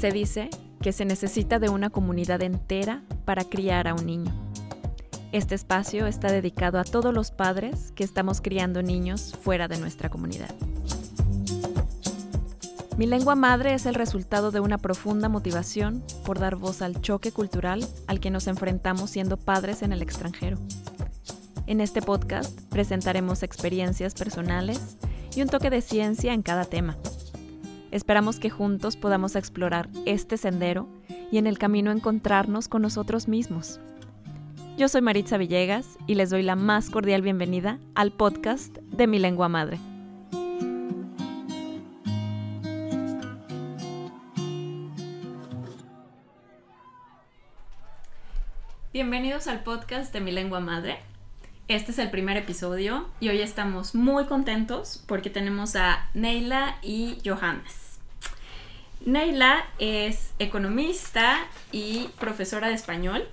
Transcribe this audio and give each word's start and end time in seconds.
Se 0.00 0.10
dice 0.10 0.48
que 0.80 0.92
se 0.92 1.04
necesita 1.04 1.58
de 1.58 1.68
una 1.68 1.90
comunidad 1.90 2.42
entera 2.42 3.02
para 3.26 3.44
criar 3.44 3.86
a 3.86 3.92
un 3.92 4.06
niño. 4.06 4.32
Este 5.30 5.54
espacio 5.54 6.06
está 6.06 6.32
dedicado 6.32 6.78
a 6.78 6.84
todos 6.84 7.12
los 7.12 7.30
padres 7.30 7.92
que 7.94 8.02
estamos 8.02 8.40
criando 8.40 8.82
niños 8.82 9.34
fuera 9.42 9.68
de 9.68 9.76
nuestra 9.76 10.08
comunidad. 10.08 10.54
Mi 12.96 13.04
lengua 13.04 13.34
madre 13.34 13.74
es 13.74 13.84
el 13.84 13.94
resultado 13.94 14.50
de 14.50 14.60
una 14.60 14.78
profunda 14.78 15.28
motivación 15.28 16.02
por 16.24 16.38
dar 16.38 16.56
voz 16.56 16.80
al 16.80 17.02
choque 17.02 17.30
cultural 17.30 17.86
al 18.06 18.20
que 18.20 18.30
nos 18.30 18.46
enfrentamos 18.46 19.10
siendo 19.10 19.36
padres 19.36 19.82
en 19.82 19.92
el 19.92 20.00
extranjero. 20.00 20.56
En 21.66 21.82
este 21.82 22.00
podcast 22.00 22.58
presentaremos 22.70 23.42
experiencias 23.42 24.14
personales 24.14 24.96
y 25.36 25.42
un 25.42 25.48
toque 25.48 25.68
de 25.68 25.82
ciencia 25.82 26.32
en 26.32 26.40
cada 26.40 26.64
tema. 26.64 26.96
Esperamos 27.90 28.38
que 28.38 28.50
juntos 28.50 28.96
podamos 28.96 29.34
explorar 29.34 29.88
este 30.06 30.36
sendero 30.36 30.88
y 31.32 31.38
en 31.38 31.48
el 31.48 31.58
camino 31.58 31.90
encontrarnos 31.90 32.68
con 32.68 32.82
nosotros 32.82 33.26
mismos. 33.26 33.80
Yo 34.78 34.88
soy 34.88 35.02
Maritza 35.02 35.38
Villegas 35.38 35.98
y 36.06 36.14
les 36.14 36.30
doy 36.30 36.42
la 36.42 36.54
más 36.54 36.88
cordial 36.88 37.20
bienvenida 37.20 37.78
al 37.96 38.12
podcast 38.12 38.76
de 38.78 39.06
Mi 39.08 39.18
Lengua 39.18 39.48
Madre. 39.48 39.78
Bienvenidos 48.92 49.48
al 49.48 49.64
podcast 49.64 50.12
de 50.12 50.20
Mi 50.20 50.30
Lengua 50.30 50.60
Madre. 50.60 51.09
Este 51.70 51.92
es 51.92 52.00
el 52.00 52.10
primer 52.10 52.36
episodio 52.36 53.06
y 53.20 53.28
hoy 53.28 53.40
estamos 53.40 53.94
muy 53.94 54.24
contentos 54.24 55.04
porque 55.06 55.30
tenemos 55.30 55.76
a 55.76 56.10
Neila 56.14 56.78
y 56.82 57.18
Johannes. 57.24 58.00
Neila 59.06 59.64
es 59.78 60.32
economista 60.40 61.38
y 61.70 62.08
profesora 62.18 62.66
de 62.66 62.74
español. 62.74 63.28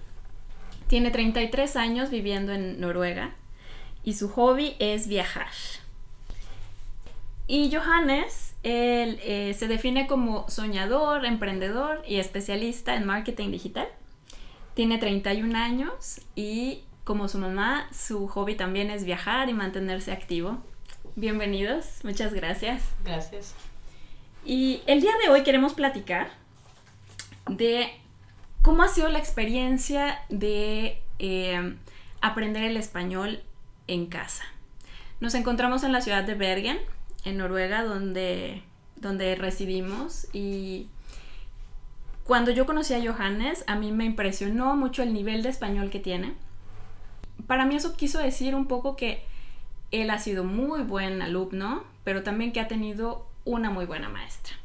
Tiene 0.86 1.10
33 1.10 1.76
años 1.78 2.12
viviendo 2.12 2.54
en 2.54 2.80
Noruega 2.80 3.34
y 4.04 4.14
su 4.14 4.30
hobby 4.30 4.76
es 4.78 5.08
viajar. 5.08 5.50
Y 7.48 7.76
Johannes, 7.76 8.54
él 8.62 9.20
eh, 9.24 9.56
se 9.58 9.68
define 9.68 10.06
como 10.06 10.48
soñador, 10.48 11.26
emprendedor 11.26 12.04
y 12.08 12.18
especialista 12.18 12.94
en 12.94 13.04
marketing 13.08 13.50
digital. 13.50 13.88
Tiene 14.76 15.00
31 15.00 15.58
años 15.58 16.22
y 16.36 16.84
como 17.08 17.30
su 17.30 17.38
mamá, 17.38 17.88
su 17.94 18.28
hobby 18.28 18.56
también 18.56 18.92
es 18.92 19.06
viajar 19.06 19.48
y 19.48 19.54
mantenerse 19.54 20.12
activo. 20.12 20.58
Bienvenidos, 21.16 22.04
muchas 22.04 22.34
gracias. 22.34 22.84
Gracias. 23.06 23.56
Y 24.44 24.82
el 24.88 25.00
día 25.00 25.14
de 25.24 25.32
hoy 25.32 25.44
queremos 25.44 25.74
platicar 25.74 26.28
de 27.50 27.90
cómo 28.62 28.84
ha 28.84 28.90
sido 28.90 29.08
la 29.08 29.20
experiencia 29.20 30.20
de 30.28 31.02
eh, 31.20 31.78
aprender 32.20 32.64
el 32.64 32.76
español 32.76 33.42
en 33.88 34.08
casa. 34.08 34.44
Nos 35.22 35.34
encontramos 35.34 35.86
en 35.86 35.94
la 35.94 36.02
ciudad 36.02 36.26
de 36.26 36.36
Bergen, 36.36 36.78
en 37.24 37.38
Noruega, 37.38 37.86
donde, 37.86 38.64
donde 38.98 39.34
residimos 39.36 40.28
y 40.34 40.90
cuando 42.26 42.52
yo 42.52 42.66
conocí 42.66 42.94
a 42.94 43.02
Johannes, 43.02 43.64
a 43.68 43.78
mí 43.78 43.94
me 43.94 44.04
impresionó 44.04 44.76
mucho 44.76 45.04
el 45.04 45.14
nivel 45.14 45.42
de 45.42 45.48
español 45.48 45.90
que 45.90 46.02
tiene 46.02 46.36
para 47.46 47.66
mí 47.66 47.76
eso 47.76 47.96
quiso 47.96 48.20
decir 48.20 48.56
un 48.56 48.68
poco 48.68 48.96
que 48.96 49.24
él 49.92 50.10
ha 50.10 50.20
sido 50.20 50.44
muy 50.44 50.82
buen 50.82 51.22
alumno, 51.22 51.84
pero 52.04 52.24
también 52.24 52.52
que 52.52 52.60
ha 52.60 52.68
tenido 52.68 53.28
una 53.46 53.70
muy 53.70 53.86
buena 53.86 54.10
maestra. 54.10 54.56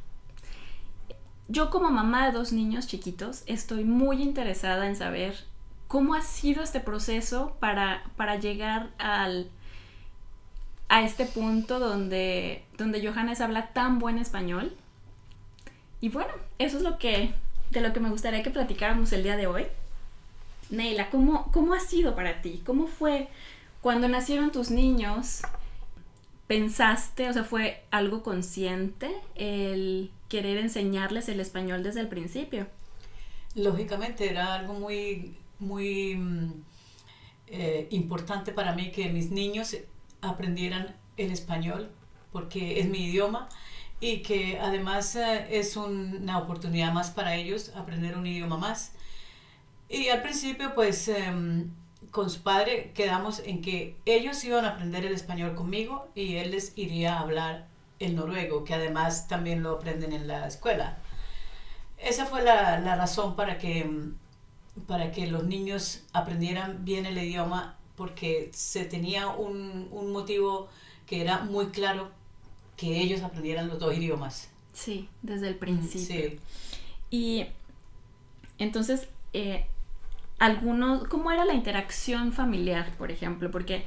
Yo 1.49 1.71
como 1.71 1.91
mamá 1.91 2.27
de 2.27 2.33
dos 2.33 2.53
niños 2.53 2.87
chiquitos 2.87 3.43
estoy 3.47 3.85
muy 3.85 4.23
interesada 4.23 4.87
en 4.87 4.97
saber 4.97 5.45
cómo 5.87 6.15
ha 6.15 6.23
sido 6.23 6.63
este 6.63 6.81
proceso 6.81 7.57
para, 7.61 8.05
para 8.17 8.37
llegar 8.37 8.91
al, 8.99 9.51
a 10.89 11.03
este 11.03 11.27
punto 11.27 11.79
donde, 11.79 12.65
donde 12.79 13.07
Johannes 13.07 13.41
habla 13.41 13.73
tan 13.73 13.99
buen 13.99 14.19
español. 14.19 14.75
Y 16.01 16.09
bueno, 16.09 16.33
eso 16.59 16.79
es 16.79 16.83
lo 16.83 16.99
que, 16.99 17.35
de 17.71 17.81
lo 17.81 17.93
que 17.93 18.01
me 18.01 18.11
gustaría 18.11 18.43
que 18.43 18.51
platicáramos 18.51 19.13
el 19.13 19.23
día 19.23 19.37
de 19.37 19.47
hoy. 19.47 19.67
Neila, 20.73 21.11
¿cómo, 21.11 21.53
¿cómo 21.53 21.75
ha 21.75 21.81
sido 21.81 22.17
para 22.17 22.41
ti? 22.41 22.63
¿Cómo 22.65 22.87
fue 22.87 23.29
cuando 23.83 24.09
nacieron 24.09 24.53
tus 24.53 24.71
niños? 24.71 25.43
¿Pensaste, 26.47 27.29
o 27.29 27.33
sea, 27.35 27.45
fue 27.45 27.85
algo 27.91 28.23
consciente 28.23 29.15
el 29.35 30.11
querer 30.31 30.57
enseñarles 30.57 31.29
el 31.29 31.41
español 31.41 31.83
desde 31.83 32.01
el 32.01 32.09
principio? 32.09 32.69
Lógicamente 33.55 34.31
era 34.31 34.55
algo 34.55 34.73
muy, 34.73 35.37
muy 35.59 36.17
mm, 36.17 36.53
eh, 37.49 37.89
importante 37.91 38.51
para 38.53 38.75
mí 38.75 38.93
que 38.93 39.11
mis 39.11 39.31
niños 39.31 39.77
aprendieran 40.23 40.97
el 41.19 41.33
español 41.33 41.91
porque 42.33 42.81
es 42.81 42.89
mi 42.89 43.09
idioma 43.09 43.51
y 44.01 44.23
que 44.23 44.59
además 44.59 45.17
eh, 45.17 45.49
es 45.51 45.77
una 45.77 46.39
oportunidad 46.39 46.95
más 46.95 47.11
para 47.11 47.37
ellos 47.37 47.73
aprender 47.77 48.17
un 48.17 48.27
idioma 48.27 48.57
más. 48.57 48.93
Y 49.93 50.09
al 50.09 50.23
principio, 50.23 50.75
pues, 50.75 51.07
em, 51.09 51.71
con 52.11 52.31
su 52.31 52.43
padre 52.43 52.93
quedamos 52.95 53.41
en 53.41 53.61
que 53.61 53.95
ellos 54.07 54.43
iban 54.43 54.65
a 54.65 54.71
aprender 54.71 55.05
el 55.05 55.13
español 55.13 55.55
conmigo 55.55 56.09
y 56.15 56.37
él 56.37 56.53
les 56.53 56.77
iría 56.79 57.17
a 57.17 57.21
hablar 57.21 57.69
el 57.99 58.17
noruego, 58.17 58.65
que 58.65 58.73
además 58.73 59.29
también 59.29 59.63
lo 59.63 59.73
aprenden 59.73 60.15
en 60.15 60.27
la 60.27 60.47
escuela. 60.47 60.97
Esa 61.99 62.25
fue 62.25 62.43
la, 62.43 62.81
la 62.81 62.97
razón 62.97 63.37
para 63.37 63.59
que, 63.59 63.81
em, 63.81 64.15
para 64.87 65.13
que 65.13 65.27
los 65.27 65.45
niños 65.45 66.05
aprendieran 66.15 66.87
bien 66.87 67.05
el 67.05 67.19
idioma, 67.19 67.77
porque 67.95 68.49
se 68.55 68.87
tenía 68.87 69.29
un, 69.29 69.89
un 69.93 70.11
motivo 70.11 70.71
que 71.07 71.21
era 71.21 71.41
muy 71.43 71.67
claro 71.67 72.11
que 72.79 72.99
ellos 73.03 73.21
aprendieran 73.23 73.69
los 73.69 73.79
dos 73.79 73.95
idiomas. 73.95 74.49
Sí, 74.73 75.11
desde 75.21 75.49
el 75.49 75.57
principio. 75.57 76.31
Sí. 76.31 76.41
Y 77.11 77.47
entonces, 78.59 79.09
eh, 79.35 79.67
algunos, 80.43 81.05
cómo 81.05 81.31
era 81.31 81.45
la 81.45 81.55
interacción 81.55 82.33
familiar, 82.33 82.91
por 82.99 83.13
ejemplo, 83.13 83.53
porque 83.53 83.85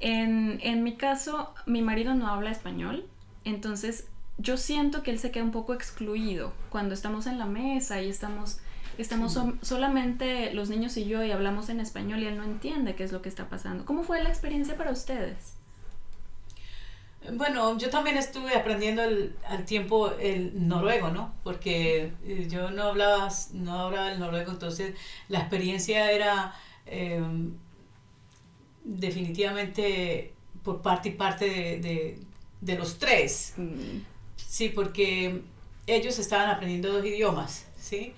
en, 0.00 0.58
en 0.60 0.82
mi 0.82 0.96
caso 0.96 1.54
mi 1.64 1.80
marido 1.80 2.12
no 2.14 2.26
habla 2.26 2.50
español, 2.50 3.06
entonces 3.44 4.08
yo 4.36 4.56
siento 4.56 5.04
que 5.04 5.12
él 5.12 5.20
se 5.20 5.30
queda 5.30 5.44
un 5.44 5.52
poco 5.52 5.74
excluido 5.74 6.52
cuando 6.70 6.92
estamos 6.92 7.28
en 7.28 7.38
la 7.38 7.46
mesa 7.46 8.02
y 8.02 8.08
estamos, 8.08 8.58
estamos 8.98 9.38
solamente 9.60 10.52
los 10.52 10.70
niños 10.70 10.96
y 10.96 11.04
yo 11.04 11.22
y 11.22 11.30
hablamos 11.30 11.68
en 11.68 11.78
español 11.78 12.20
y 12.20 12.26
él 12.26 12.36
no 12.36 12.42
entiende 12.42 12.96
qué 12.96 13.04
es 13.04 13.12
lo 13.12 13.22
que 13.22 13.28
está 13.28 13.48
pasando. 13.48 13.84
¿Cómo 13.84 14.02
fue 14.02 14.20
la 14.24 14.28
experiencia 14.28 14.76
para 14.76 14.90
ustedes? 14.90 15.54
Bueno, 17.30 17.78
yo 17.78 17.88
también 17.88 18.16
estuve 18.16 18.54
aprendiendo 18.54 19.02
al 19.02 19.64
tiempo 19.64 20.10
el 20.18 20.66
noruego, 20.66 21.10
¿no? 21.10 21.32
Porque 21.44 22.12
eh, 22.24 22.48
yo 22.50 22.70
no 22.70 22.84
hablaba, 22.84 23.28
no 23.52 23.78
hablaba 23.78 24.12
el 24.12 24.18
noruego, 24.18 24.50
entonces 24.50 24.94
la 25.28 25.38
experiencia 25.40 26.10
era 26.10 26.54
em, 26.86 27.54
definitivamente 28.84 30.34
por 30.64 30.82
parte 30.82 31.10
y 31.10 31.12
parte 31.12 31.46
de, 32.60 32.76
los 32.76 32.98
tres. 32.98 33.54
Mm. 33.56 34.00
Sí, 34.36 34.68
porque 34.68 35.42
ellos 35.86 36.18
estaban 36.18 36.50
aprendiendo 36.50 36.92
dos 36.92 37.04
idiomas, 37.04 37.66
¿sí? 37.78 38.14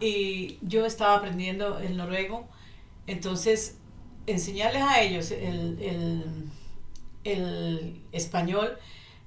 Y 0.00 0.58
yo 0.62 0.86
estaba 0.86 1.16
aprendiendo 1.16 1.78
el 1.78 1.96
noruego, 1.96 2.48
entonces 3.06 3.76
enseñarles 4.26 4.82
a 4.82 5.00
ellos 5.02 5.30
el 5.30 5.78
el 5.80 6.24
español 7.24 8.78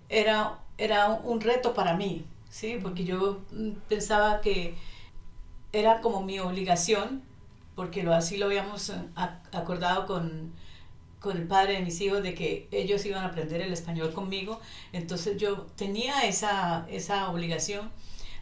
era, 0.09 0.59
era 0.77 1.09
un 1.09 1.41
reto 1.41 1.73
para 1.73 1.95
mí, 1.95 2.25
¿sí? 2.49 2.79
Porque 2.81 3.03
yo 3.03 3.41
mm, 3.51 3.71
pensaba 3.87 4.41
que 4.41 4.75
era 5.71 6.01
como 6.01 6.21
mi 6.21 6.39
obligación, 6.39 7.23
porque 7.75 8.03
lo, 8.03 8.13
así 8.13 8.37
lo 8.37 8.45
habíamos 8.45 8.89
eh, 8.89 8.95
acordado 9.51 10.05
con, 10.05 10.53
con 11.19 11.37
el 11.37 11.47
padre 11.47 11.73
de 11.73 11.81
mis 11.81 11.99
hijos, 12.01 12.21
de 12.21 12.35
que 12.35 12.67
ellos 12.71 13.05
iban 13.05 13.23
a 13.23 13.27
aprender 13.27 13.61
el 13.61 13.73
español 13.73 14.13
conmigo. 14.13 14.59
Entonces 14.91 15.37
yo 15.37 15.67
tenía 15.75 16.21
esa, 16.27 16.85
esa 16.89 17.29
obligación 17.29 17.91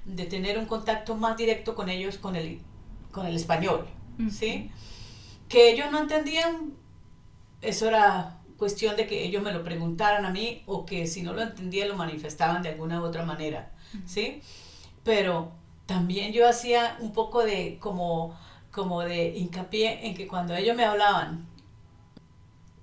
de 0.05 0.25
tener 0.25 0.57
un 0.57 0.65
contacto 0.65 1.15
más 1.15 1.37
directo 1.37 1.75
con 1.75 1.89
ellos 1.89 2.17
con 2.17 2.35
el, 2.35 2.59
con 3.11 3.25
el 3.27 3.35
español, 3.35 3.87
¿sí? 4.31 4.71
Que 5.47 5.71
ellos 5.71 5.91
no 5.91 5.99
entendían, 5.99 6.73
eso 7.61 7.87
era 7.87 8.40
cuestión 8.61 8.95
de 8.95 9.07
que 9.07 9.23
ellos 9.23 9.41
me 9.41 9.51
lo 9.51 9.63
preguntaran 9.63 10.23
a 10.23 10.29
mí 10.29 10.61
o 10.67 10.85
que 10.85 11.07
si 11.07 11.23
no 11.23 11.33
lo 11.33 11.41
entendía 11.41 11.87
lo 11.87 11.95
manifestaban 11.95 12.61
de 12.61 12.69
alguna 12.69 13.01
u 13.01 13.05
otra 13.05 13.25
manera, 13.25 13.71
¿sí? 14.05 14.43
Pero 15.03 15.51
también 15.87 16.31
yo 16.31 16.47
hacía 16.47 16.95
un 16.99 17.11
poco 17.11 17.43
de 17.43 17.79
como, 17.79 18.37
como 18.69 19.01
de 19.01 19.29
hincapié 19.35 20.05
en 20.05 20.13
que 20.13 20.27
cuando 20.27 20.53
ellos 20.53 20.75
me 20.75 20.85
hablaban, 20.85 21.47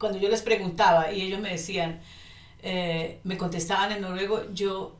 cuando 0.00 0.19
yo 0.19 0.28
les 0.28 0.42
preguntaba 0.42 1.12
y 1.12 1.22
ellos 1.22 1.38
me 1.38 1.50
decían, 1.50 2.00
eh, 2.64 3.20
me 3.22 3.38
contestaban 3.38 3.92
en 3.92 4.00
noruego, 4.00 4.52
yo 4.52 4.96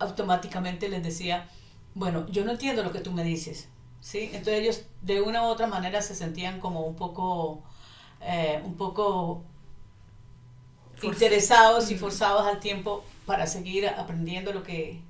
automáticamente 0.00 0.88
les 0.88 1.04
decía, 1.04 1.48
bueno, 1.94 2.26
yo 2.30 2.44
no 2.44 2.50
entiendo 2.50 2.82
lo 2.82 2.90
que 2.90 2.98
tú 2.98 3.12
me 3.12 3.22
dices, 3.22 3.68
¿sí? 4.00 4.30
Entonces 4.32 4.54
ellos 4.54 4.82
de 5.02 5.20
una 5.20 5.42
u 5.44 5.46
otra 5.46 5.68
manera 5.68 6.02
se 6.02 6.16
sentían 6.16 6.58
como 6.58 6.80
un 6.80 6.96
poco, 6.96 7.62
eh, 8.22 8.60
un 8.64 8.74
poco 8.74 9.44
interesados 11.02 11.90
y 11.90 11.96
forzados 11.96 12.46
al 12.46 12.60
tiempo 12.60 13.04
para 13.26 13.46
seguir 13.46 13.88
aprendiendo 13.88 14.52
lo 14.52 14.62
que 14.62 15.00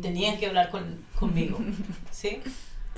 tenían 0.00 0.38
que 0.38 0.46
hablar 0.46 0.70
con, 0.70 1.04
conmigo, 1.18 1.58
¿sí? 2.10 2.40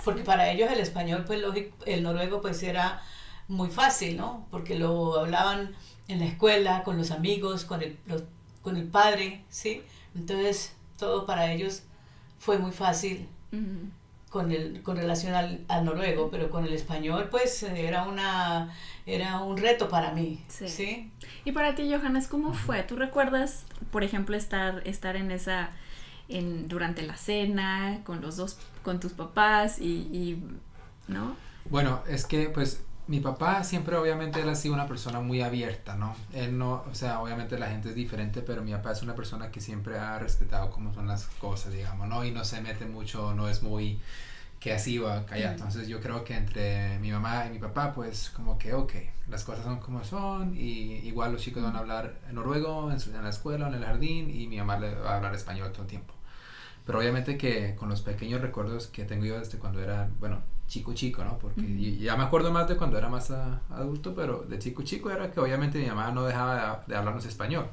Porque 0.05 0.23
para 0.23 0.51
ellos 0.51 0.71
el 0.71 0.81
español, 0.81 1.25
pues 1.27 1.41
lógico, 1.41 1.77
el 1.87 2.03
noruego 2.03 2.41
pues 2.41 2.63
era 2.63 3.03
muy 3.49 3.71
fácil, 3.71 4.17
¿no? 4.17 4.47
Porque 4.51 4.79
lo 4.79 5.19
hablaban 5.19 5.75
en 6.09 6.21
la 6.21 6.27
escuela, 6.27 6.83
con 6.83 6.99
los 6.99 7.11
amigos, 7.11 7.65
con 7.65 7.83
el, 7.83 7.99
con 8.63 8.77
el 8.77 8.87
padre, 8.87 9.45
¿sí? 9.49 9.83
Entonces 10.15 10.75
todo 10.99 11.27
para 11.27 11.53
ellos 11.53 11.83
fue 12.39 12.59
muy 12.59 12.73
fácil 12.73 13.29
con, 14.35 14.51
el, 14.51 14.83
con 14.83 14.97
relación 14.97 15.33
al, 15.33 15.65
al, 15.69 15.85
noruego, 15.85 16.29
pero 16.29 16.51
con 16.51 16.65
el 16.65 16.73
español 16.73 17.29
pues 17.31 17.63
era, 17.63 18.03
una, 18.03 18.75
era 19.07 19.39
un 19.39 19.57
reto 19.57 19.89
para 19.89 20.11
mí. 20.11 20.45
Sí. 20.49 21.13
Y 21.45 21.53
para 21.53 21.77
ti, 21.77 21.89
Johannes, 21.89 22.27
¿cómo 22.27 22.53
fue? 22.53 22.83
¿Tú 22.83 22.97
recuerdas, 22.97 23.65
por 23.93 24.03
ejemplo, 24.03 24.37
estar, 24.37 24.83
estar 24.89 25.15
en 25.15 25.31
esa, 25.31 25.71
en, 26.29 26.67
durante 26.67 27.03
la 27.03 27.17
cena, 27.17 28.01
con 28.03 28.23
los 28.23 28.37
dos, 28.37 28.59
con 28.83 28.99
tus 28.99 29.13
papás 29.13 29.79
y, 29.79 30.09
y 30.13 30.43
¿no? 31.07 31.37
Bueno, 31.71 32.03
es 32.09 32.27
que 32.27 32.49
pues 32.49 32.83
mi 33.07 33.21
papá 33.21 33.63
siempre 33.65 33.97
obviamente 33.97 34.41
él 34.41 34.49
ha 34.49 34.55
sido 34.55 34.75
una 34.75 34.87
persona 34.89 35.21
muy 35.21 35.43
abierta, 35.43 35.97
¿no? 35.97 36.17
Él 36.33 36.57
no, 36.57 36.85
o 36.91 36.95
sea, 36.95 37.21
obviamente 37.21 37.59
la 37.59 37.69
gente 37.69 37.91
es 37.91 37.95
diferente, 37.95 38.41
pero 38.43 38.63
mi 38.63 38.73
papá 38.73 38.93
es 38.93 39.03
una 39.03 39.15
persona 39.15 39.51
que 39.51 39.61
siempre 39.61 39.99
ha 39.99 40.19
respetado 40.19 40.71
cómo 40.71 40.93
son 40.95 41.07
las 41.07 41.27
cosas, 41.39 41.73
digamos, 41.73 42.09
¿no? 42.09 42.25
Y 42.25 42.31
no 42.31 42.45
se 42.45 42.61
mete 42.61 42.87
mucho, 42.87 43.35
no 43.35 43.49
es 43.49 43.63
muy 43.63 44.01
que 44.61 44.73
así 44.73 44.97
va 44.97 45.19
a 45.19 45.27
callar. 45.27 45.53
Entonces 45.53 45.89
yo 45.89 46.01
creo 46.01 46.25
que 46.25 46.35
entre 46.35 46.99
mi 47.01 47.13
mamá 47.13 47.45
y 47.47 47.51
mi 47.51 47.59
papá, 47.59 47.93
pues 47.93 48.31
como 48.31 48.57
que, 48.59 48.73
ok, 48.73 48.95
las 49.29 49.45
cosas 49.45 49.65
son 49.65 49.79
como 49.81 50.03
son 50.05 50.57
y 50.57 50.95
igual 51.07 51.33
los 51.33 51.43
chicos 51.43 51.63
van 51.63 51.77
a 51.77 51.81
hablar 51.81 52.15
noruego 52.33 52.91
en, 52.91 52.99
en 53.15 53.23
la 53.23 53.29
escuela, 53.29 53.69
en 53.69 53.75
el 53.75 53.85
jardín 53.85 54.31
y 54.31 54.47
mi 54.47 54.57
mamá 54.57 54.79
le 54.79 54.95
va 54.95 55.13
a 55.13 55.17
hablar 55.17 55.35
español 55.35 55.71
todo 55.73 55.83
el 55.83 55.89
tiempo. 55.89 56.15
Pero 56.87 56.99
obviamente 56.99 57.37
que 57.37 57.75
con 57.77 57.91
los 57.91 58.01
pequeños 58.03 58.41
recuerdos 58.41 58.87
que 58.87 59.05
tengo 59.05 59.27
yo 59.27 59.39
desde 59.39 59.59
cuando 59.59 59.83
era, 59.83 60.09
bueno, 60.21 60.41
chico 60.67 60.95
chico, 60.95 61.25
¿no? 61.25 61.39
Porque 61.39 61.97
ya 61.99 62.17
me 62.17 62.25
acuerdo 62.25 62.53
más 62.53 62.69
de 62.69 62.77
cuando 62.77 62.99
era 62.99 63.09
más 63.09 63.31
adulto, 63.71 64.15
pero 64.15 64.43
de 64.43 64.59
chico 64.59 64.83
chico 64.83 65.11
era 65.11 65.31
que 65.31 65.41
obviamente 65.41 65.79
mi 65.79 65.87
mamá 65.87 66.11
no 66.11 66.25
dejaba 66.25 66.85
de, 66.87 66.97
hablarnos 66.97 67.25
español. 67.27 67.69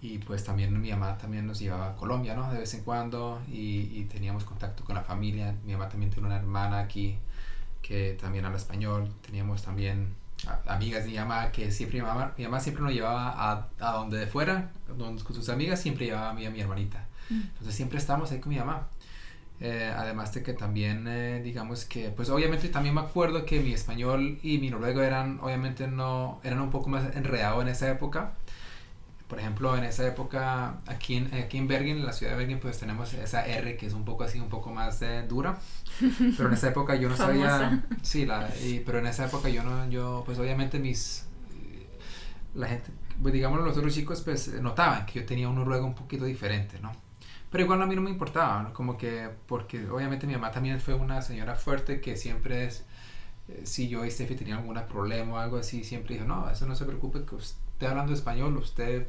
Y 0.00 0.18
pues 0.18 0.44
también 0.44 0.78
mi 0.80 0.90
mamá 0.90 1.16
también 1.16 1.46
nos 1.46 1.58
llevaba 1.58 1.90
a 1.90 1.96
Colombia, 1.96 2.34
¿no? 2.34 2.52
De 2.52 2.58
vez 2.58 2.74
en 2.74 2.84
cuando 2.84 3.40
y, 3.48 3.98
y, 3.98 4.04
teníamos 4.04 4.44
contacto 4.44 4.84
con 4.84 4.94
la 4.94 5.02
familia. 5.02 5.56
Mi 5.64 5.72
mamá 5.72 5.88
también 5.88 6.10
tiene 6.10 6.26
una 6.26 6.36
hermana 6.36 6.80
aquí 6.80 7.18
que 7.80 8.16
también 8.20 8.44
habla 8.44 8.58
español. 8.58 9.08
Teníamos 9.22 9.62
también 9.62 10.14
amigas 10.66 11.04
de 11.04 11.10
mi 11.10 11.16
mamá 11.16 11.50
que 11.52 11.70
siempre 11.70 12.00
mi 12.00 12.06
mamá, 12.06 12.34
mi 12.36 12.44
mamá 12.44 12.60
siempre 12.60 12.82
nos 12.82 12.92
llevaba 12.92 13.30
a, 13.30 13.68
a 13.80 13.92
donde 13.92 14.26
fuera, 14.26 14.72
con 14.98 15.18
sus 15.18 15.48
amigas, 15.48 15.80
siempre 15.80 16.06
llevaba 16.06 16.30
a 16.30 16.34
mí 16.34 16.44
a 16.44 16.50
mi 16.50 16.60
hermanita. 16.60 17.06
Entonces 17.30 17.74
siempre 17.74 17.98
estábamos 17.98 18.30
ahí 18.32 18.40
con 18.40 18.50
mi 18.50 18.58
mamá. 18.58 18.88
Eh, 19.66 19.90
además 19.96 20.34
de 20.34 20.42
que 20.42 20.52
también, 20.52 21.06
eh, 21.08 21.40
digamos 21.42 21.86
que, 21.86 22.10
pues 22.10 22.28
obviamente 22.28 22.68
también 22.68 22.94
me 22.94 23.00
acuerdo 23.00 23.46
que 23.46 23.60
mi 23.60 23.72
español 23.72 24.38
y 24.42 24.58
mi 24.58 24.68
noruego 24.68 25.00
eran, 25.00 25.40
obviamente 25.40 25.88
no, 25.88 26.38
eran 26.44 26.60
un 26.60 26.68
poco 26.68 26.90
más 26.90 27.16
enredados 27.16 27.62
en 27.62 27.68
esa 27.68 27.90
época. 27.90 28.34
Por 29.26 29.38
ejemplo, 29.40 29.74
en 29.74 29.84
esa 29.84 30.06
época, 30.06 30.80
aquí 30.86 31.16
en, 31.16 31.32
aquí 31.32 31.56
en 31.56 31.66
Bergen, 31.66 31.96
en 31.96 32.04
la 32.04 32.12
ciudad 32.12 32.32
de 32.32 32.38
Bergen, 32.40 32.60
pues 32.60 32.78
tenemos 32.78 33.14
esa 33.14 33.46
R 33.46 33.78
que 33.78 33.86
es 33.86 33.94
un 33.94 34.04
poco 34.04 34.24
así, 34.24 34.38
un 34.38 34.50
poco 34.50 34.70
más 34.70 35.00
eh, 35.00 35.24
dura. 35.26 35.58
Pero 36.36 36.48
en 36.48 36.54
esa 36.54 36.68
época 36.68 36.96
yo 36.96 37.08
no 37.08 37.16
sabía... 37.16 37.86
Sí, 38.02 38.26
la, 38.26 38.46
pero 38.84 38.98
en 38.98 39.06
esa 39.06 39.24
época 39.24 39.48
yo 39.48 39.62
no, 39.62 39.88
yo, 39.88 40.24
pues 40.26 40.38
obviamente 40.38 40.78
mis... 40.78 41.24
La 42.54 42.68
gente, 42.68 42.90
pues 43.22 43.32
digamos 43.32 43.60
los 43.64 43.78
otros 43.78 43.94
chicos, 43.94 44.20
pues 44.20 44.60
notaban 44.60 45.06
que 45.06 45.20
yo 45.20 45.24
tenía 45.24 45.48
un 45.48 45.54
noruego 45.54 45.86
un 45.86 45.94
poquito 45.94 46.26
diferente, 46.26 46.78
¿no? 46.82 47.03
Pero 47.54 47.66
igual 47.66 47.80
a 47.82 47.86
mí 47.86 47.94
no 47.94 48.00
me 48.00 48.10
importaba, 48.10 48.72
como 48.72 48.98
que, 48.98 49.30
porque 49.46 49.88
obviamente 49.88 50.26
mi 50.26 50.32
mamá 50.32 50.50
también 50.50 50.80
fue 50.80 50.94
una 50.94 51.22
señora 51.22 51.54
fuerte 51.54 52.00
que 52.00 52.16
siempre 52.16 52.64
es, 52.64 52.84
eh, 53.46 53.62
si 53.62 53.86
yo 53.86 54.04
y 54.04 54.10
Steffi 54.10 54.34
tenían 54.34 54.58
algún 54.58 54.76
problema 54.88 55.34
o 55.34 55.38
algo 55.38 55.58
así, 55.58 55.84
siempre 55.84 56.14
dijo, 56.16 56.26
no, 56.26 56.50
eso 56.50 56.66
no 56.66 56.74
se 56.74 56.84
preocupe, 56.84 57.24
que 57.24 57.36
usted 57.36 57.86
hablando 57.86 58.12
español, 58.12 58.56
usted, 58.56 59.06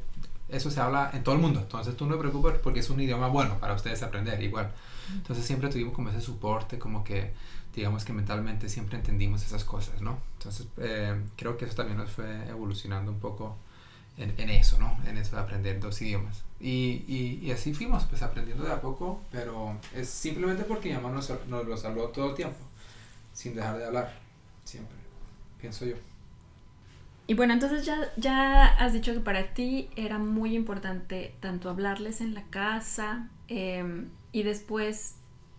eso 0.48 0.70
se 0.70 0.80
habla 0.80 1.10
en 1.12 1.24
todo 1.24 1.34
el 1.34 1.40
mundo, 1.40 1.58
entonces 1.58 1.96
tú 1.96 2.06
no 2.06 2.14
te 2.14 2.20
preocupes 2.20 2.60
porque 2.62 2.78
es 2.78 2.88
un 2.88 3.00
idioma 3.00 3.26
bueno 3.26 3.58
para 3.58 3.74
ustedes 3.74 4.04
aprender, 4.04 4.40
igual. 4.40 4.70
Entonces 5.12 5.44
siempre 5.44 5.68
tuvimos 5.68 5.92
como 5.92 6.10
ese 6.10 6.20
soporte, 6.20 6.78
como 6.78 7.02
que, 7.02 7.32
digamos 7.74 8.04
que 8.04 8.12
mentalmente 8.12 8.68
siempre 8.68 8.96
entendimos 8.96 9.44
esas 9.44 9.64
cosas, 9.64 10.00
¿no? 10.02 10.18
Entonces 10.38 10.68
eh, 10.76 11.20
creo 11.34 11.56
que 11.56 11.64
eso 11.64 11.74
también 11.74 11.98
nos 11.98 12.12
fue 12.12 12.46
evolucionando 12.48 13.10
un 13.10 13.18
poco 13.18 13.56
en, 14.18 14.34
en 14.38 14.50
eso, 14.50 14.78
¿no? 14.78 14.96
En 15.06 15.16
eso 15.18 15.36
de 15.36 15.42
aprender 15.42 15.80
dos 15.80 16.00
idiomas. 16.02 16.42
Y, 16.58 17.04
y, 17.06 17.40
y, 17.42 17.50
así 17.50 17.74
fuimos, 17.74 18.04
pues 18.04 18.22
aprendiendo 18.22 18.64
de 18.64 18.72
a 18.72 18.80
poco, 18.80 19.20
pero 19.30 19.78
es 19.94 20.08
simplemente 20.08 20.64
porque 20.64 20.88
mi 20.88 20.94
mamá 20.94 21.10
nos, 21.10 21.30
nos 21.48 21.66
los 21.66 21.84
habló 21.84 22.08
todo 22.08 22.30
el 22.30 22.34
tiempo, 22.34 22.56
sin 23.34 23.54
dejar 23.54 23.76
de 23.76 23.84
hablar, 23.84 24.18
siempre, 24.64 24.96
pienso 25.60 25.84
yo. 25.84 25.96
Y 27.26 27.34
bueno, 27.34 27.52
entonces 27.52 27.84
ya, 27.84 27.98
ya 28.16 28.64
has 28.64 28.92
dicho 28.92 29.12
que 29.12 29.20
para 29.20 29.52
ti 29.52 29.90
era 29.96 30.18
muy 30.18 30.54
importante 30.54 31.34
tanto 31.40 31.68
hablarles 31.68 32.20
en 32.20 32.34
la 32.34 32.44
casa 32.44 33.28
em, 33.48 34.08
y 34.32 34.44
después 34.44 35.16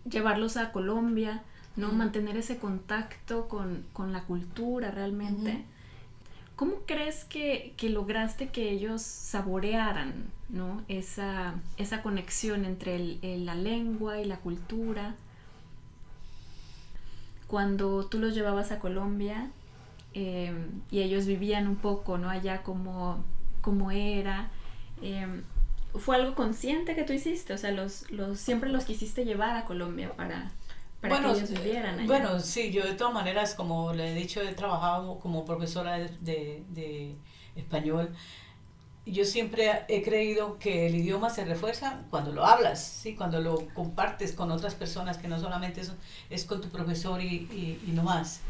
llevarlos 0.08 0.56
a 0.56 0.72
Colombia, 0.72 1.42
¿no? 1.76 1.92
Mantener 1.92 2.36
ese 2.38 2.56
contacto 2.56 3.48
con, 3.48 3.84
con 3.92 4.12
la 4.12 4.24
cultura 4.24 4.90
realmente. 4.90 5.64
¿Cómo 6.58 6.78
crees 6.86 7.24
que, 7.24 7.72
que, 7.76 7.88
lograste 7.88 8.48
que 8.48 8.72
ellos 8.72 9.00
saborearan 9.00 10.24
¿no? 10.48 10.82
esa, 10.88 11.54
esa 11.76 12.02
conexión 12.02 12.64
entre 12.64 12.98
la 13.22 13.54
lengua 13.54 14.20
y 14.20 14.24
la 14.24 14.38
cultura? 14.38 15.14
Cuando 17.46 18.06
tú 18.06 18.18
los 18.18 18.34
llevabas 18.34 18.72
a 18.72 18.80
Colombia 18.80 19.52
em, 20.14 20.82
y 20.90 21.02
ellos 21.02 21.26
vivían 21.26 21.68
un 21.68 21.76
poco 21.76 22.18
¿no? 22.18 22.28
allá 22.28 22.64
como, 22.64 23.22
como 23.60 23.92
era, 23.92 24.50
em, 25.00 25.44
¿fue 25.94 26.16
algo 26.16 26.34
consciente 26.34 26.96
que 26.96 27.04
tú 27.04 27.12
hiciste? 27.12 27.52
O 27.52 27.58
sea, 27.58 27.70
los, 27.70 28.10
los, 28.10 28.40
siempre 28.40 28.68
los 28.68 28.84
quisiste 28.84 29.24
llevar 29.24 29.56
a 29.56 29.64
Colombia 29.64 30.12
para, 30.16 30.50
bueno, 31.00 31.34
Bueno, 32.06 32.40
sí, 32.40 32.70
yo 32.70 32.84
de 32.84 32.94
todas 32.94 33.14
maneras, 33.14 33.54
como 33.54 33.92
le 33.92 34.12
he 34.12 34.14
dicho, 34.14 34.40
he 34.42 34.52
trabajado 34.54 35.18
como 35.20 35.44
profesora 35.44 35.98
de, 35.98 36.64
de, 36.68 37.14
español. 37.54 38.14
Yo 39.06 39.24
siempre 39.24 39.84
he 39.88 40.02
creído 40.02 40.58
que 40.58 40.86
el 40.86 40.94
idioma 40.96 41.30
se 41.30 41.44
refuerza 41.44 42.02
cuando 42.10 42.32
lo 42.32 42.44
hablas, 42.44 42.82
¿sí? 42.84 43.14
cuando 43.14 43.40
lo 43.40 43.66
compartes 43.74 44.32
con 44.32 44.50
otras 44.50 44.74
personas, 44.74 45.18
que 45.18 45.28
no 45.28 45.38
solamente 45.38 45.80
es, 45.80 45.92
es 46.30 46.44
con 46.44 46.60
tu 46.60 46.68
profesor 46.68 47.22
y, 47.22 47.26
y, 47.26 47.82
y 47.86 47.92
no 47.92 48.02
más. 48.02 48.40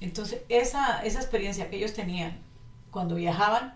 Entonces, 0.00 0.42
esa, 0.48 1.02
esa 1.04 1.20
experiencia 1.20 1.68
que 1.68 1.76
ellos 1.76 1.92
tenían 1.92 2.38
cuando 2.90 3.16
viajaban 3.16 3.74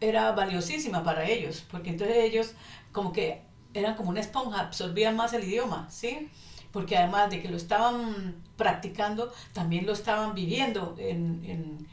era 0.00 0.32
valiosísima 0.32 1.02
para 1.02 1.28
ellos, 1.28 1.64
porque 1.70 1.90
entonces 1.90 2.16
ellos 2.18 2.52
como 2.92 3.12
que 3.12 3.42
eran 3.74 3.96
como 3.96 4.10
una 4.10 4.20
esponja, 4.20 4.60
absorbían 4.60 5.16
más 5.16 5.32
el 5.32 5.44
idioma, 5.44 5.88
¿sí? 5.90 6.30
Porque 6.72 6.96
además 6.96 7.30
de 7.30 7.40
que 7.40 7.48
lo 7.48 7.56
estaban 7.56 8.36
practicando, 8.56 9.32
también 9.52 9.86
lo 9.86 9.92
estaban 9.92 10.34
viviendo 10.34 10.96
en, 10.98 11.86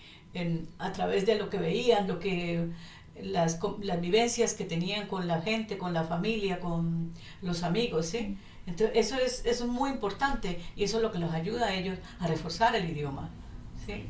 a 0.79 0.91
través 0.91 1.25
de 1.25 1.35
lo 1.35 1.49
que 1.49 1.57
veían, 1.57 2.07
lo 2.07 2.19
que 2.19 2.69
las, 3.21 3.59
las 3.81 4.01
vivencias 4.01 4.53
que 4.53 4.65
tenían 4.65 5.07
con 5.07 5.27
la 5.27 5.41
gente, 5.41 5.77
con 5.77 5.93
la 5.93 6.03
familia, 6.03 6.59
con 6.59 7.13
los 7.41 7.63
amigos, 7.63 8.07
¿sí? 8.07 8.37
Entonces, 8.67 8.91
eso 8.95 9.15
es, 9.15 9.45
eso 9.45 9.65
es 9.65 9.69
muy 9.69 9.91
importante 9.91 10.59
y 10.75 10.83
eso 10.83 10.97
es 10.97 11.03
lo 11.03 11.11
que 11.11 11.19
los 11.19 11.31
ayuda 11.33 11.67
a 11.67 11.73
ellos 11.73 11.97
a 12.19 12.27
reforzar 12.27 12.75
el 12.75 12.89
idioma, 12.89 13.29
¿sí? 13.85 14.09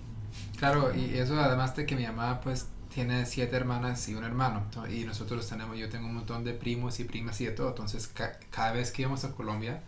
Claro, 0.58 0.96
y 0.96 1.18
eso 1.18 1.40
además 1.40 1.76
de 1.76 1.86
que 1.86 1.96
mi 1.96 2.06
mamá, 2.06 2.40
pues, 2.42 2.70
tiene 2.94 3.26
siete 3.26 3.58
hermanas 3.58 4.08
y 4.08 4.16
un 4.16 4.24
hermano, 4.24 4.66
y 4.90 5.04
nosotros 5.04 5.48
tenemos, 5.50 5.78
yo 5.78 5.90
tengo 5.90 6.08
un 6.08 6.16
montón 6.16 6.46
de 6.46 6.54
primos 6.54 7.00
y 7.02 7.04
primas 7.04 7.42
y 7.42 7.46
de 7.46 7.52
todo, 7.52 7.68
entonces 7.68 8.10
cada 8.50 8.72
vez 8.72 8.92
que 8.92 9.02
íbamos 9.02 9.26
a 9.26 9.34
Colombia, 9.34 9.84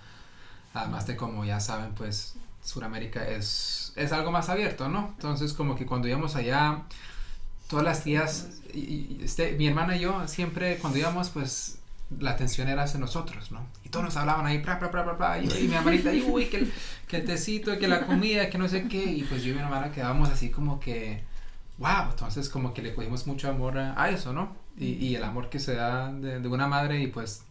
Además 0.82 1.08
de 1.08 1.16
como 1.16 1.46
ya 1.46 1.60
saben, 1.60 1.94
pues 1.94 2.36
Sudamérica 2.64 3.26
es, 3.26 3.94
es 3.96 4.12
algo 4.12 4.32
más 4.32 4.50
abierto, 4.50 4.90
¿no? 4.90 5.10
Entonces 5.16 5.54
como 5.54 5.76
que 5.76 5.86
cuando 5.86 6.08
íbamos 6.08 6.36
allá, 6.36 6.84
todas 7.70 7.86
las 7.86 8.04
tías, 8.04 8.62
y, 8.74 9.20
este, 9.24 9.54
mi 9.54 9.68
hermana 9.68 9.96
y 9.96 10.02
yo 10.02 10.28
siempre 10.28 10.78
cuando 10.78 11.00
íbamos, 11.00 11.30
pues 11.30 11.80
la 12.20 12.32
atención 12.32 12.68
era 12.68 12.84
hacia 12.84 13.00
nosotros, 13.00 13.52
¿no? 13.52 13.66
Y 13.84 13.90
todos 13.90 14.06
nos 14.06 14.18
hablaban 14.18 14.46
ahí, 14.46 14.60
pra, 14.60 14.80
pra, 14.80 14.92
pra, 14.92 15.18
pra, 15.18 15.42
y, 15.42 15.48
mi 15.68 15.76
hermanita, 15.76 16.14
y, 16.14 16.22
uy, 16.22 16.46
que 16.46 16.58
el, 16.58 16.74
que 17.08 17.18
el 17.18 17.26
tecito, 17.26 17.78
que 17.78 17.88
la 17.88 18.06
comida, 18.06 18.50
que 18.50 18.58
no 18.58 18.68
sé 18.68 18.88
qué, 18.88 19.04
y 19.04 19.24
pues 19.24 19.44
yo 19.44 19.52
y 19.52 19.56
mi 19.56 19.62
hermana 19.62 19.92
quedábamos 19.92 20.30
así 20.30 20.50
como 20.50 20.80
que, 20.80 21.24
wow, 21.78 22.10
entonces 22.12 22.50
como 22.50 22.74
que 22.74 22.82
le 22.82 22.94
cogimos 22.94 23.28
mucho 23.28 23.50
amor 23.50 23.78
a, 23.78 24.10
eso, 24.10 24.34
¿no? 24.34 24.56
Y, 24.78 24.94
y, 24.94 25.16
el 25.16 25.24
amor 25.24 25.50
que 25.50 25.60
se 25.60 25.76
da 25.76 26.12
de, 26.12 26.40
de 26.40 26.48
una 26.48 26.68
madre 26.68 27.02
y 27.02 27.08
pues 27.08 27.44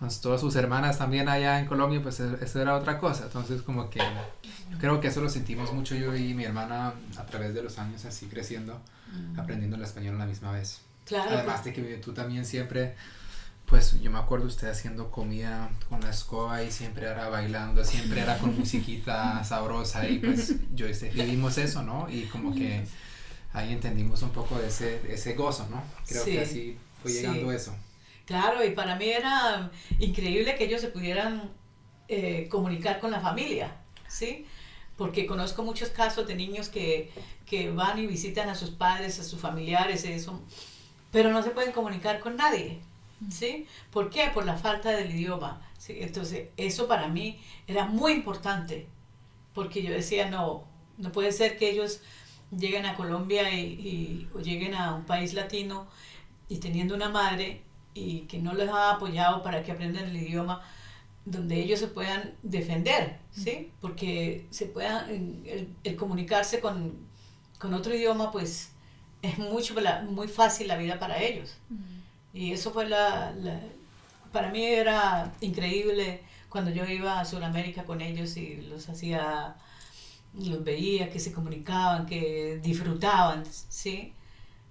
con 0.00 0.08
todas 0.20 0.40
sus 0.40 0.56
hermanas 0.56 0.96
también 0.96 1.28
allá 1.28 1.60
en 1.60 1.66
Colombia, 1.66 2.00
pues 2.02 2.20
e, 2.20 2.38
eso 2.40 2.60
era 2.60 2.74
otra 2.74 2.98
cosa. 2.98 3.24
Entonces 3.24 3.60
como 3.60 3.90
que 3.90 3.98
yo 3.98 4.78
creo 4.78 4.98
que 4.98 5.08
eso 5.08 5.20
lo 5.20 5.28
sentimos 5.28 5.72
mucho 5.74 5.94
yo 5.94 6.16
y 6.16 6.32
mi 6.32 6.44
hermana 6.44 6.94
a 7.18 7.26
través 7.26 7.52
de 7.52 7.62
los 7.62 7.78
años 7.78 8.06
así 8.06 8.26
creciendo, 8.26 8.80
aprendiendo 9.36 9.76
el 9.76 9.82
español 9.82 10.16
a 10.16 10.20
la 10.20 10.26
misma 10.26 10.52
vez. 10.52 10.80
Claro. 11.04 11.30
Además 11.30 11.64
de 11.64 11.74
que 11.74 11.82
tú 11.98 12.14
también 12.14 12.46
siempre, 12.46 12.94
pues 13.66 14.00
yo 14.00 14.10
me 14.10 14.18
acuerdo 14.18 14.46
usted 14.46 14.68
haciendo 14.68 15.10
comida 15.10 15.68
con 15.90 16.00
la 16.00 16.08
escoba 16.08 16.62
y 16.62 16.70
siempre 16.70 17.06
era 17.06 17.28
bailando, 17.28 17.84
siempre 17.84 18.22
era 18.22 18.38
con 18.38 18.58
musiquita 18.58 19.44
sabrosa 19.44 20.08
y 20.08 20.18
pues 20.18 20.54
yo 20.74 20.86
vivimos 21.12 21.58
eso, 21.58 21.82
¿no? 21.82 22.08
Y 22.08 22.22
como 22.22 22.54
que 22.54 22.86
ahí 23.52 23.70
entendimos 23.70 24.22
un 24.22 24.30
poco 24.30 24.58
de 24.58 24.68
ese, 24.68 25.12
ese 25.12 25.34
gozo, 25.34 25.68
¿no? 25.70 25.82
Creo 26.06 26.24
que 26.24 26.40
así 26.40 26.78
fue 27.02 27.12
llegando 27.12 27.52
eso. 27.52 27.74
Claro, 28.30 28.64
y 28.64 28.70
para 28.70 28.94
mí 28.94 29.06
era 29.08 29.72
increíble 29.98 30.54
que 30.54 30.62
ellos 30.62 30.80
se 30.80 30.86
pudieran 30.86 31.50
eh, 32.06 32.46
comunicar 32.48 33.00
con 33.00 33.10
la 33.10 33.18
familia, 33.18 33.76
¿sí? 34.06 34.46
Porque 34.96 35.26
conozco 35.26 35.64
muchos 35.64 35.88
casos 35.88 36.28
de 36.28 36.36
niños 36.36 36.68
que, 36.68 37.10
que, 37.44 37.72
van 37.72 37.98
y 37.98 38.06
visitan 38.06 38.48
a 38.48 38.54
sus 38.54 38.70
padres, 38.70 39.18
a 39.18 39.24
sus 39.24 39.40
familiares, 39.40 40.04
eso, 40.04 40.40
pero 41.10 41.32
no 41.32 41.42
se 41.42 41.50
pueden 41.50 41.72
comunicar 41.72 42.20
con 42.20 42.36
nadie, 42.36 42.78
¿sí? 43.32 43.66
¿Por 43.90 44.10
qué? 44.10 44.30
Por 44.32 44.44
la 44.46 44.56
falta 44.56 44.92
del 44.92 45.10
idioma, 45.10 45.60
¿sí? 45.76 45.96
Entonces, 45.98 46.50
eso 46.56 46.86
para 46.86 47.08
mí 47.08 47.40
era 47.66 47.86
muy 47.86 48.12
importante, 48.12 48.86
porque 49.54 49.82
yo 49.82 49.90
decía, 49.90 50.30
no, 50.30 50.62
no 50.98 51.10
puede 51.10 51.32
ser 51.32 51.58
que 51.58 51.68
ellos 51.68 52.00
lleguen 52.56 52.86
a 52.86 52.94
Colombia 52.94 53.52
y, 53.52 53.64
y 53.64 54.28
o 54.36 54.38
lleguen 54.38 54.76
a 54.76 54.94
un 54.94 55.04
país 55.04 55.34
latino 55.34 55.88
y 56.48 56.58
teniendo 56.58 56.94
una 56.94 57.08
madre 57.08 57.64
y 57.94 58.20
que 58.22 58.38
no 58.38 58.54
les 58.54 58.68
ha 58.68 58.92
apoyado 58.92 59.42
para 59.42 59.62
que 59.62 59.72
aprendan 59.72 60.04
el 60.04 60.16
idioma 60.16 60.62
donde 61.24 61.60
ellos 61.60 61.78
se 61.80 61.88
puedan 61.88 62.34
defender, 62.42 63.18
¿sí? 63.32 63.70
Porque 63.80 64.46
se 64.50 64.66
puedan, 64.66 65.08
el, 65.84 65.96
comunicarse 65.96 66.60
con, 66.60 66.94
con, 67.58 67.74
otro 67.74 67.94
idioma, 67.94 68.32
pues 68.32 68.72
es 69.22 69.38
mucho, 69.38 69.74
muy 70.08 70.28
fácil 70.28 70.68
la 70.68 70.76
vida 70.76 70.98
para 70.98 71.22
ellos. 71.22 71.56
Y 72.32 72.52
eso 72.52 72.72
fue 72.72 72.88
la, 72.88 73.32
la, 73.32 73.60
para 74.32 74.50
mí 74.50 74.64
era 74.64 75.32
increíble 75.40 76.22
cuando 76.48 76.70
yo 76.70 76.84
iba 76.84 77.20
a 77.20 77.24
Sudamérica 77.24 77.84
con 77.84 78.00
ellos 78.00 78.36
y 78.36 78.56
los 78.62 78.88
hacía, 78.88 79.56
los 80.34 80.64
veía, 80.64 81.10
que 81.10 81.20
se 81.20 81.32
comunicaban, 81.32 82.06
que 82.06 82.60
disfrutaban, 82.62 83.44
¿sí? 83.46 84.14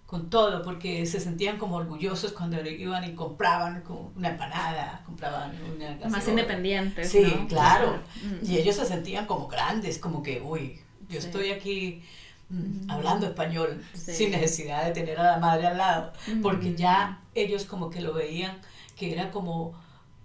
Con 0.09 0.31
todo, 0.31 0.63
porque 0.63 1.05
se 1.05 1.19
sentían 1.19 1.59
como 1.59 1.75
orgullosos 1.75 2.31
cuando 2.31 2.59
iban 2.67 3.03
y 3.03 3.13
compraban 3.13 3.83
una 4.15 4.29
empanada, 4.29 5.03
compraban 5.05 5.51
una 5.75 6.09
Más 6.09 6.27
independientes. 6.27 7.11
Sí, 7.11 7.45
claro. 7.47 7.99
Y 8.41 8.57
ellos 8.57 8.75
se 8.75 8.87
sentían 8.87 9.27
como 9.27 9.47
grandes, 9.47 9.99
como 9.99 10.23
que, 10.23 10.41
uy, 10.41 10.81
yo 11.09 11.19
estoy 11.19 11.51
aquí 11.51 12.01
mm, 12.49 12.89
hablando 12.89 13.27
español 13.27 13.85
sin 13.93 14.31
necesidad 14.31 14.83
de 14.85 14.93
tener 14.93 15.19
a 15.19 15.33
la 15.33 15.37
madre 15.37 15.67
al 15.67 15.77
lado, 15.77 16.13
porque 16.41 16.73
ya 16.73 17.21
ellos 17.35 17.65
como 17.65 17.91
que 17.91 18.01
lo 18.01 18.11
veían 18.11 18.57
que 18.97 19.13
era 19.13 19.29
como, 19.29 19.79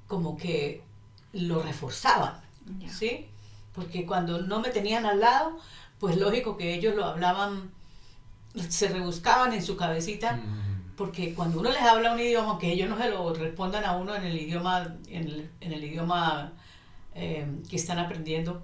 como 0.08 0.38
que 0.38 0.82
lo 1.34 1.62
reforzaban, 1.62 2.40
¿sí? 2.88 3.26
Porque 3.74 4.06
cuando 4.06 4.40
no 4.40 4.60
me 4.60 4.70
tenían 4.70 5.04
al 5.04 5.20
lado, 5.20 5.58
pues 5.98 6.16
lógico 6.16 6.56
que 6.56 6.72
ellos 6.72 6.94
lo 6.94 7.04
hablaban 7.04 7.70
se 8.68 8.88
rebuscaban 8.88 9.52
en 9.52 9.62
su 9.62 9.76
cabecita, 9.76 10.40
porque 10.96 11.34
cuando 11.34 11.60
uno 11.60 11.70
les 11.70 11.82
habla 11.82 12.12
un 12.12 12.20
idioma, 12.20 12.50
aunque 12.50 12.72
ellos 12.72 12.88
no 12.88 12.96
se 12.98 13.10
lo 13.10 13.34
respondan 13.34 13.84
a 13.84 13.96
uno 13.96 14.14
en 14.14 14.24
el 14.24 14.40
idioma, 14.40 14.96
en 15.08 15.50
el, 15.60 15.84
idioma 15.84 16.52
eh, 17.14 17.46
que 17.68 17.76
están 17.76 17.98
aprendiendo, 17.98 18.62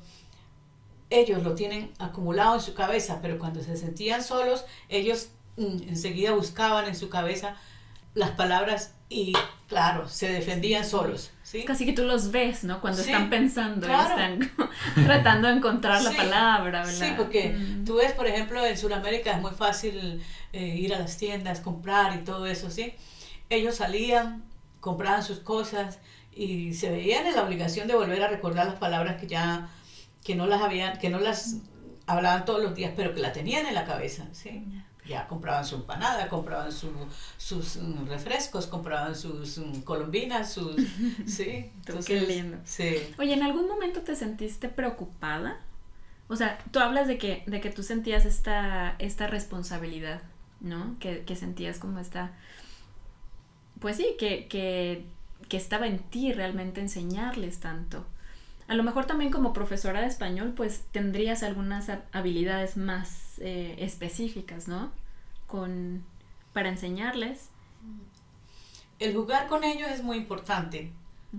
ellos 1.10 1.42
lo 1.42 1.54
tienen 1.54 1.92
acumulado 1.98 2.54
en 2.54 2.60
su 2.60 2.74
cabeza, 2.74 3.18
pero 3.20 3.38
cuando 3.38 3.62
se 3.62 3.76
sentían 3.76 4.22
solos, 4.22 4.64
ellos 4.88 5.30
mm, 5.56 5.88
enseguida 5.88 6.32
buscaban 6.32 6.86
en 6.86 6.94
su 6.94 7.08
cabeza 7.08 7.56
las 8.14 8.30
palabras 8.30 8.94
y 9.08 9.32
claro, 9.68 10.08
se 10.08 10.28
defendían 10.32 10.84
solos. 10.84 11.32
¿Sí? 11.50 11.64
Casi 11.64 11.84
que 11.84 11.92
tú 11.92 12.04
los 12.04 12.30
ves, 12.30 12.62
¿no? 12.62 12.80
Cuando 12.80 13.00
están 13.00 13.28
pensando 13.28 13.88
están 13.88 14.38
tratando 14.94 15.48
de 15.48 15.54
encontrar 15.54 16.00
la 16.00 16.12
palabra, 16.12 16.84
¿verdad? 16.84 17.08
Sí, 17.08 17.12
porque 17.16 17.48
mm. 17.50 17.84
tú 17.84 17.96
ves, 17.96 18.12
por 18.12 18.28
ejemplo, 18.28 18.64
en 18.64 18.78
Sudamérica 18.78 19.32
es 19.32 19.40
muy 19.40 19.50
fácil 19.50 20.22
eh, 20.52 20.64
ir 20.64 20.94
a 20.94 21.00
las 21.00 21.16
tiendas, 21.16 21.58
comprar 21.58 22.14
y 22.14 22.24
todo 22.24 22.46
eso, 22.46 22.70
¿sí? 22.70 22.94
Ellos 23.48 23.74
salían, 23.74 24.44
compraban 24.78 25.24
sus 25.24 25.40
cosas 25.40 25.98
y 26.30 26.74
se 26.74 26.88
veían 26.88 27.26
en 27.26 27.34
la 27.34 27.42
obligación 27.42 27.88
de 27.88 27.94
volver 27.94 28.22
a 28.22 28.28
recordar 28.28 28.66
las 28.66 28.76
palabras 28.76 29.20
que 29.20 29.26
ya, 29.26 29.68
que 30.22 30.36
no 30.36 30.46
las 30.46 30.62
habían, 30.62 30.98
que 30.98 31.10
no 31.10 31.18
las 31.18 31.56
hablaban 32.06 32.44
todos 32.44 32.62
los 32.62 32.76
días, 32.76 32.92
pero 32.94 33.12
que 33.12 33.20
la 33.20 33.32
tenían 33.32 33.66
en 33.66 33.74
la 33.74 33.84
cabeza, 33.84 34.28
¿sí? 34.30 34.64
Ya 35.10 35.26
compraban 35.26 35.64
su 35.64 35.74
empanada, 35.74 36.28
compraban 36.28 36.70
su, 36.70 36.88
sus 37.36 37.76
mm, 37.76 38.06
refrescos, 38.06 38.68
compraban 38.68 39.16
sus 39.16 39.58
mm, 39.58 39.80
colombinas, 39.80 40.52
sus... 40.52 40.76
Sí, 41.26 41.70
qué 42.06 42.20
lindo. 42.20 42.58
Sí. 42.64 42.96
Oye, 43.18 43.34
¿en 43.34 43.42
algún 43.42 43.66
momento 43.66 44.02
te 44.02 44.14
sentiste 44.14 44.68
preocupada? 44.68 45.58
O 46.28 46.36
sea, 46.36 46.58
tú 46.70 46.78
hablas 46.78 47.08
de 47.08 47.18
que, 47.18 47.42
de 47.46 47.60
que 47.60 47.70
tú 47.70 47.82
sentías 47.82 48.24
esta, 48.24 48.94
esta 49.00 49.26
responsabilidad, 49.26 50.22
¿no? 50.60 50.96
Que, 51.00 51.24
que 51.24 51.34
sentías 51.34 51.80
como 51.80 51.98
esta... 51.98 52.30
Pues 53.80 53.96
sí, 53.96 54.14
que, 54.16 54.46
que, 54.46 55.06
que 55.48 55.56
estaba 55.56 55.88
en 55.88 55.98
ti 55.98 56.32
realmente 56.32 56.80
enseñarles 56.80 57.58
tanto. 57.58 58.06
A 58.70 58.76
lo 58.76 58.84
mejor 58.84 59.04
también 59.04 59.32
como 59.32 59.52
profesora 59.52 60.00
de 60.00 60.06
español, 60.06 60.52
pues 60.54 60.84
tendrías 60.92 61.42
algunas 61.42 61.90
habilidades 62.12 62.76
más 62.76 63.40
eh, 63.40 63.74
específicas, 63.80 64.68
¿no? 64.68 64.92
Con, 65.48 66.04
para 66.52 66.68
enseñarles. 66.68 67.48
El 69.00 69.12
jugar 69.16 69.48
con 69.48 69.64
ellos 69.64 69.88
es 69.90 70.04
muy 70.04 70.18
importante, 70.18 70.92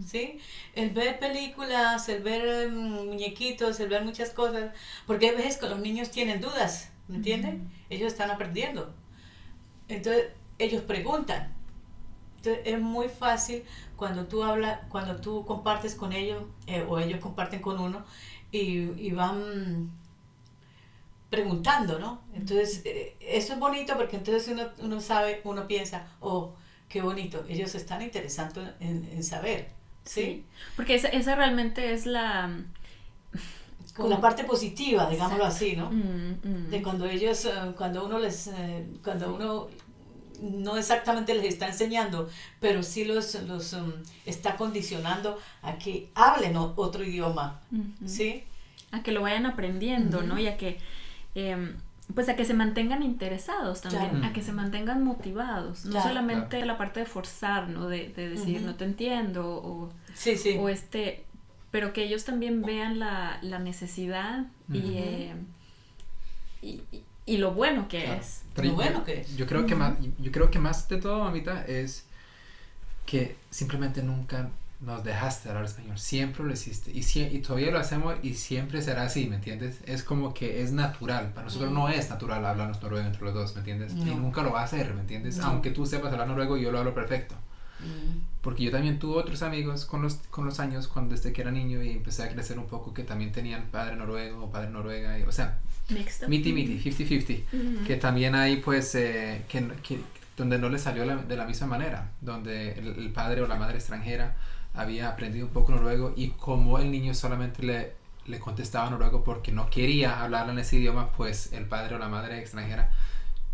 ¿sí? 0.05 0.39
El 0.75 0.89
ver 0.89 1.19
películas, 1.19 2.09
el 2.09 2.21
ver 2.21 2.69
mm, 2.69 3.05
muñequitos, 3.05 3.79
el 3.79 3.87
ver 3.87 4.03
muchas 4.03 4.31
cosas, 4.31 4.75
porque 5.07 5.29
a 5.29 5.31
veces 5.31 5.55
que 5.55 5.69
los 5.69 5.79
niños 5.79 6.11
tienen 6.11 6.41
dudas, 6.41 6.91
¿me 7.07 7.15
entienden? 7.15 7.71
Ellos 7.89 8.11
están 8.11 8.29
aprendiendo. 8.29 8.93
Entonces, 9.87 10.31
ellos 10.59 10.81
preguntan. 10.81 11.55
Entonces, 12.41 12.63
es 12.65 12.81
muy 12.81 13.07
fácil 13.07 13.63
cuando 13.95 14.25
tú 14.25 14.43
hablas, 14.43 14.79
cuando 14.89 15.17
tú 15.17 15.45
compartes 15.45 15.93
con 15.93 16.11
ellos 16.11 16.43
eh, 16.65 16.83
o 16.89 16.97
ellos 16.97 17.19
comparten 17.19 17.61
con 17.61 17.79
uno 17.79 18.03
y, 18.51 19.11
van 19.11 19.91
preguntando, 21.29 21.99
¿no? 21.99 22.21
Entonces, 22.33 22.81
eh, 22.83 23.15
eso 23.19 23.53
es 23.53 23.59
bonito 23.59 23.95
porque 23.95 24.17
entonces 24.17 24.47
uno, 24.47 24.63
uno 24.79 24.99
sabe, 25.01 25.41
uno 25.43 25.67
piensa, 25.67 26.07
oh, 26.19 26.55
qué 26.89 27.03
bonito, 27.03 27.45
ellos 27.47 27.75
están 27.75 28.01
interesados 28.01 28.69
en, 28.79 29.23
saber, 29.23 29.69
¿sí? 30.03 30.43
Porque 30.75 30.95
esa, 30.95 31.09
esa, 31.09 31.35
realmente 31.35 31.93
es 31.93 32.07
la... 32.07 32.63
Con 33.95 34.09
la 34.09 34.19
parte 34.19 34.45
positiva, 34.45 35.07
digámoslo 35.09 35.45
así, 35.45 35.75
¿no? 35.75 35.91
Mm, 35.91 36.39
mm. 36.43 36.69
De 36.71 36.81
cuando 36.81 37.05
ellos, 37.05 37.45
eh, 37.45 37.51
cuando 37.77 38.05
uno 38.05 38.17
les, 38.17 38.49
cuando 39.03 39.35
uno 39.35 39.67
no 40.41 40.77
exactamente 40.77 41.33
les 41.35 41.45
está 41.45 41.67
enseñando, 41.67 42.29
pero 42.59 42.83
sí 42.83 43.05
los, 43.05 43.35
los 43.43 43.73
um, 43.73 43.91
está 44.25 44.57
condicionando 44.57 45.39
a 45.61 45.77
que 45.77 46.09
hablen 46.15 46.57
otro 46.57 47.03
idioma, 47.03 47.61
¿sí? 48.05 48.43
A 48.91 49.03
que 49.03 49.11
lo 49.11 49.21
vayan 49.21 49.45
aprendiendo, 49.45 50.23
¿no? 50.23 50.39
Y 50.39 50.47
a 50.47 50.57
que, 50.57 50.79
em, 51.35 51.75
pues 52.13 52.27
a 52.27 52.35
que 52.35 52.43
se 52.43 52.53
mantengan 52.53 53.03
interesados 53.03 53.81
también, 53.81 54.23
a 54.23 54.33
que 54.33 54.41
se 54.41 54.51
mantengan 54.51 55.03
motivados, 55.03 55.85
no 55.85 56.01
solamente 56.01 56.65
la 56.65 56.77
parte 56.77 57.01
de 57.01 57.05
forzar, 57.05 57.69
¿no? 57.69 57.87
De, 57.87 58.09
decir, 58.09 58.61
no 58.61 58.75
te 58.75 58.85
entiendo, 58.85 59.47
o, 59.47 59.89
sí, 60.15 60.37
sí. 60.37 60.57
o 60.59 60.69
este, 60.69 61.23
pero 61.69 61.93
que 61.93 62.03
ellos 62.03 62.25
también 62.25 62.63
vean 62.63 62.99
la, 62.99 63.39
necesidad 63.59 64.45
eh, 64.73 65.35
y, 66.61 66.81
y 66.91 67.03
lo 67.37 67.51
bueno 67.51 67.87
que 67.87 68.15
es. 68.15 68.43
lo 68.55 68.73
bueno 68.73 69.03
que 69.03 69.21
es. 69.21 69.35
Yo 69.35 69.45
creo 69.45 69.65
que 69.65 69.75
más, 69.75 69.93
yo 70.19 70.31
creo 70.31 70.49
que 70.49 70.59
más 70.59 70.87
de 70.87 70.97
todo, 70.97 71.23
mamita, 71.23 71.65
es 71.65 72.05
que 73.05 73.35
simplemente 73.49 74.03
nunca 74.03 74.49
nos 74.81 75.03
dejaste 75.03 75.49
hablar 75.49 75.65
español, 75.65 75.99
siempre 75.99 76.43
lo 76.43 76.51
hiciste 76.51 76.91
y, 76.91 77.01
y 77.19 77.39
todavía 77.39 77.69
lo 77.69 77.77
hacemos 77.77 78.15
y 78.23 78.33
siempre 78.33 78.81
será 78.81 79.03
así, 79.03 79.27
¿me 79.27 79.35
entiendes? 79.35 79.77
Es 79.85 80.01
como 80.01 80.33
que 80.33 80.63
es 80.63 80.71
natural, 80.71 81.33
para 81.33 81.45
nosotros 81.45 81.71
no 81.71 81.87
es 81.87 82.09
natural 82.09 82.43
hablarnos 82.43 82.81
noruego 82.81 83.05
entre 83.05 83.21
los 83.21 83.33
dos, 83.33 83.53
¿me 83.53 83.59
entiendes? 83.59 83.93
Y 83.93 84.15
nunca 84.15 84.41
lo 84.41 84.53
va 84.53 84.61
a 84.61 84.63
hacer, 84.63 84.93
¿me 84.95 85.01
entiendes? 85.01 85.39
Aunque 85.39 85.69
tú 85.69 85.85
sepas 85.85 86.11
hablar 86.11 86.27
noruego, 86.27 86.57
yo 86.57 86.71
lo 86.71 86.79
hablo 86.79 86.95
perfecto. 86.95 87.35
Porque 88.41 88.63
yo 88.63 88.71
también 88.71 88.97
tuve 88.97 89.17
otros 89.17 89.43
amigos 89.43 89.85
con 89.85 90.01
los, 90.01 90.15
con 90.29 90.45
los 90.45 90.59
años, 90.59 90.87
cuando 90.87 91.15
desde 91.15 91.31
que 91.31 91.41
era 91.41 91.51
niño 91.51 91.83
y 91.83 91.91
empecé 91.91 92.23
a 92.23 92.29
crecer 92.29 92.57
un 92.57 92.65
poco, 92.65 92.93
que 92.93 93.03
también 93.03 93.31
tenían 93.31 93.67
padre 93.71 93.95
noruego 93.95 94.45
o 94.45 94.51
padre 94.51 94.71
noruega, 94.71 95.19
y, 95.19 95.23
o 95.23 95.31
sea, 95.31 95.59
Miti 96.27 96.53
miti, 96.53 96.79
50-50. 96.79 97.85
Que 97.85 97.97
también 97.97 98.35
hay 98.35 98.57
pues 98.57 98.95
eh, 98.95 99.43
que, 99.47 99.67
que, 99.83 99.99
donde 100.37 100.57
no 100.57 100.69
le 100.69 100.79
salió 100.79 101.05
de 101.05 101.35
la 101.35 101.45
misma 101.45 101.67
manera, 101.67 102.11
donde 102.21 102.73
el, 102.73 103.11
padre 103.11 103.41
o 103.41 103.47
la 103.47 103.55
madre 103.55 103.77
extranjera 103.77 104.35
había 104.73 105.09
aprendido 105.09 105.47
un 105.47 105.51
poco 105.51 105.73
noruego 105.73 106.13
y 106.15 106.29
como 106.29 106.77
el 106.77 106.91
niño 106.91 107.13
solamente 107.13 107.63
le, 107.63 107.93
le 108.25 108.39
contestaba 108.39 108.89
noruego 108.89 109.23
porque 109.23 109.51
no 109.51 109.69
quería 109.69 110.23
hablar 110.23 110.49
en 110.49 110.59
ese 110.59 110.77
idioma, 110.77 111.11
pues 111.11 111.51
el 111.51 111.65
padre 111.65 111.95
o 111.95 111.97
la 111.97 112.07
madre 112.07 112.39
extranjera 112.39 112.91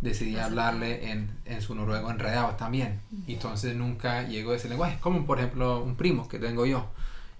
decidía 0.01 0.45
hablarle 0.45 1.11
en, 1.11 1.31
en, 1.45 1.61
su 1.61 1.75
noruego 1.75 2.11
enredado 2.11 2.55
también. 2.55 3.01
Entonces 3.27 3.75
nunca 3.75 4.23
llegó 4.23 4.53
ese 4.53 4.69
lenguaje, 4.69 4.97
como 4.99 5.25
por 5.25 5.39
ejemplo 5.39 5.83
un 5.83 5.95
primo 5.95 6.27
que 6.27 6.39
tengo 6.39 6.65
yo, 6.65 6.87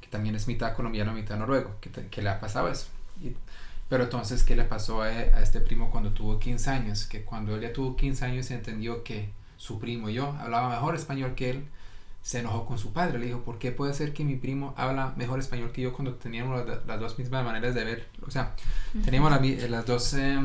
que 0.01 0.07
también 0.07 0.35
es 0.35 0.47
mitad 0.47 0.73
colombiano, 0.73 1.13
mitad 1.13 1.37
noruego, 1.37 1.75
que, 1.81 1.89
que 1.89 2.21
le 2.21 2.29
ha 2.29 2.39
pasado 2.39 2.69
eso. 2.69 2.87
pero 3.89 4.03
entonces, 4.03 4.43
¿qué 4.43 4.55
le 4.55 4.63
pasó 4.63 5.01
a, 5.01 5.07
a, 5.07 5.41
este 5.41 5.61
primo 5.61 5.91
cuando 5.91 6.11
tuvo 6.11 6.39
15 6.39 6.69
años? 6.69 7.05
Que 7.05 7.23
cuando 7.23 7.55
él 7.55 7.61
ya 7.61 7.73
tuvo 7.73 7.95
15 7.95 8.25
años 8.25 8.51
entendió 8.51 9.03
que 9.03 9.29
su 9.57 9.79
primo 9.79 10.09
y 10.09 10.15
yo 10.15 10.33
hablaba 10.39 10.69
mejor 10.69 10.95
español 10.95 11.35
que 11.35 11.49
él, 11.51 11.67
se 12.27 12.39
enojó 12.39 12.65
con 12.65 12.77
su 12.77 12.91
padre. 12.91 13.19
Le 13.19 13.27
dijo, 13.27 13.41
¿por 13.43 13.57
qué 13.57 13.71
puede 13.71 13.93
ser 13.93 14.11
que 14.11 14.25
mi 14.25 14.35
primo 14.35 14.73
habla 14.75 15.13
mejor 15.15 15.39
español 15.39 15.71
que 15.71 15.81
yo 15.81 15.93
cuando 15.93 16.15
teníamos 16.15 16.65
las, 16.65 16.85
las 16.85 16.99
dos 16.99 17.17
mismas 17.17 17.45
maneras 17.45 17.73
de 17.73 17.85
ver? 17.85 18.07
O 18.25 18.31
sea, 18.31 18.53
teníamos 19.05 19.31
la, 19.31 19.39
las 19.69 19.85
dos... 19.85 20.13
Eh, 20.13 20.37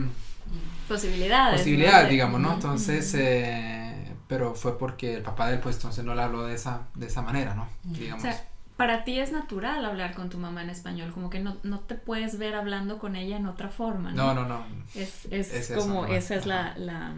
posibilidades. 0.89 1.61
Posibilidades, 1.61 2.11
digamos, 2.11 2.41
¿no? 2.41 2.55
Entonces, 2.55 3.15
eh, 3.15 4.15
pero 4.29 4.55
fue 4.55 4.79
porque 4.79 5.15
el 5.15 5.23
papá 5.23 5.49
de 5.49 5.55
él, 5.55 5.61
pues 5.61 5.77
entonces 5.77 6.05
no 6.05 6.15
le 6.15 6.23
habló 6.23 6.45
de 6.45 6.55
esa, 6.55 6.89
de 6.95 7.07
esa 7.07 7.23
manera, 7.23 7.55
¿no? 7.55 7.69
Digamos. 7.85 8.25
O 8.25 8.27
sea, 8.27 8.49
para 8.77 9.05
ti 9.05 9.21
es 9.21 9.31
natural 9.31 9.85
hablar 9.85 10.15
con 10.15 10.31
tu 10.31 10.39
mamá 10.39 10.63
en 10.63 10.71
español, 10.71 11.13
como 11.13 11.31
que 11.31 11.39
no, 11.39 11.57
no 11.63 11.81
te 11.81 11.95
puedes 11.95 12.39
ver 12.39 12.55
hablando 12.55 12.99
con 12.99 13.17
ella 13.17 13.37
en 13.37 13.47
otra 13.47 13.69
forma, 13.69 14.11
¿no? 14.13 14.35
No, 14.35 14.43
no, 14.43 14.49
no. 14.49 14.65
Es, 14.95 15.27
es, 15.31 15.53
es 15.53 15.77
como, 15.77 16.07
eso, 16.07 16.15
esa 16.15 16.35
es 16.37 16.47
la, 16.47 16.75
la, 16.77 17.15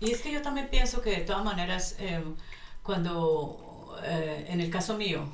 Y 0.00 0.10
es 0.10 0.22
que 0.22 0.32
yo 0.32 0.42
también 0.42 0.68
pienso 0.70 1.02
que 1.02 1.10
de 1.10 1.20
todas 1.20 1.44
maneras, 1.44 1.96
eh, 1.98 2.24
cuando, 2.82 3.96
eh, 4.02 4.46
en 4.48 4.60
el 4.60 4.70
caso 4.70 4.96
mío, 4.96 5.28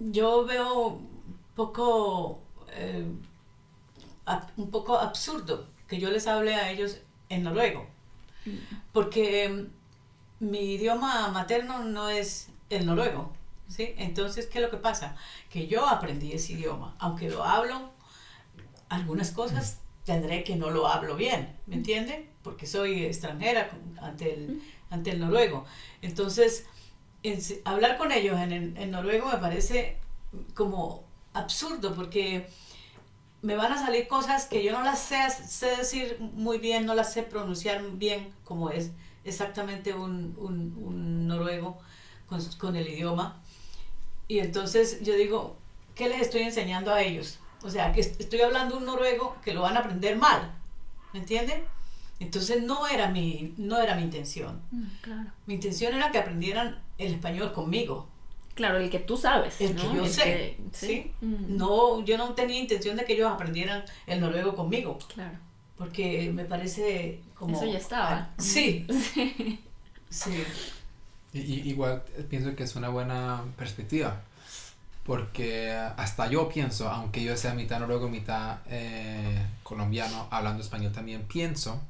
yo 0.00 0.46
veo 0.46 1.00
poco, 1.54 2.40
eh, 2.74 3.04
un 4.56 4.70
poco 4.70 4.98
absurdo 4.98 5.66
que 5.88 5.98
yo 5.98 6.10
les 6.10 6.26
hable 6.26 6.54
a 6.54 6.70
ellos 6.70 6.98
en 7.28 7.42
noruego. 7.42 7.86
Porque 8.92 9.66
mi 10.40 10.74
idioma 10.74 11.28
materno 11.28 11.84
no 11.84 12.08
es 12.08 12.48
el 12.70 12.86
noruego. 12.86 13.32
¿sí? 13.68 13.94
Entonces, 13.96 14.46
¿qué 14.46 14.58
es 14.58 14.64
lo 14.64 14.70
que 14.70 14.76
pasa? 14.76 15.16
Que 15.50 15.66
yo 15.66 15.86
aprendí 15.86 16.32
ese 16.32 16.54
idioma. 16.54 16.96
Aunque 16.98 17.30
lo 17.30 17.44
hablo, 17.44 17.90
algunas 18.88 19.30
cosas 19.30 19.80
tendré 20.04 20.44
que 20.44 20.56
no 20.56 20.70
lo 20.70 20.88
hablo 20.88 21.16
bien. 21.16 21.56
¿Me 21.66 21.76
entienden? 21.76 22.28
Porque 22.42 22.66
soy 22.66 23.04
extranjera 23.04 23.70
ante 24.00 24.34
el, 24.34 24.62
ante 24.90 25.10
el 25.10 25.20
noruego. 25.20 25.64
Entonces, 26.02 26.66
hablar 27.64 27.98
con 27.98 28.12
ellos 28.12 28.38
en, 28.40 28.76
en 28.76 28.90
noruego 28.90 29.28
me 29.30 29.38
parece 29.38 29.98
como 30.54 31.04
absurdo 31.34 31.94
porque 31.94 32.48
me 33.42 33.56
van 33.56 33.72
a 33.72 33.78
salir 33.78 34.06
cosas 34.06 34.46
que 34.46 34.62
yo 34.62 34.72
no 34.72 34.82
las 34.82 35.00
sé, 35.00 35.18
sé 35.30 35.76
decir 35.76 36.16
muy 36.20 36.58
bien, 36.58 36.86
no 36.86 36.94
las 36.94 37.12
sé 37.12 37.24
pronunciar 37.24 37.82
bien 37.92 38.32
como 38.44 38.70
es 38.70 38.92
exactamente 39.24 39.92
un, 39.92 40.34
un, 40.38 40.74
un 40.82 41.26
noruego 41.26 41.78
con, 42.28 42.42
con, 42.58 42.76
el 42.76 42.88
idioma. 42.88 43.40
Y 44.28 44.38
entonces 44.38 45.02
yo 45.02 45.14
digo, 45.14 45.56
¿qué 45.94 46.08
les 46.08 46.20
estoy 46.22 46.42
enseñando 46.42 46.92
a 46.92 47.02
ellos? 47.02 47.38
O 47.62 47.70
sea, 47.70 47.92
que 47.92 48.00
estoy 48.00 48.40
hablando 48.40 48.76
un 48.76 48.86
noruego 48.86 49.36
que 49.44 49.54
lo 49.54 49.62
van 49.62 49.76
a 49.76 49.80
aprender 49.80 50.16
mal, 50.16 50.52
¿me 51.12 51.20
entienden? 51.20 51.64
Entonces 52.20 52.62
no 52.62 52.86
era 52.86 53.08
mi, 53.08 53.54
no 53.56 53.80
era 53.80 53.96
mi 53.96 54.02
intención. 54.02 54.62
Mm, 54.70 54.84
claro. 55.00 55.30
Mi 55.46 55.54
intención 55.54 55.94
era 55.94 56.12
que 56.12 56.18
aprendieran 56.18 56.80
el 56.98 57.14
español 57.14 57.52
conmigo. 57.52 58.08
Claro, 58.54 58.78
el 58.78 58.90
que 58.90 58.98
tú 58.98 59.16
sabes. 59.16 59.60
El 59.60 59.74
que 59.74 59.82
yo 59.82 60.04
el 60.04 60.10
sé. 60.10 60.22
Que, 60.22 60.58
¿sí? 60.72 60.86
¿sí? 60.86 61.12
Mm. 61.20 61.56
No, 61.56 62.04
yo 62.04 62.18
no 62.18 62.34
tenía 62.34 62.58
intención 62.58 62.96
de 62.96 63.04
que 63.04 63.14
ellos 63.14 63.30
aprendieran 63.30 63.84
el 64.06 64.20
noruego 64.20 64.54
conmigo. 64.54 64.98
Claro. 65.14 65.38
Porque 65.76 66.30
me 66.32 66.44
parece 66.44 67.20
como... 67.34 67.56
Eso 67.56 67.66
ya 67.66 67.78
estaba. 67.78 68.10
Ah, 68.10 68.30
sí. 68.38 68.86
sí. 70.10 70.44
Y, 71.32 71.40
y, 71.40 71.68
igual 71.70 72.02
pienso 72.28 72.54
que 72.54 72.62
es 72.64 72.76
una 72.76 72.90
buena 72.90 73.42
perspectiva. 73.56 74.20
Porque 75.04 75.72
hasta 75.72 76.28
yo 76.28 76.48
pienso, 76.48 76.88
aunque 76.88 77.24
yo 77.24 77.36
sea 77.36 77.54
mitad 77.54 77.80
noruego, 77.80 78.08
mitad 78.08 78.58
eh, 78.68 79.44
colombiano, 79.62 80.28
hablando 80.30 80.62
español 80.62 80.92
también, 80.92 81.22
pienso 81.22 81.80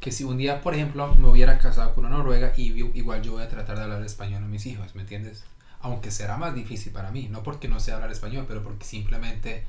que 0.00 0.12
si 0.12 0.24
un 0.24 0.38
día, 0.38 0.62
por 0.62 0.74
ejemplo, 0.74 1.14
me 1.14 1.28
hubiera 1.28 1.58
casado 1.58 1.94
con 1.94 2.06
una 2.06 2.18
noruega, 2.18 2.52
y 2.56 2.72
igual 2.98 3.22
yo 3.22 3.32
voy 3.32 3.42
a 3.42 3.48
tratar 3.48 3.76
de 3.76 3.84
hablar 3.84 4.02
español 4.02 4.44
a 4.44 4.46
mis 4.46 4.64
hijos, 4.66 4.94
¿me 4.94 5.02
entiendes? 5.02 5.44
Aunque 5.84 6.10
será 6.10 6.36
más 6.38 6.54
difícil 6.54 6.92
para 6.92 7.10
mí, 7.10 7.28
no 7.30 7.42
porque 7.42 7.68
no 7.68 7.78
sé 7.78 7.92
hablar 7.92 8.10
español, 8.10 8.46
pero 8.48 8.62
porque 8.62 8.84
simplemente 8.84 9.64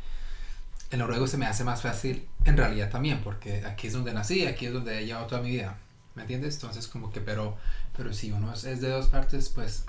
el 0.89 0.99
noruego 0.99 1.27
se 1.27 1.37
me 1.37 1.45
hace 1.45 1.63
más 1.63 1.81
fácil 1.81 2.25
en 2.45 2.55
realidad 2.57 2.89
también, 2.89 3.19
porque 3.21 3.63
aquí 3.65 3.87
es 3.87 3.93
donde 3.93 4.13
nací, 4.13 4.45
aquí 4.45 4.65
es 4.65 4.73
donde 4.73 4.99
he 5.01 5.05
llevado 5.05 5.27
toda 5.27 5.41
mi 5.41 5.51
vida, 5.51 5.77
¿me 6.15 6.21
entiendes? 6.21 6.55
Entonces 6.55 6.87
como 6.87 7.11
que, 7.11 7.19
pero, 7.19 7.57
pero 7.97 8.13
si 8.13 8.31
uno 8.31 8.53
es 8.53 8.63
de 8.63 8.89
dos 8.89 9.07
partes, 9.07 9.49
pues 9.49 9.83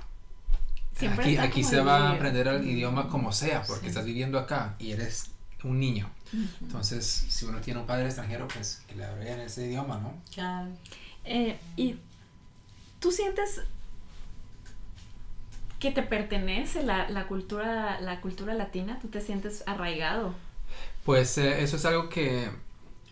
Siempre 0.97 1.25
aquí, 1.27 1.37
aquí 1.37 1.63
se 1.63 1.81
va 1.81 2.09
a 2.09 2.13
aprender 2.13 2.49
el 2.49 2.67
idioma 2.67 3.09
como 3.09 3.31
sea, 3.31 3.63
porque 3.63 3.83
Sí. 3.85 3.89
estás 3.89 4.05
viviendo 4.07 4.39
acá 4.39 4.75
y 4.79 4.93
eres 4.93 5.31
un 5.63 5.79
niño. 5.79 6.11
Ujú. 6.33 6.65
Entonces, 6.65 7.05
si 7.07 7.45
uno 7.45 7.61
tiene 7.61 7.81
un 7.81 7.87
padre 7.87 8.07
extranjero, 8.07 8.49
pues 8.49 8.83
que 8.89 8.95
le 8.97 9.05
hable 9.05 9.31
en 9.31 9.41
ese 9.41 9.67
idioma, 9.67 9.99
¿no? 9.99 10.15
Claro. 10.33 10.71
Eh, 11.25 11.59
y 11.77 11.97
tú 12.99 13.13
sientes 13.13 13.61
que 15.87 15.93
te 15.93 16.03
pertenece 16.03 16.83
la, 16.83 17.09
la 17.09 17.29
cultura 17.29 18.01
la 18.01 18.21
cultura 18.21 18.55
latina, 18.55 18.99
tú 19.01 19.09
te 19.09 19.21
sientes 19.21 19.63
arraigado. 19.67 20.35
Pues 21.05 21.39
eh, 21.39 21.63
eso 21.63 21.77
es 21.77 21.85
algo 21.85 22.09
que 22.09 22.49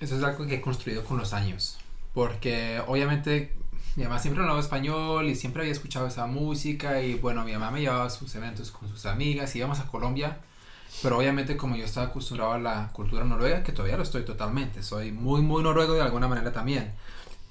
eso 0.00 0.16
es 0.16 0.24
algo 0.24 0.44
que 0.46 0.56
he 0.56 0.60
construido 0.60 1.04
con 1.04 1.18
los 1.18 1.32
años, 1.32 1.78
porque 2.12 2.82
obviamente 2.88 3.52
mi 3.94 4.02
mamá 4.02 4.18
siempre 4.18 4.42
hablaba 4.42 4.58
español 4.58 5.28
y 5.28 5.36
siempre 5.36 5.62
había 5.62 5.72
escuchado 5.72 6.08
esa 6.08 6.26
música 6.26 7.00
y 7.00 7.14
bueno, 7.14 7.44
mi 7.44 7.52
mamá 7.52 7.70
me 7.70 7.80
llevaba 7.80 8.06
a 8.06 8.10
sus 8.10 8.34
eventos 8.34 8.72
con 8.72 8.88
sus 8.88 9.06
amigas, 9.06 9.54
íbamos 9.54 9.78
a 9.78 9.86
Colombia, 9.86 10.38
pero 11.00 11.18
obviamente 11.18 11.56
como 11.56 11.76
yo 11.76 11.84
estaba 11.84 12.08
acostumbrado 12.08 12.54
a 12.54 12.58
la 12.58 12.90
cultura 12.92 13.24
noruega, 13.24 13.62
que 13.62 13.70
todavía 13.70 13.96
lo 13.96 14.02
estoy 14.02 14.24
totalmente, 14.24 14.82
soy 14.82 15.12
muy 15.12 15.42
muy 15.42 15.62
noruego 15.62 15.94
de 15.94 16.02
alguna 16.02 16.26
manera 16.26 16.52
también, 16.52 16.92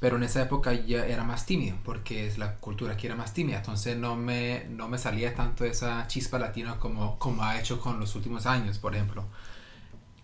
pero 0.03 0.17
en 0.17 0.23
esa 0.23 0.41
época 0.41 0.73
ya 0.73 1.05
era 1.05 1.23
más 1.23 1.45
tímido, 1.45 1.77
porque 1.85 2.27
es 2.27 2.37
la 2.37 2.55
cultura 2.55 2.91
aquí 2.91 3.05
era 3.07 3.15
más 3.15 3.33
tímida, 3.33 3.59
entonces 3.59 3.95
no 3.95 4.17
me, 4.17 4.65
no 4.69 4.89
me 4.89 4.97
salía 4.97 5.33
tanto 5.33 5.63
esa 5.63 6.05
chispa 6.07 6.37
latina 6.37 6.75
como, 6.77 7.17
como 7.17 7.41
ha 7.41 7.57
hecho 7.57 7.79
con 7.79 8.01
los 8.01 8.13
últimos 8.13 8.45
años, 8.45 8.79
por 8.79 8.95
ejemplo. 8.95 9.23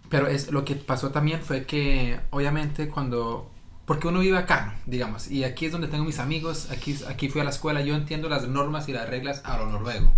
Pero 0.09 0.27
es, 0.27 0.51
lo 0.51 0.65
que 0.65 0.75
pasó 0.75 1.11
también 1.11 1.41
fue 1.41 1.63
que, 1.63 2.19
obviamente, 2.31 2.89
cuando... 2.89 3.49
Porque 3.85 4.09
uno 4.09 4.19
vive 4.19 4.37
acá, 4.37 4.75
digamos, 4.85 5.31
y 5.31 5.45
aquí 5.45 5.67
es 5.67 5.71
donde 5.71 5.87
tengo 5.87 6.03
mis 6.03 6.19
amigos, 6.19 6.69
aquí, 6.71 6.97
aquí 7.07 7.29
fui 7.29 7.39
a 7.39 7.45
la 7.45 7.51
escuela, 7.51 7.79
yo 7.79 7.95
entiendo 7.95 8.27
las 8.27 8.49
normas 8.49 8.89
y 8.89 8.91
las 8.91 9.07
reglas 9.07 9.43
a 9.45 9.59
lo 9.59 9.67
noruego. 9.67 10.13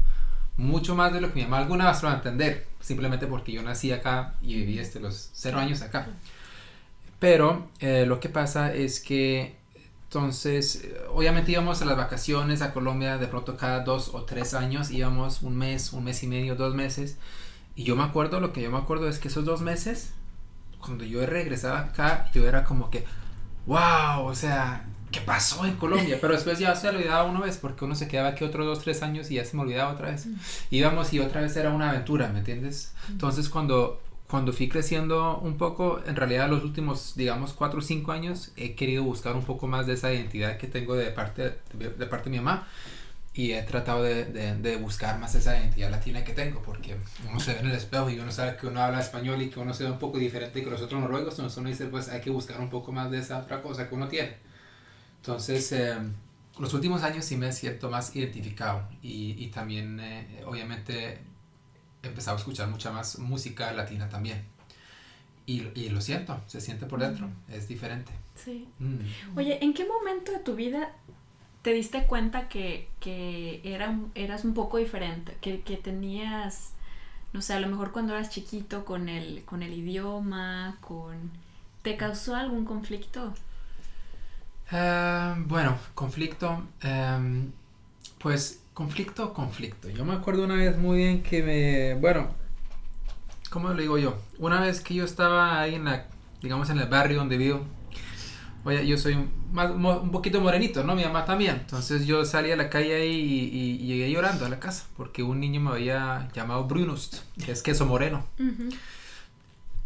Mucho 0.57 0.95
más 0.95 1.13
de 1.13 1.21
lo 1.21 1.27
que 1.27 1.35
mi 1.35 1.43
mamá 1.43 1.59
alguna 1.59 1.87
vez 1.91 2.01
lo 2.01 2.07
va 2.07 2.15
a 2.15 2.17
entender, 2.17 2.67
simplemente 2.79 3.27
porque 3.27 3.51
yo 3.51 3.61
nací 3.61 3.91
acá 3.91 4.33
y 4.41 4.55
viví 4.55 4.79
este, 4.79 4.99
los 4.99 5.29
cero 5.33 5.59
años 5.59 5.83
acá. 5.83 6.07
Pero 7.21 7.69
eh, 7.79 8.07
lo 8.07 8.19
que 8.19 8.29
pasa 8.29 8.73
es 8.73 8.99
que 8.99 9.55
entonces, 10.05 10.89
obviamente 11.13 11.51
íbamos 11.51 11.81
a 11.83 11.85
las 11.85 11.95
vacaciones 11.95 12.63
a 12.63 12.73
Colombia 12.73 13.19
de 13.19 13.27
pronto 13.27 13.55
cada 13.55 13.81
dos 13.81 14.09
o 14.13 14.23
tres 14.23 14.55
años, 14.55 14.89
íbamos 14.89 15.43
un 15.43 15.55
mes, 15.55 15.93
un 15.93 16.03
mes 16.03 16.23
y 16.23 16.27
medio, 16.27 16.55
dos 16.55 16.73
meses. 16.73 17.19
Y 17.75 17.83
yo 17.83 17.95
me 17.95 18.03
acuerdo, 18.03 18.39
lo 18.39 18.51
que 18.51 18.63
yo 18.63 18.71
me 18.71 18.79
acuerdo 18.79 19.07
es 19.07 19.19
que 19.19 19.27
esos 19.27 19.45
dos 19.45 19.61
meses, 19.61 20.13
cuando 20.79 21.05
yo 21.05 21.23
regresaba 21.27 21.79
acá, 21.79 22.29
yo 22.33 22.45
era 22.45 22.63
como 22.63 22.89
que, 22.89 23.05
wow, 23.67 24.25
o 24.25 24.33
sea, 24.33 24.83
¿qué 25.11 25.21
pasó 25.21 25.63
en 25.65 25.75
Colombia? 25.77 26.17
Pero 26.19 26.33
después 26.33 26.57
ya 26.57 26.75
se 26.75 26.89
olvidaba 26.89 27.23
una 27.23 27.41
vez, 27.41 27.57
porque 27.57 27.85
uno 27.85 27.93
se 27.93 28.07
quedaba 28.07 28.29
aquí 28.29 28.43
otros 28.43 28.65
dos, 28.65 28.79
tres 28.79 29.03
años 29.03 29.29
y 29.29 29.35
ya 29.35 29.45
se 29.45 29.55
me 29.55 29.61
olvidaba 29.61 29.93
otra 29.93 30.09
vez. 30.09 30.27
Íbamos 30.71 31.13
y 31.13 31.19
otra 31.19 31.41
vez 31.41 31.55
era 31.55 31.69
una 31.69 31.91
aventura, 31.91 32.29
¿me 32.29 32.39
entiendes? 32.39 32.93
Entonces 33.09 33.47
cuando, 33.47 34.01
cuando 34.31 34.53
fui 34.53 34.69
creciendo 34.69 35.39
un 35.39 35.57
poco, 35.57 36.01
en 36.05 36.15
realidad 36.15 36.49
los 36.49 36.63
últimos, 36.63 37.15
digamos, 37.17 37.51
cuatro 37.51 37.79
o 37.79 37.81
cinco 37.81 38.13
años, 38.13 38.53
he 38.55 38.75
querido 38.75 39.03
buscar 39.03 39.35
un 39.35 39.43
poco 39.43 39.67
más 39.67 39.87
de 39.87 39.93
esa 39.95 40.13
identidad 40.13 40.57
que 40.57 40.67
tengo 40.67 40.95
de 40.95 41.11
parte 41.11 41.59
de, 41.73 41.89
parte 42.07 42.29
de 42.29 42.37
mi 42.37 42.37
mamá 42.37 42.65
y 43.33 43.51
he 43.51 43.61
tratado 43.63 44.03
de, 44.03 44.23
de, 44.23 44.55
de, 44.55 44.77
buscar 44.77 45.19
más 45.19 45.35
esa 45.35 45.59
identidad 45.59 45.91
latina 45.91 46.23
que 46.23 46.31
tengo, 46.31 46.61
porque 46.61 46.95
uno 47.29 47.41
se 47.41 47.55
ve 47.55 47.59
en 47.59 47.67
el 47.67 47.75
espejo 47.75 48.09
y 48.09 48.19
uno 48.19 48.31
sabe 48.31 48.55
que 48.55 48.67
uno 48.67 48.81
habla 48.81 49.01
español 49.01 49.41
y 49.41 49.49
que 49.49 49.59
uno 49.59 49.73
se 49.73 49.83
ve 49.83 49.91
un 49.91 49.99
poco 49.99 50.17
diferente 50.17 50.63
que 50.63 50.69
los 50.69 50.81
otros 50.81 51.01
noruegos, 51.01 51.33
entonces 51.33 51.57
uno 51.57 51.67
dice, 51.67 51.87
pues 51.87 52.07
hay 52.07 52.21
que 52.21 52.29
buscar 52.29 52.61
un 52.61 52.69
poco 52.69 52.93
más 52.93 53.11
de 53.11 53.19
esa 53.19 53.37
otra 53.39 53.61
cosa 53.61 53.89
que 53.89 53.95
uno 53.95 54.07
tiene. 54.07 54.37
Entonces, 55.17 55.69
eh, 55.73 55.97
los 56.57 56.73
últimos 56.73 57.03
años 57.03 57.25
sí 57.25 57.35
me 57.35 57.51
siento 57.51 57.89
más 57.89 58.15
identificado 58.15 58.87
y, 59.01 59.35
y 59.43 59.47
también, 59.47 59.99
eh, 59.99 60.41
obviamente, 60.45 61.19
he 62.03 62.07
empezado 62.07 62.37
a 62.37 62.39
escuchar 62.39 62.67
mucha 62.69 62.91
más 62.91 63.19
música 63.19 63.71
latina 63.71 64.09
también. 64.09 64.43
Y, 65.45 65.67
y 65.75 65.89
lo 65.89 66.01
siento, 66.01 66.39
se 66.47 66.61
siente 66.61 66.85
por 66.85 66.99
dentro, 66.99 67.29
es 67.49 67.67
diferente. 67.67 68.11
Sí. 68.35 68.67
Mm. 68.79 69.37
Oye, 69.37 69.63
¿en 69.63 69.73
qué 69.73 69.85
momento 69.85 70.31
de 70.31 70.39
tu 70.39 70.55
vida 70.55 70.91
te 71.61 71.73
diste 71.73 72.05
cuenta 72.05 72.47
que, 72.47 72.89
que 72.99 73.61
era, 73.63 73.97
eras 74.15 74.45
un 74.45 74.53
poco 74.53 74.77
diferente, 74.77 75.37
que, 75.41 75.61
que, 75.61 75.77
tenías, 75.77 76.73
no 77.33 77.41
sé, 77.41 77.53
a 77.53 77.59
lo 77.59 77.67
mejor 77.67 77.91
cuando 77.91 78.13
eras 78.13 78.29
chiquito 78.29 78.85
con 78.85 79.09
el, 79.09 79.43
con 79.45 79.63
el 79.63 79.73
idioma, 79.73 80.77
con... 80.81 81.31
¿Te 81.81 81.97
causó 81.97 82.35
algún 82.35 82.65
conflicto? 82.65 83.33
Ah, 84.71 85.35
bueno, 85.47 85.77
conflicto, 85.95 86.63
em, 86.81 87.51
pues 88.19 88.60
conflicto, 88.73 89.33
conflicto. 89.33 89.89
Yo 89.89 90.05
me 90.05 90.13
acuerdo 90.13 90.43
una 90.43 90.55
vez 90.55 90.77
muy 90.77 90.97
bien 90.97 91.23
que 91.23 91.43
me, 91.43 91.93
bueno, 91.95 92.29
¿cómo 93.49 93.73
le 93.73 93.83
digo 93.83 93.97
yo? 93.97 94.17
Una 94.39 94.61
vez 94.61 94.81
que 94.81 94.93
yo 94.93 95.05
estaba 95.05 95.59
ahí 95.59 95.75
en 95.75 95.85
la, 95.85 96.07
digamos 96.41 96.69
en 96.69 96.79
el 96.79 96.87
barrio 96.87 97.17
donde 97.17 97.37
vivo, 97.37 97.65
Oye, 98.63 98.85
yo 98.85 98.97
soy 98.97 99.15
un, 99.15 100.11
poquito 100.11 100.39
morenito, 100.39 100.83
¿no? 100.83 100.95
Mi 100.95 101.03
mamá 101.03 101.25
también. 101.25 101.55
Entonces 101.61 102.05
yo 102.05 102.25
salí 102.25 102.51
a 102.51 102.55
la 102.55 102.69
calle 102.69 102.95
ahí 102.95 103.49
y, 103.51 103.77
llegué 103.79 104.11
llorando 104.11 104.45
a 104.45 104.49
la 104.49 104.59
casa 104.59 104.85
porque 104.95 105.23
un 105.23 105.39
niño 105.39 105.61
me 105.61 105.71
había 105.71 106.29
llamado 106.33 106.65
Brunust, 106.65 107.19
que 107.43 107.51
es 107.51 107.63
queso 107.63 107.85
moreno. 107.85 108.25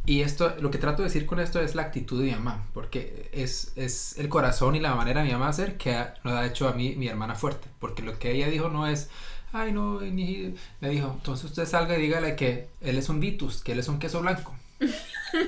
Y 0.06 0.22
esto, 0.22 0.56
lo 0.60 0.70
que 0.70 0.78
trato 0.78 1.02
de 1.02 1.08
decir 1.08 1.26
con 1.26 1.40
esto 1.40 1.60
es 1.60 1.74
la 1.74 1.82
actitud 1.82 2.20
de 2.20 2.26
mi 2.26 2.32
mamá, 2.32 2.68
porque 2.74 3.30
es, 3.34 3.74
es 3.76 4.18
el 4.20 4.30
corazón 4.30 4.76
y 4.76 4.80
la 4.80 4.94
manera 4.94 5.22
de 5.22 5.28
mi 5.28 5.34
mamá 5.34 5.48
hacer 5.48 5.78
que 5.78 5.98
nos 6.24 6.34
ha 6.34 6.46
hecho 6.46 6.68
a 6.68 6.74
mí 6.74 6.96
mi 6.96 7.08
hermana 7.08 7.36
fuerte. 7.36 7.68
Porque 7.80 8.04
lo 8.04 8.20
que 8.20 8.32
ella 8.32 8.50
dijo 8.50 8.70
no 8.70 8.88
es, 8.88 9.10
ay, 9.52 9.72
no, 9.72 10.02
ni... 10.02 10.54
me 10.80 10.90
dijo, 10.90 11.12
entonces 11.16 11.46
usted 11.46 11.66
salga 11.66 11.98
y 11.98 12.02
dígale 12.02 12.36
que 12.36 12.70
él 12.82 12.98
es 12.98 13.10
un 13.10 13.20
Vitus, 13.20 13.64
que 13.64 13.72
él 13.72 13.80
es 13.80 13.88
un 13.88 14.00
queso 14.00 14.22
blanco. 14.22 14.54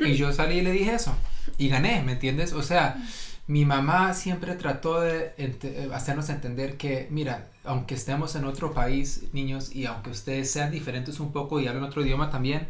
y 0.05 0.13
yo 0.13 0.33
salí 0.33 0.59
y 0.59 0.61
le 0.61 0.71
dije 0.71 0.95
eso 0.95 1.15
y 1.57 1.69
gané, 1.69 2.03
¿me 2.03 2.13
entiendes? 2.13 2.53
O 2.53 2.63
sea, 2.63 2.97
mi 3.47 3.65
mamá 3.65 4.13
siempre 4.13 4.55
trató 4.55 5.01
de 5.01 5.33
hacernos 5.93 6.29
entender 6.29 6.77
que, 6.77 7.07
mira, 7.09 7.47
aunque 7.63 7.95
estemos 7.95 8.35
en 8.35 8.45
otro 8.45 8.73
país, 8.73 9.23
niños, 9.33 9.73
y 9.73 9.85
aunque 9.85 10.09
ustedes 10.09 10.51
sean 10.51 10.71
diferentes 10.71 11.19
un 11.19 11.31
poco 11.31 11.59
y 11.59 11.67
hablen 11.67 11.83
otro 11.83 12.03
idioma 12.03 12.29
también, 12.29 12.67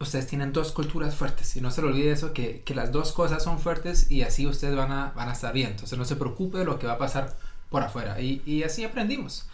ustedes 0.00 0.26
tienen 0.26 0.52
dos 0.52 0.72
culturas 0.72 1.14
fuertes. 1.14 1.54
Y 1.56 1.60
no 1.60 1.70
se 1.70 1.82
le 1.82 1.88
olvide 1.88 2.10
eso, 2.10 2.32
que, 2.32 2.62
que 2.62 2.74
las 2.74 2.90
dos 2.90 3.12
cosas 3.12 3.44
son 3.44 3.58
fuertes 3.58 4.10
y 4.10 4.22
así 4.22 4.46
ustedes 4.46 4.74
van 4.74 4.90
a, 4.90 5.12
van 5.12 5.28
a 5.28 5.32
estar 5.32 5.52
bien. 5.52 5.70
Entonces 5.70 5.96
no 5.98 6.04
se 6.04 6.16
preocupe 6.16 6.58
de 6.58 6.64
lo 6.64 6.78
que 6.78 6.86
va 6.86 6.94
a 6.94 6.98
pasar 6.98 7.36
por 7.68 7.82
afuera. 7.82 8.20
Y, 8.20 8.42
y 8.44 8.62
así 8.64 8.84
aprendimos. 8.84 9.46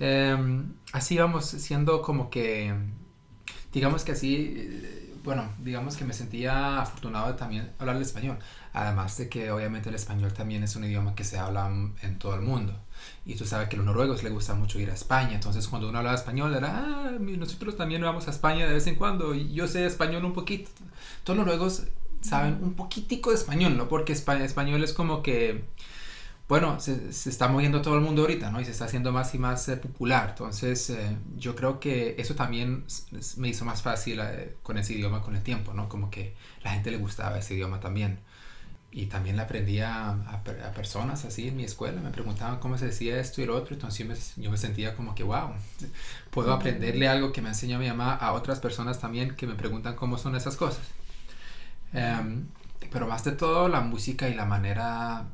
Em, 0.00 0.72
así 0.92 1.18
vamos 1.18 1.44
siendo 1.46 2.00
como 2.02 2.30
que, 2.30 2.74
digamos 3.72 4.04
que 4.04 4.12
así 4.12 5.02
bueno, 5.24 5.48
digamos 5.58 5.96
que 5.96 6.04
me 6.04 6.12
sentía 6.12 6.80
afortunado 6.80 7.34
también 7.34 7.70
hablar 7.78 7.96
el 7.96 8.02
español. 8.02 8.38
Además 8.72 9.16
de 9.18 9.28
que 9.28 9.50
obviamente 9.50 9.90
el 9.90 9.94
español 9.94 10.32
también 10.32 10.62
es 10.62 10.76
un 10.76 10.84
idioma 10.84 11.14
que 11.14 11.24
se 11.24 11.38
habla 11.38 11.70
en 12.02 12.18
todo 12.18 12.34
el 12.34 12.40
mundo. 12.40 12.74
Y 13.24 13.34
tú 13.34 13.44
sabes 13.44 13.68
que 13.68 13.76
a 13.76 13.78
los 13.78 13.86
noruegos 13.86 14.22
les 14.22 14.32
gusta 14.32 14.54
mucho 14.54 14.78
ir 14.78 14.90
a 14.90 14.94
España. 14.94 15.34
Entonces 15.34 15.68
cuando 15.68 15.88
uno 15.88 15.98
hablaba 15.98 16.16
español 16.16 16.54
era, 16.54 16.78
ah, 16.78 17.10
nosotros 17.18 17.76
también 17.76 18.02
vamos 18.02 18.28
a 18.28 18.30
España 18.30 18.66
de 18.66 18.74
vez 18.74 18.86
en 18.86 18.96
cuando. 18.96 19.34
Y 19.34 19.52
yo 19.52 19.66
sé 19.68 19.86
español 19.86 20.24
un 20.24 20.32
poquito. 20.32 20.70
Todos 21.24 21.36
los 21.36 21.46
noruegos 21.46 21.84
saben 22.20 22.58
un 22.62 22.74
poquitico 22.74 23.30
de 23.30 23.36
español, 23.36 23.76
¿no? 23.76 23.88
Porque 23.88 24.12
español 24.12 24.82
es 24.84 24.92
como 24.92 25.22
que 25.22 25.64
bueno, 26.52 26.78
se, 26.80 27.08
está 27.08 27.48
moviendo 27.48 27.80
todo 27.80 27.94
el 27.94 28.02
mundo 28.02 28.22
ahorita, 28.22 28.50
¿no? 28.50 28.60
Y 28.60 28.66
se 28.66 28.72
está 28.72 28.84
haciendo 28.84 29.10
más 29.10 29.34
y 29.34 29.38
más 29.38 29.66
eh, 29.70 29.78
popular. 29.78 30.30
Entonces, 30.30 30.90
eh, 30.90 31.16
yo 31.38 31.56
creo 31.56 31.80
que 31.80 32.14
eso 32.18 32.34
también 32.34 32.84
me 33.38 33.48
hizo 33.48 33.64
más 33.64 33.80
fácil 33.80 34.20
eh, 34.20 34.56
con 34.62 34.76
ese 34.76 34.92
idioma 34.92 35.22
con 35.22 35.34
el 35.34 35.42
tiempo, 35.42 35.72
¿no? 35.72 35.88
Como 35.88 36.10
que 36.10 36.34
la 36.62 36.72
gente 36.72 36.90
le 36.90 36.98
gustaba 36.98 37.38
ese 37.38 37.54
idioma 37.54 37.80
también. 37.80 38.18
Y 38.94 39.06
también 39.06 39.36
le 39.36 39.42
aprendía 39.42 40.10
a, 40.10 40.42
personas 40.74 41.24
así 41.24 41.48
en 41.48 41.56
mi 41.56 41.64
escuela, 41.64 42.00
me 42.02 42.10
preguntaban 42.10 42.58
cómo 42.58 42.76
se 42.76 42.86
decía 42.86 43.18
esto 43.18 43.40
y 43.40 43.46
lo 43.46 43.56
otro, 43.56 43.74
entonces 43.74 44.34
yo 44.36 44.50
me, 44.50 44.58
sentía 44.58 44.94
como 44.94 45.14
que, 45.14 45.22
wow, 45.22 45.50
puedo 46.30 46.52
aprenderle 46.52 47.08
algo 47.08 47.32
que 47.32 47.40
me 47.40 47.48
enseñó 47.48 47.78
mi 47.78 47.88
mamá 47.88 48.14
a 48.14 48.32
otras 48.32 48.60
personas 48.60 49.00
también 49.00 49.34
que 49.34 49.46
me 49.46 49.54
preguntan 49.54 49.96
cómo 49.96 50.18
son 50.18 50.36
esas 50.36 50.56
cosas. 50.56 50.84
Em, 51.94 52.46
pero 52.90 53.06
más 53.06 53.24
de 53.24 53.32
todo 53.32 53.68
la 53.68 53.80
música 53.80 54.28
y 54.28 54.34
la 54.34 54.44
manera 54.44 55.24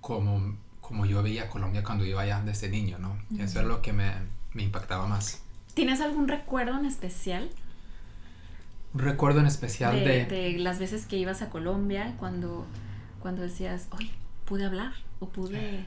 como 0.00 0.56
como 0.88 1.04
yo 1.04 1.22
veía 1.22 1.50
Colombia 1.50 1.84
cuando 1.84 2.06
iba 2.06 2.22
allá 2.22 2.40
desde 2.42 2.70
niño, 2.70 2.98
¿no? 2.98 3.18
Eso 3.38 3.60
es 3.60 3.66
lo 3.66 3.82
que 3.82 3.92
me, 3.92 4.10
me, 4.54 4.62
impactaba 4.62 5.06
más. 5.06 5.42
¿Tienes 5.74 6.00
algún 6.00 6.28
recuerdo 6.28 6.78
en 6.78 6.86
especial? 6.86 7.50
Un 8.94 9.00
recuerdo 9.00 9.40
en 9.40 9.46
especial 9.46 10.02
de, 10.02 10.24
de... 10.24 10.58
las 10.58 10.78
veces 10.78 11.04
que 11.04 11.16
ibas 11.18 11.42
a 11.42 11.50
Colombia, 11.50 12.14
cuando, 12.18 12.64
cuando 13.20 13.42
decías, 13.42 13.88
hoy 13.90 14.10
pude 14.44 14.64
hablar 14.64 14.92
o 15.20 15.28
pude... 15.28 15.86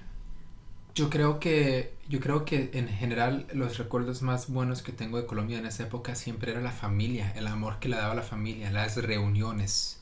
Yo 0.94 1.10
creo 1.10 1.39
que 1.39 1.94
yo 2.10 2.20
creo 2.20 2.44
que 2.44 2.72
en 2.74 2.89
general 2.89 3.48
los 3.54 3.78
recuerdos 3.78 4.22
más 4.22 4.50
buenos 4.50 4.82
que 4.82 4.91
tengo 4.91 5.15
de 5.15 5.26
Colombia 5.26 5.58
en 5.58 5.65
esa 5.65 5.84
época 5.84 6.15
siempre 6.15 6.52
era 6.52 6.60
la 6.60 6.72
familia, 6.72 7.32
el 7.38 7.48
amor 7.48 7.80
que 7.80 7.88
le 7.88 7.96
daba 7.96 8.13
la 8.13 8.22
familia, 8.22 8.70
las 8.70 8.98
reuniones, 8.98 10.02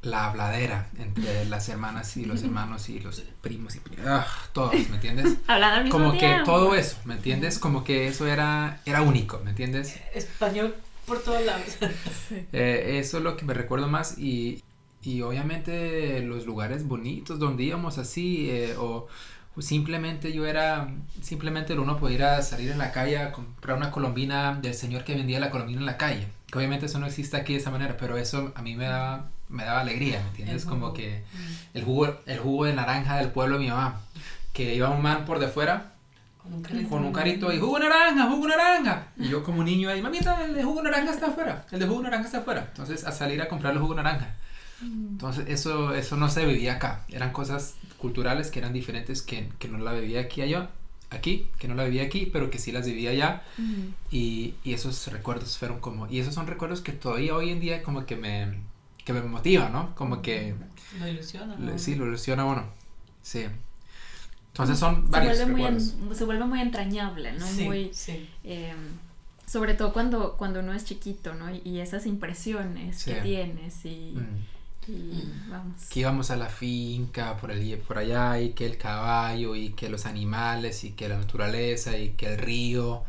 la 0.00 0.30
habladera 0.30 0.88
entre 0.98 1.44
las 1.50 1.68
hermanas 1.68 2.16
y 2.16 2.24
los 2.24 2.42
hermanos 2.42 2.88
y 2.88 3.00
los 3.00 3.22
primos 3.42 3.76
y 3.76 3.80
ah, 4.06 4.26
todos, 4.54 4.72
¿me 4.88 4.96
entiendes? 4.96 5.36
Hablando 5.46 5.76
al 5.76 5.84
mismo 5.84 5.98
Como 5.98 6.18
que 6.18 6.38
todo 6.46 6.74
eso, 6.74 6.96
¿me 7.04 7.14
entiendes? 7.14 7.58
Como 7.58 7.84
que 7.84 8.08
eso 8.08 8.26
era, 8.26 8.80
era 8.86 9.02
único, 9.02 9.40
¿me 9.44 9.50
entiendes? 9.50 10.00
Español 10.14 10.74
por 11.06 11.22
todos 11.22 11.44
lados. 11.44 11.76
Eh, 12.54 12.98
eso 12.98 13.18
es 13.18 13.24
lo 13.24 13.36
que 13.36 13.44
me 13.44 13.52
recuerdo 13.52 13.88
más 13.88 14.16
y, 14.16 14.62
y 15.02 15.22
obviamente 15.22 16.20
los 16.22 16.46
lugares 16.46 16.86
bonitos 16.86 17.38
donde 17.38 17.64
íbamos 17.64 17.98
así 17.98 18.48
eh, 18.50 18.74
o 18.78 19.08
simplemente 19.60 20.32
yo 20.32 20.46
era, 20.46 20.88
simplemente 21.20 21.74
uno 21.74 21.98
podía 21.98 22.40
salir 22.42 22.70
en 22.70 22.78
la 22.78 22.92
calle 22.92 23.18
a 23.18 23.32
comprar 23.32 23.76
una 23.76 23.90
colombina 23.90 24.58
del 24.60 24.74
señor 24.74 25.04
que 25.04 25.14
vendía 25.14 25.40
la 25.40 25.50
colombina 25.50 25.80
en 25.80 25.86
la 25.86 25.98
calle. 25.98 26.26
Que 26.46 26.58
obviamente 26.58 26.86
eso 26.86 26.98
no 26.98 27.06
existe 27.06 27.36
aquí 27.36 27.52
de 27.54 27.58
esa 27.58 27.70
manera, 27.70 27.96
pero 27.98 28.16
eso 28.16 28.52
a 28.54 28.62
mí 28.62 28.76
me 28.76 28.84
daba 28.84 29.28
me 29.52 29.64
daba 29.64 29.80
alegría, 29.82 30.20
¿me 30.20 30.28
entiendes? 30.28 30.64
Como 30.64 30.94
que 30.94 31.22
mm. 31.32 31.76
el 31.76 31.84
jugo, 31.84 32.16
el 32.24 32.38
jugo 32.38 32.64
de 32.64 32.72
naranja 32.72 33.18
del 33.18 33.28
pueblo 33.28 33.58
de 33.58 33.64
mi 33.64 33.70
mamá, 33.70 34.00
que 34.52 34.74
iba 34.74 34.88
un 34.88 35.02
man 35.02 35.24
por 35.26 35.38
de 35.38 35.48
fuera 35.48 35.92
con 36.42 36.54
un 36.54 36.62
carito, 36.62 36.88
con 36.88 37.04
un 37.04 37.12
carito 37.12 37.52
y 37.52 37.60
jugo 37.60 37.78
naranja, 37.78 38.28
jugo 38.30 38.48
naranja. 38.48 39.08
Y 39.16 39.28
yo 39.28 39.44
como 39.44 39.62
niño 39.62 39.90
ahí, 39.90 40.02
mamita, 40.02 40.44
el 40.44 40.54
de 40.54 40.64
jugo 40.64 40.82
naranja 40.82 41.12
está 41.12 41.26
afuera, 41.26 41.66
el 41.70 41.78
de 41.78 41.86
jugo 41.86 42.02
naranja 42.02 42.26
está 42.26 42.38
afuera. 42.38 42.66
Entonces 42.68 43.04
a 43.04 43.12
salir 43.12 43.40
a 43.42 43.48
comprar 43.48 43.74
el 43.74 43.78
jugo 43.78 43.94
naranja. 43.94 44.34
Entonces 44.82 45.46
eso, 45.48 45.94
eso 45.94 46.16
no 46.16 46.28
se 46.28 46.44
vivía 46.44 46.74
acá. 46.74 47.04
Eran 47.08 47.32
cosas 47.32 47.76
culturales 47.98 48.50
que 48.50 48.58
eran 48.58 48.72
diferentes 48.72 49.22
que, 49.22 49.48
que 49.58 49.68
no 49.68 49.78
la 49.78 49.92
vivía 49.92 50.20
aquí 50.20 50.42
allá. 50.42 50.70
Aquí, 51.10 51.48
que 51.58 51.68
no 51.68 51.74
la 51.74 51.84
vivía 51.84 52.04
aquí, 52.04 52.24
pero 52.32 52.50
que 52.50 52.58
sí 52.58 52.72
las 52.72 52.86
vivía 52.86 53.10
allá. 53.10 53.42
y, 54.10 54.54
y 54.64 54.72
esos 54.72 55.06
recuerdos 55.08 55.58
fueron 55.58 55.80
como... 55.80 56.08
Y 56.08 56.20
esos 56.20 56.34
son 56.34 56.46
recuerdos 56.46 56.80
que 56.80 56.92
todavía 56.92 57.36
hoy 57.36 57.50
en 57.50 57.60
día 57.60 57.82
como 57.82 58.06
que 58.06 58.16
me, 58.16 58.48
que 59.04 59.12
me 59.12 59.20
motiva, 59.22 59.68
¿no? 59.68 59.94
Como 59.94 60.22
que... 60.22 60.54
Lo 60.98 61.06
ilusiona. 61.06 61.54
¿no? 61.56 61.78
Sí, 61.78 61.94
lo 61.94 62.06
ilusiona 62.06 62.44
bueno. 62.44 62.64
Sí. 63.22 63.44
Entonces 64.48 64.78
son 64.78 65.10
varios 65.10 65.38
se 65.38 65.44
vuelve, 65.46 65.70
muy, 65.70 66.14
se 66.14 66.24
vuelve 66.24 66.44
muy 66.44 66.60
entrañable, 66.60 67.32
¿no? 67.32 67.46
Sí, 67.46 67.64
muy, 67.64 67.90
sí. 67.94 68.28
Eh, 68.44 68.74
sobre 69.46 69.74
todo 69.74 69.92
cuando, 69.92 70.36
cuando 70.36 70.60
uno 70.60 70.74
es 70.74 70.84
chiquito, 70.84 71.34
¿no? 71.34 71.46
Y 71.64 71.80
esas 71.80 72.06
impresiones 72.06 73.04
que 73.04 73.14
tienes 73.14 73.84
y, 73.84 74.14
mm. 74.16 74.61
Y, 74.88 75.24
vamos. 75.48 75.84
Que 75.88 76.00
íbamos 76.00 76.30
a 76.30 76.36
la 76.36 76.48
finca 76.48 77.36
por, 77.36 77.50
el, 77.50 77.78
por 77.78 77.98
allá 77.98 78.40
y 78.40 78.50
que 78.50 78.66
el 78.66 78.78
caballo 78.78 79.54
y 79.54 79.70
que 79.70 79.88
los 79.88 80.06
animales 80.06 80.84
y 80.84 80.90
que 80.92 81.08
la 81.08 81.18
naturaleza 81.18 81.96
y 81.96 82.10
que 82.10 82.26
el 82.26 82.38
río 82.38 83.04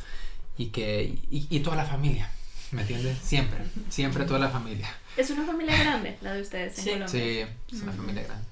y 0.58 0.68
que 0.68 1.16
y, 1.32 1.48
y 1.50 1.60
toda 1.62 1.76
la 1.76 1.86
familia, 1.86 2.30
¿me 2.72 2.82
entiendes? 2.82 3.18
Siempre, 3.20 3.60
siempre 3.90 4.26
toda 4.26 4.40
la 4.40 4.50
familia. 4.50 4.90
Es 5.18 5.30
una 5.30 5.46
familia 5.46 5.78
grande 5.78 6.18
la 6.22 6.34
de 6.34 6.42
ustedes 6.42 6.78
en 6.80 6.84
sí. 6.84 6.90
Colombia. 6.92 7.10
Sí, 7.10 7.76
es 7.76 7.82
una 7.82 7.92
familia 7.92 8.24
grande. 8.24 8.48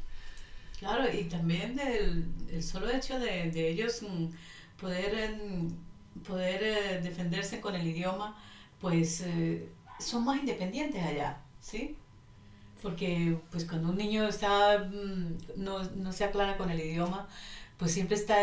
Claro, 0.80 1.14
y 1.14 1.26
también 1.26 1.80
el, 1.80 2.26
el 2.52 2.64
solo 2.64 2.90
hecho 2.90 3.20
de, 3.20 3.52
de 3.52 3.70
ellos 3.70 4.02
mm, 4.02 4.26
poder, 4.80 5.36
poder 6.28 6.64
eh, 6.64 7.02
defenderse 7.04 7.62
con 7.62 7.76
el 7.76 7.86
idioma, 7.86 8.36
pues 8.80 9.22
eh, 9.22 9.70
son 10.00 10.26
más 10.26 10.40
independientes 10.40 11.04
allá, 11.04 11.38
¿sí? 11.60 11.96
Porque 12.82 13.38
pues 13.52 13.66
cuando 13.66 13.90
un 13.90 13.98
niño 13.98 14.28
está, 14.28 14.80
mm, 14.80 15.38
no, 15.58 15.84
no 15.84 16.12
se 16.12 16.24
aclara 16.24 16.58
con 16.58 16.70
el 16.72 16.80
idioma, 16.80 17.28
pues 17.78 17.94
siempre 17.94 18.16
está 18.16 18.38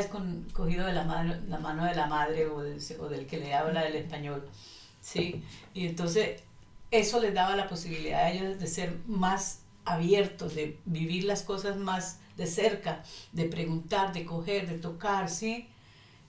cogido 0.52 0.86
de 0.86 0.92
la 0.92 1.04
mano, 1.04 1.34
la 1.48 1.58
mano 1.58 1.84
de 1.84 1.94
la 1.94 2.06
madre 2.06 2.46
o, 2.46 2.58
o 2.58 3.08
del 3.08 3.26
que 3.26 3.38
le 3.38 3.54
habla 3.54 3.86
el 3.86 3.96
español, 3.96 4.48
¿sí? 5.00 5.44
Y 5.74 5.86
entonces 5.86 6.42
eso 6.90 7.20
les 7.20 7.34
daba 7.34 7.56
la 7.56 7.68
posibilidad 7.68 8.24
a 8.24 8.30
ellos 8.30 8.58
de 8.58 8.66
ser 8.66 8.96
más 9.06 9.60
abiertos, 9.84 10.54
de 10.54 10.78
vivir 10.84 11.24
las 11.24 11.42
cosas 11.42 11.76
más 11.76 12.18
de 12.36 12.46
cerca, 12.46 13.02
de 13.32 13.44
preguntar, 13.46 14.12
de 14.12 14.24
coger, 14.24 14.68
de 14.68 14.78
tocar, 14.78 15.28
¿sí? 15.28 15.68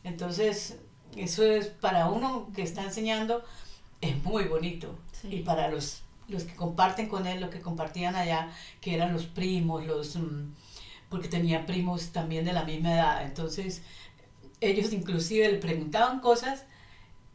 Entonces, 0.04 0.78
eso 1.15 1.43
es 1.43 1.67
para 1.67 2.10
uno 2.10 2.50
que 2.56 2.63
está 2.63 2.84
enseñando, 2.84 3.43
es 4.02 4.22
muy 4.24 4.45
bonito. 4.45 4.98
Y 5.24 5.39
para 5.41 5.69
los, 5.69 6.02
los 6.30 6.44
que 6.44 6.56
comparten 6.56 7.08
con 7.08 7.28
él, 7.28 7.42
lo 7.42 7.50
que 7.50 7.62
compartían 7.62 8.15
allá, 8.15 8.52
que 8.82 8.96
eran 8.96 9.13
los 9.13 9.26
primos, 9.26 9.86
los, 9.86 10.15
mm, 10.15 10.54
porque 11.10 11.28
tenía 11.28 11.65
primos 11.65 12.12
también 12.12 12.46
de 12.46 12.54
la 12.54 12.63
misma 12.63 12.94
edad. 12.94 13.26
Entonces, 13.26 13.82
ellos 14.62 14.94
inclusive 14.94 15.52
le 15.52 15.58
preguntaban 15.58 16.20
cosas 16.20 16.65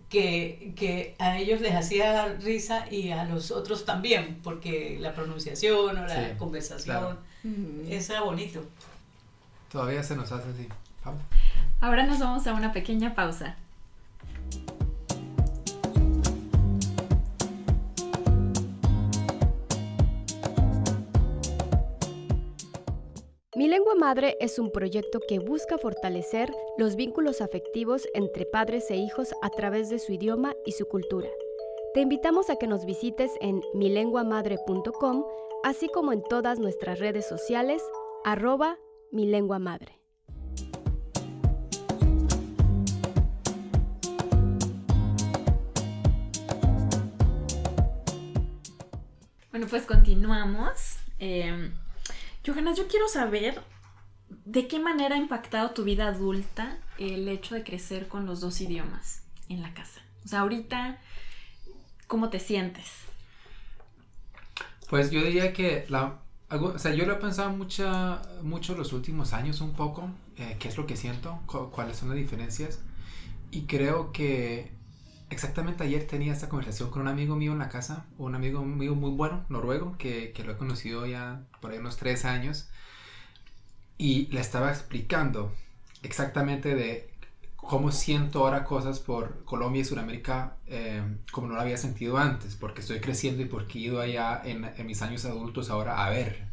que, 0.08 1.16
a 1.18 1.38
ellos 1.38 1.60
les 1.60 1.74
hacía 1.74 2.26
risa 2.40 2.90
y 2.90 3.10
a 3.10 3.24
los 3.24 3.50
otros 3.50 3.84
también, 3.84 4.40
porque 4.42 4.96
la 5.00 5.12
pronunciación 5.12 5.98
o 5.98 6.06
la 6.06 6.36
conversación, 6.36 7.18
eso 7.88 8.12
era 8.12 8.22
bonito. 8.22 8.64
Todavía 9.70 10.02
se 10.02 10.14
nos 10.14 10.30
hace 10.30 10.48
así. 10.50 10.68
Ahora 11.80 12.06
nos 12.06 12.20
vamos 12.20 12.46
a 12.46 12.54
una 12.54 12.72
pequeña 12.72 13.14
pausa. 13.14 13.56
Mi 23.64 23.70
lengua 23.70 23.94
madre 23.94 24.36
es 24.40 24.58
un 24.58 24.70
proyecto 24.70 25.20
que 25.26 25.38
busca 25.38 25.78
fortalecer 25.78 26.52
los 26.76 26.96
vínculos 26.96 27.40
afectivos 27.40 28.06
entre 28.12 28.44
padres 28.44 28.90
e 28.90 28.96
hijos 28.96 29.32
a 29.40 29.48
través 29.48 29.88
de 29.88 29.98
su 29.98 30.12
idioma 30.12 30.52
y 30.66 30.72
su 30.72 30.84
cultura. 30.84 31.30
Te 31.94 32.02
invitamos 32.02 32.50
a 32.50 32.56
que 32.56 32.66
nos 32.66 32.84
visites 32.84 33.32
en 33.40 33.62
milenguamadre.com, 33.72 35.24
así 35.64 35.88
como 35.88 36.12
en 36.12 36.22
todas 36.22 36.58
nuestras 36.58 36.98
redes 36.98 37.26
sociales, 37.26 37.82
arroba 38.22 38.76
mi 39.10 39.24
lengua 39.24 39.58
madre. 39.58 39.98
Bueno, 49.50 49.66
pues 49.70 49.86
continuamos. 49.86 50.98
Eh, 51.18 51.72
Johanna, 52.46 52.74
yo 52.74 52.88
quiero 52.88 53.08
saber 53.08 53.62
de 54.44 54.68
qué 54.68 54.78
manera 54.78 55.16
ha 55.16 55.18
impactado 55.18 55.70
tu 55.70 55.84
vida 55.84 56.08
adulta 56.08 56.78
el 56.98 57.28
hecho 57.28 57.54
de 57.54 57.64
crecer 57.64 58.08
con 58.08 58.26
los 58.26 58.40
dos 58.40 58.60
idiomas 58.60 59.22
en 59.48 59.62
la 59.62 59.72
casa. 59.72 60.00
O 60.24 60.28
sea, 60.28 60.40
ahorita, 60.40 60.98
¿cómo 62.06 62.28
te 62.28 62.38
sientes? 62.38 62.90
Pues 64.88 65.10
yo 65.10 65.22
diría 65.22 65.52
que 65.52 65.86
la, 65.88 66.18
o 66.50 66.78
sea, 66.78 66.94
yo 66.94 67.06
lo 67.06 67.14
he 67.14 67.16
pensado 67.16 67.50
mucho, 67.50 68.20
mucho 68.42 68.74
los 68.74 68.92
últimos 68.92 69.32
años 69.32 69.60
un 69.60 69.72
poco, 69.72 70.10
eh, 70.36 70.56
qué 70.58 70.68
es 70.68 70.76
lo 70.76 70.86
que 70.86 70.96
siento, 70.96 71.40
cuáles 71.46 71.96
son 71.96 72.10
las 72.10 72.18
diferencias. 72.18 72.80
Y 73.50 73.62
creo 73.62 74.12
que 74.12 74.72
exactamente 75.34 75.84
ayer 75.84 76.06
tenía 76.06 76.32
esta 76.32 76.48
conversación 76.48 76.90
con 76.90 77.02
un 77.02 77.08
amigo 77.08 77.36
mío 77.36 77.52
en 77.52 77.58
la 77.58 77.68
casa, 77.68 78.06
un 78.18 78.34
amigo 78.34 78.64
mío 78.64 78.94
muy 78.94 79.10
bueno, 79.10 79.44
noruego, 79.48 79.96
que, 79.98 80.32
que 80.32 80.44
lo 80.44 80.52
he 80.52 80.56
conocido 80.56 81.06
ya 81.06 81.42
por 81.60 81.72
ahí 81.72 81.78
unos 81.78 81.96
tres 81.96 82.24
años, 82.24 82.68
y 83.98 84.26
le 84.28 84.40
estaba 84.40 84.70
explicando 84.70 85.52
exactamente 86.02 86.74
de 86.74 87.10
cómo 87.56 87.90
siento 87.92 88.40
ahora 88.40 88.64
cosas 88.64 89.00
por 89.00 89.44
Colombia 89.44 89.82
y 89.82 89.84
Sudamérica 89.84 90.56
eh, 90.66 91.02
como 91.32 91.48
no 91.48 91.54
lo 91.54 91.60
había 91.60 91.76
sentido 91.76 92.18
antes, 92.18 92.56
porque 92.56 92.80
estoy 92.80 93.00
creciendo 93.00 93.42
y 93.42 93.46
porque 93.46 93.78
he 93.78 93.82
ido 93.82 94.00
allá 94.00 94.42
en, 94.44 94.70
mis 94.86 95.02
años 95.02 95.24
adultos 95.24 95.70
ahora 95.70 96.04
a 96.04 96.10
ver. 96.10 96.52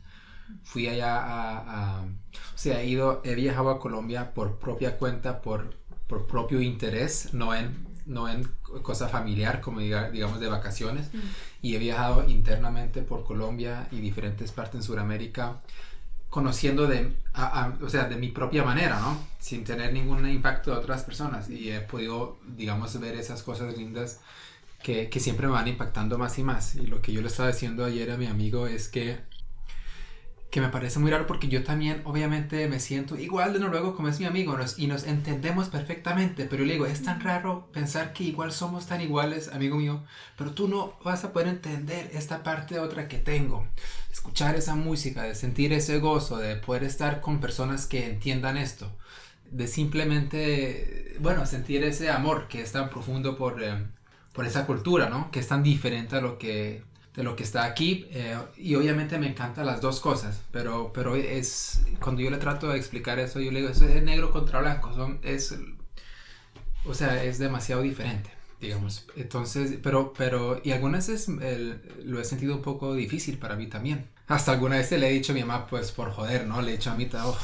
Fui 0.64 0.88
allá 0.88 1.18
a, 1.18 2.00
a, 2.00 2.04
o 2.04 2.58
sea, 2.58 2.82
he 2.82 2.88
ido, 2.88 3.22
he 3.24 3.36
viajado 3.36 3.70
a 3.70 3.80
Colombia 3.80 4.34
por 4.34 4.60
propia 4.60 4.98
cuenta, 4.98 5.42
por, 5.42 5.78
por 6.08 6.28
propio 6.28 6.62
interés, 6.62 7.34
no 7.34 7.54
en 7.54 7.91
no 8.12 8.30
en 8.30 8.48
cosa 8.84 9.08
familiar, 9.08 9.62
como 9.62 9.80
digamos 9.80 10.40
de 10.40 10.48
vacaciones, 10.48 11.14
mm. 11.14 11.20
y 11.62 11.76
he 11.76 11.80
viajado 11.80 12.28
internamente 12.28 13.02
por 13.02 13.24
Colombia 13.24 13.88
y 13.92 14.00
diferentes 14.00 14.52
partes 14.52 14.76
en 14.76 14.84
Sudamérica, 14.84 15.60
conociendo 16.30 16.88
de, 16.88 17.14
o 17.82 17.90
sea, 17.90 18.06
de 18.06 18.16
mi 18.16 18.30
propia 18.30 18.64
manera, 18.64 19.00
¿no? 19.00 19.18
Sin 19.40 19.64
tener 19.64 19.92
ningún 19.94 20.30
impacto 20.30 20.72
de 20.72 20.78
otras 20.78 21.04
personas, 21.04 21.50
y 21.50 21.72
he 21.72 21.82
podido, 21.82 22.38
digamos, 22.56 23.00
ver 23.00 23.16
esas 23.16 23.44
cosas 23.44 23.78
lindas 23.78 24.20
que, 24.84 25.10
que 25.10 25.20
siempre 25.20 25.48
me 25.48 25.54
van 25.54 25.68
impactando 25.68 26.18
más 26.18 26.38
y 26.38 26.44
más. 26.44 26.76
Y 26.76 26.88
lo 26.88 27.02
que 27.02 27.12
yo 27.12 27.22
le 27.22 27.28
estaba 27.28 27.50
diciendo 27.50 27.86
ayer 27.86 28.12
a 28.12 28.18
mi 28.18 28.28
amigo 28.28 28.68
es 28.68 28.88
que 28.88 29.20
que 30.52 30.60
me 30.60 30.68
parece 30.68 31.00
muy 31.00 31.10
raro 31.10 31.28
porque 31.28 31.48
yo 31.48 31.64
también 31.64 32.02
obviamente 32.04 32.68
me 32.68 32.82
siento 32.82 33.16
igual 33.16 33.54
de 33.54 33.60
noruego 33.60 33.96
como 33.96 34.10
es 34.10 34.20
mi 34.20 34.26
amigo 34.26 34.58
y 34.76 34.88
nos 34.88 35.06
entendemos 35.06 35.70
perfectamente, 35.70 36.46
pero 36.46 36.66
le 36.66 36.74
digo, 36.74 36.86
es 36.86 37.04
tan 37.04 37.22
raro 37.22 37.70
pensar 37.72 38.12
que 38.12 38.26
igual 38.26 38.52
somos 38.52 38.86
tan 38.86 39.00
iguales, 39.00 39.48
amigo 39.48 39.78
mío, 39.78 40.04
pero 40.38 40.52
tú 40.52 40.68
no 40.68 41.00
vas 41.06 41.24
a 41.24 41.32
poder 41.32 41.48
entender 41.48 42.12
esta 42.14 42.44
parte 42.44 42.80
otra 42.80 43.08
que 43.08 43.18
tengo, 43.18 43.66
escuchar 44.12 44.56
esa 44.56 44.76
música, 44.76 45.24
de 45.24 45.36
sentir 45.36 45.72
ese 45.72 46.00
gozo, 46.00 46.38
de 46.38 46.58
poder 46.58 46.84
estar 46.84 47.22
con 47.22 47.40
personas 47.40 47.88
que 47.88 48.06
entiendan 48.06 48.58
esto, 48.58 48.92
de 49.52 49.68
simplemente, 49.70 51.16
bueno, 51.22 51.46
sentir 51.46 51.82
ese 51.86 52.10
amor 52.10 52.50
que 52.50 52.62
es 52.62 52.74
tan 52.74 52.90
profundo 52.90 53.38
por, 53.38 53.64
eh, 53.64 53.86
por 54.34 54.46
esa 54.46 54.66
cultura, 54.66 55.10
¿no? 55.10 55.32
Que 55.32 55.40
es 55.40 55.48
tan 55.48 55.64
diferente 55.64 56.18
a 56.18 56.22
lo 56.22 56.38
que 56.38 56.84
de 57.16 57.24
lo 57.24 57.36
que 57.36 57.44
está 57.44 57.66
aquí 57.66 58.08
eh, 58.12 58.38
y 58.58 58.76
obviamente 58.76 59.18
me 59.18 59.28
encantan 59.28 59.66
las 59.66 59.82
dos 59.82 60.00
cosas 60.00 60.42
pero 60.52 60.92
pero 60.94 61.16
es 61.16 61.82
cuando 62.00 62.22
yo 62.22 62.30
le 62.30 62.38
trato 62.38 62.70
de 62.70 62.78
explicar 62.78 63.20
eso 63.20 63.40
yo 63.42 63.52
le 63.52 63.60
digo 63.60 63.72
eso 63.72 63.86
es 63.86 64.02
negro 64.02 64.32
contra 64.32 64.62
blanco 64.62 64.94
son 64.94 65.20
es 65.22 65.56
o 66.86 66.94
sea 66.94 67.24
es 67.24 67.38
demasiado 67.38 67.82
diferente 67.82 68.32
digamos. 68.62 69.06
Entonces 69.16 69.78
pero 69.82 70.14
pero 70.14 70.62
y 70.64 70.72
algunas 70.72 71.08
veces 71.08 71.28
lo 72.06 72.22
he 72.22 72.24
sentido 72.24 72.56
un 72.56 72.62
poco 72.62 72.94
difícil 72.94 73.38
para 73.38 73.56
mí 73.56 73.68
también. 73.68 74.08
Hasta 74.28 74.54
alguna 74.54 74.78
vez 74.78 74.92
le 74.92 75.10
he 75.10 75.12
dicho 75.12 75.34
a 75.34 75.36
mi 75.36 75.42
mamá 75.42 75.68
pues 75.68 75.92
por 75.92 76.12
joder 76.12 76.46
no 76.46 76.62
le 76.62 76.70
he 76.70 76.78
dicho 76.78 76.92
a 76.92 76.96
mi 76.96 77.10
oh, 77.14 77.38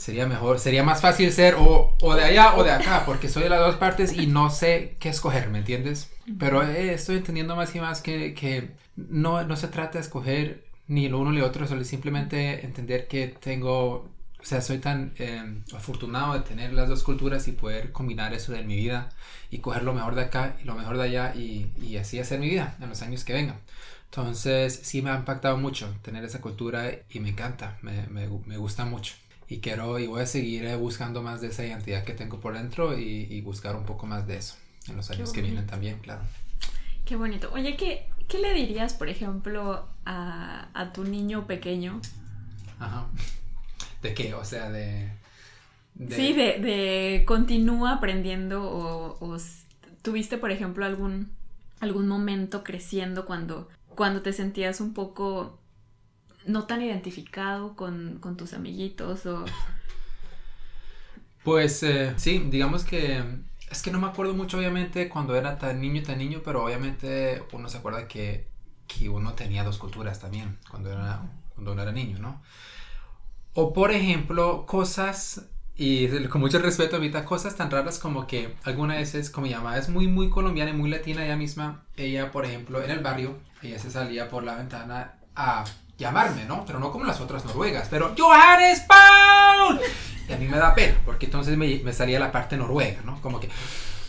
sería 0.00 0.26
mejor, 0.26 0.58
sería 0.58 0.82
más 0.82 1.02
fácil 1.02 1.30
ser 1.30 1.56
o, 1.56 1.94
o, 2.00 2.14
de 2.14 2.24
allá 2.24 2.56
o 2.56 2.64
de 2.64 2.70
acá, 2.70 3.04
porque 3.04 3.28
soy 3.28 3.42
de 3.42 3.50
las 3.50 3.60
dos 3.60 3.76
partes 3.76 4.14
y 4.14 4.26
no 4.26 4.48
sé 4.48 4.96
qué 4.98 5.10
escoger, 5.10 5.50
¿me 5.50 5.58
entiendes? 5.58 6.10
Pero 6.38 6.62
eh, 6.62 6.94
estoy 6.94 7.18
entendiendo 7.18 7.54
más 7.54 7.74
y 7.74 7.80
más 7.80 8.00
que, 8.00 8.32
que 8.32 8.70
no, 8.96 9.44
no 9.44 9.56
se 9.56 9.68
trata 9.68 9.98
de 9.98 10.04
escoger 10.04 10.64
ni 10.88 11.10
lo 11.10 11.18
uno 11.18 11.32
ni 11.32 11.40
lo 11.40 11.46
otro, 11.46 11.66
solo 11.66 11.84
simplemente 11.84 12.64
entender 12.64 13.08
que 13.08 13.28
tengo, 13.28 14.08
o 14.40 14.42
sea, 14.42 14.62
soy 14.62 14.78
tan 14.78 15.12
em, 15.18 15.62
afortunado 15.76 16.32
de 16.32 16.40
tener 16.40 16.72
las 16.72 16.88
dos 16.88 17.02
culturas 17.02 17.46
y 17.48 17.52
poder 17.52 17.92
combinar 17.92 18.32
eso 18.32 18.54
en 18.54 18.66
mi 18.66 18.76
vida 18.76 19.10
y 19.50 19.58
coger 19.58 19.82
lo 19.82 19.92
mejor 19.92 20.14
de 20.14 20.22
acá 20.22 20.56
y 20.62 20.64
lo 20.64 20.74
mejor 20.74 20.96
de 20.96 21.02
allá 21.04 21.34
y, 21.34 21.70
y 21.82 21.98
así 21.98 22.18
hacer 22.18 22.40
mi 22.40 22.48
vida 22.48 22.74
en 22.80 22.88
los 22.88 23.02
años 23.02 23.22
que 23.24 23.34
vengan. 23.34 23.58
Entonces 24.06 24.80
sí 24.82 25.02
me 25.02 25.10
ha 25.10 25.16
impactado 25.16 25.58
mucho 25.58 25.94
tener 26.02 26.24
esa 26.24 26.40
cultura 26.40 26.90
y 27.10 27.20
me 27.20 27.28
encanta, 27.28 27.76
me, 27.82 28.06
me, 28.06 28.28
me 28.46 28.56
gusta 28.56 28.86
mucho. 28.86 29.14
Y 29.50 29.58
quiero 29.58 29.98
y 29.98 30.06
voy 30.06 30.22
a 30.22 30.26
seguir 30.26 30.64
eh, 30.64 30.76
buscando 30.76 31.22
más 31.22 31.40
de 31.40 31.48
esa 31.48 31.66
identidad 31.66 32.04
que 32.04 32.14
tengo 32.14 32.38
por 32.38 32.54
dentro 32.54 32.96
y, 32.96 33.26
y 33.28 33.40
buscar 33.40 33.74
un 33.74 33.84
poco 33.84 34.06
más 34.06 34.26
de 34.26 34.36
eso 34.36 34.54
en 34.88 34.96
los 34.96 35.10
años 35.10 35.32
que 35.32 35.42
vienen 35.42 35.66
también, 35.66 35.98
claro. 35.98 36.22
Qué 37.04 37.16
bonito. 37.16 37.50
Oye, 37.52 37.76
¿qué, 37.76 38.06
¿qué 38.28 38.38
le 38.38 38.54
dirías, 38.54 38.94
por 38.94 39.08
ejemplo, 39.08 39.88
a, 40.04 40.68
a, 40.72 40.92
tu 40.92 41.04
niño 41.04 41.46
pequeño? 41.48 42.00
Ajá. 42.78 43.08
¿De 44.02 44.14
qué? 44.14 44.34
O 44.34 44.44
sea, 44.44 44.70
de... 44.70 45.10
Sí, 46.08 46.32
de, 46.32 46.60
de 46.60 47.24
continúa 47.26 47.94
aprendiendo 47.94 48.62
o, 48.62 49.18
o, 49.20 49.36
tuviste, 50.02 50.38
por 50.38 50.50
ejemplo, 50.50 50.86
algún, 50.86 51.30
algún 51.80 52.08
momento 52.08 52.64
creciendo 52.64 53.26
cuando, 53.26 53.68
cuando 53.96 54.22
te 54.22 54.32
sentías 54.32 54.80
un 54.80 54.94
poco 54.94 55.59
no 56.46 56.64
tan 56.64 56.82
identificado 56.82 57.76
con, 57.76 58.18
con 58.20 58.36
tus 58.36 58.52
amiguitos 58.54 59.26
o... 59.26 59.44
Pues 61.44 61.82
eh, 61.82 62.12
sí, 62.16 62.46
digamos 62.50 62.84
que 62.84 63.22
es 63.70 63.82
que 63.82 63.92
no 63.92 64.00
me 64.00 64.08
acuerdo 64.08 64.34
mucho, 64.34 64.58
obviamente, 64.58 65.08
cuando 65.08 65.36
era 65.36 65.56
tan 65.58 65.80
niño, 65.80 66.02
tan 66.02 66.18
niño, 66.18 66.42
pero 66.44 66.64
obviamente 66.64 67.42
uno 67.52 67.68
se 67.68 67.78
acuerda 67.78 68.08
que, 68.08 68.48
que 68.88 69.08
uno 69.08 69.34
tenía 69.34 69.62
dos 69.62 69.78
culturas 69.78 70.18
también 70.20 70.58
cuando 70.68 70.90
era, 70.90 71.22
cuando 71.54 71.72
uno 71.72 71.82
era 71.82 71.92
niño, 71.92 72.18
¿no? 72.18 72.42
O 73.54 73.72
por 73.72 73.92
ejemplo, 73.92 74.66
cosas, 74.66 75.46
y 75.76 76.08
con 76.26 76.40
mucho 76.40 76.58
respeto 76.58 76.96
ahorita, 76.96 77.24
cosas 77.24 77.56
tan 77.56 77.70
raras 77.70 78.00
como 78.00 78.26
que 78.26 78.56
alguna 78.64 78.96
veces, 78.96 79.30
como 79.30 79.46
mi 79.46 79.54
mamá 79.54 79.78
es 79.78 79.88
muy, 79.88 80.08
muy 80.08 80.30
colombiana 80.30 80.72
y 80.72 80.74
muy 80.74 80.90
latina 80.90 81.24
ella 81.24 81.36
misma, 81.36 81.84
ella, 81.96 82.32
por 82.32 82.44
ejemplo, 82.44 82.82
en 82.82 82.90
el 82.90 83.00
barrio, 83.00 83.38
ella 83.62 83.78
se 83.78 83.90
salía 83.90 84.28
por 84.28 84.42
la 84.42 84.56
ventana 84.56 85.14
a 85.36 85.64
llamarme, 86.00 86.44
¿no? 86.46 86.64
Pero 86.66 86.80
no 86.80 86.90
como 86.90 87.04
las 87.04 87.20
otras 87.20 87.44
noruegas, 87.44 87.86
pero 87.88 88.14
Johannes 88.18 88.80
Paul. 88.80 89.80
Y 90.28 90.32
a 90.32 90.36
mí 90.36 90.48
me 90.48 90.56
da 90.56 90.74
pena, 90.74 90.96
porque 91.04 91.26
entonces 91.26 91.56
me, 91.56 91.80
me 91.84 91.92
salía 91.92 92.18
la 92.18 92.32
parte 92.32 92.56
noruega, 92.56 93.02
¿no? 93.04 93.20
Como 93.20 93.38
que, 93.38 93.48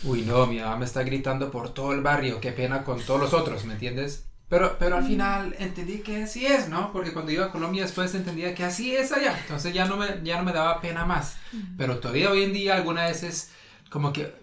uy, 0.02 0.22
no, 0.22 0.46
mi 0.46 0.58
mamá 0.58 0.76
me 0.78 0.84
está 0.84 1.02
gritando 1.02 1.50
por 1.50 1.70
todo 1.70 1.92
el 1.92 2.00
barrio, 2.00 2.40
qué 2.40 2.50
pena 2.50 2.82
con 2.82 3.00
todos 3.00 3.20
los 3.20 3.34
otros, 3.34 3.64
¿me 3.64 3.74
entiendes? 3.74 4.24
Pero, 4.48 4.76
pero 4.78 4.96
al 4.96 5.04
final 5.04 5.56
entendí 5.58 6.00
que 6.00 6.24
así 6.24 6.44
es, 6.44 6.68
¿no? 6.68 6.92
Porque 6.92 7.12
cuando 7.12 7.32
iba 7.32 7.46
a 7.46 7.50
Colombia 7.50 7.84
después 7.84 8.14
entendía 8.14 8.54
que 8.54 8.64
así 8.64 8.94
es 8.94 9.10
allá. 9.10 9.34
Entonces 9.40 9.72
ya 9.72 9.86
no 9.86 9.96
me, 9.96 10.20
ya 10.24 10.36
no 10.36 10.44
me 10.44 10.52
daba 10.52 10.78
pena 10.78 11.06
más. 11.06 11.36
Pero 11.78 12.00
todavía 12.00 12.30
hoy 12.30 12.42
en 12.42 12.52
día 12.52 12.74
algunas 12.74 13.08
veces, 13.08 13.50
como 13.88 14.12
que 14.12 14.34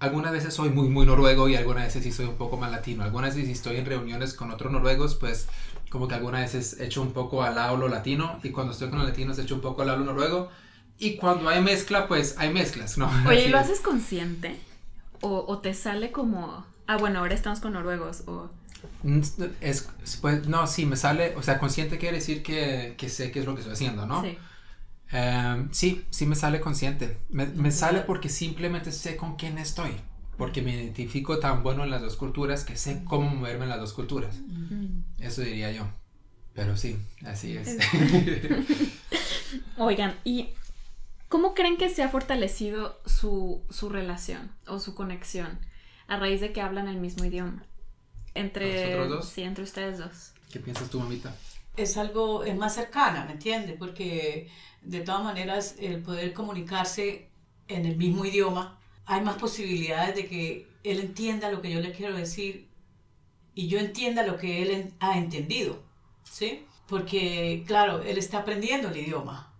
algunas 0.00 0.32
veces 0.32 0.52
soy 0.52 0.68
muy, 0.68 0.90
muy 0.90 1.06
noruego 1.06 1.48
y 1.48 1.56
algunas 1.56 1.84
veces 1.84 2.02
sí 2.02 2.12
soy 2.12 2.26
un 2.26 2.36
poco 2.36 2.58
más 2.58 2.70
latino. 2.70 3.04
Algunas 3.04 3.34
veces 3.34 3.46
si 3.46 3.52
estoy 3.52 3.78
en 3.78 3.86
reuniones 3.86 4.34
con 4.34 4.50
otros 4.50 4.70
noruegos, 4.70 5.14
pues 5.14 5.48
como 5.94 6.08
que 6.08 6.16
algunas 6.16 6.40
veces 6.40 6.80
echo 6.80 7.00
un 7.02 7.12
poco 7.12 7.44
al 7.44 7.54
lado 7.54 7.76
lo 7.76 7.86
latino 7.86 8.40
y 8.42 8.50
cuando 8.50 8.72
estoy 8.72 8.90
con 8.90 8.98
los 8.98 9.06
latinos 9.06 9.38
echo 9.38 9.54
un 9.54 9.60
poco 9.60 9.82
al 9.82 9.86
lado 9.86 10.00
lo 10.00 10.06
noruego 10.06 10.50
y 10.98 11.14
cuando 11.14 11.48
hay 11.48 11.62
mezcla, 11.62 12.08
pues 12.08 12.34
hay 12.36 12.52
mezclas, 12.52 12.98
¿no? 12.98 13.08
Oye, 13.28 13.48
¿lo 13.48 13.58
haces 13.58 13.78
consciente? 13.78 14.58
¿O, 15.20 15.44
o 15.46 15.58
te 15.58 15.72
sale 15.72 16.10
como, 16.10 16.66
ah, 16.88 16.96
bueno, 16.96 17.20
ahora 17.20 17.32
estamos 17.32 17.60
con 17.60 17.74
noruegos? 17.74 18.24
O... 18.26 18.50
Mm, 19.04 19.20
es, 19.60 19.88
pues, 20.20 20.48
no, 20.48 20.66
sí, 20.66 20.84
me 20.84 20.96
sale, 20.96 21.36
o 21.36 21.44
sea, 21.44 21.60
consciente 21.60 21.96
quiere 21.96 22.16
decir 22.16 22.42
que, 22.42 22.96
que 22.98 23.08
sé 23.08 23.30
qué 23.30 23.38
es 23.38 23.46
lo 23.46 23.54
que 23.54 23.60
estoy 23.60 23.74
haciendo, 23.74 24.04
¿no? 24.04 24.20
Sí. 24.20 24.36
Em, 25.12 25.68
sí, 25.70 26.04
sí 26.10 26.26
me 26.26 26.34
sale 26.34 26.60
consciente. 26.60 27.18
Me, 27.30 27.46
me, 27.46 27.70
sale 27.70 28.00
porque 28.00 28.28
simplemente 28.28 28.90
sé 28.90 29.16
con 29.16 29.36
quién 29.36 29.58
estoy. 29.58 29.92
Porque 30.36 30.62
me 30.62 30.74
identifico 30.74 31.38
tan 31.38 31.62
bueno 31.62 31.84
en 31.84 31.90
las 31.90 32.02
dos 32.02 32.16
culturas 32.16 32.64
que 32.64 32.76
sé 32.76 33.02
cómo 33.04 33.30
moverme 33.30 33.64
en 33.64 33.70
las 33.70 33.80
dos 33.80 33.92
culturas. 33.92 34.40
Eso 35.18 35.42
diría 35.42 35.72
yo. 35.72 35.86
Pero 36.54 36.76
sí, 36.76 36.98
así 37.24 37.56
es. 37.56 37.78
Oigan, 39.76 40.14
¿y 40.24 40.50
cómo 41.28 41.54
creen 41.54 41.76
que 41.76 41.88
se 41.88 42.02
ha 42.02 42.08
fortalecido 42.08 42.98
su, 43.06 43.62
su 43.70 43.88
relación 43.88 44.52
o 44.68 44.78
su 44.78 44.94
conexión 44.94 45.58
a 46.06 46.18
raíz 46.18 46.40
de 46.40 46.52
que 46.52 46.60
hablan 46.60 46.88
el 46.88 46.96
mismo 46.96 47.24
idioma? 47.24 47.64
Entre, 48.34 48.96
dos? 49.06 49.28
Sí, 49.28 49.42
entre 49.42 49.64
ustedes 49.64 49.98
dos. 49.98 50.32
¿Qué 50.52 50.60
piensas 50.60 50.90
tú, 50.90 51.00
mamita? 51.00 51.34
Es 51.76 51.96
algo, 51.96 52.44
es 52.44 52.56
más 52.56 52.74
cercana, 52.74 53.24
¿me 53.24 53.32
entiendes? 53.32 53.76
Porque 53.78 54.48
de 54.82 55.00
todas 55.00 55.24
maneras 55.24 55.76
el 55.80 56.02
poder 56.02 56.32
comunicarse 56.32 57.30
en 57.68 57.86
el 57.86 57.96
mismo 57.96 58.24
idioma, 58.24 58.78
hay 59.06 59.20
más 59.22 59.36
posibilidades 59.36 60.14
de 60.16 60.26
que 60.26 60.68
él 60.82 61.00
entienda 61.00 61.50
lo 61.50 61.60
que 61.62 61.70
yo 61.70 61.80
le 61.80 61.92
quiero 61.92 62.16
decir 62.16 62.68
y 63.54 63.68
yo 63.68 63.78
entienda 63.78 64.26
lo 64.26 64.36
que 64.36 64.62
él 64.62 64.92
ha 65.00 65.18
entendido, 65.18 65.82
¿sí? 66.24 66.64
Porque, 66.88 67.64
claro, 67.66 68.02
él 68.02 68.18
está 68.18 68.38
aprendiendo 68.38 68.88
el 68.88 68.96
idioma 68.98 69.52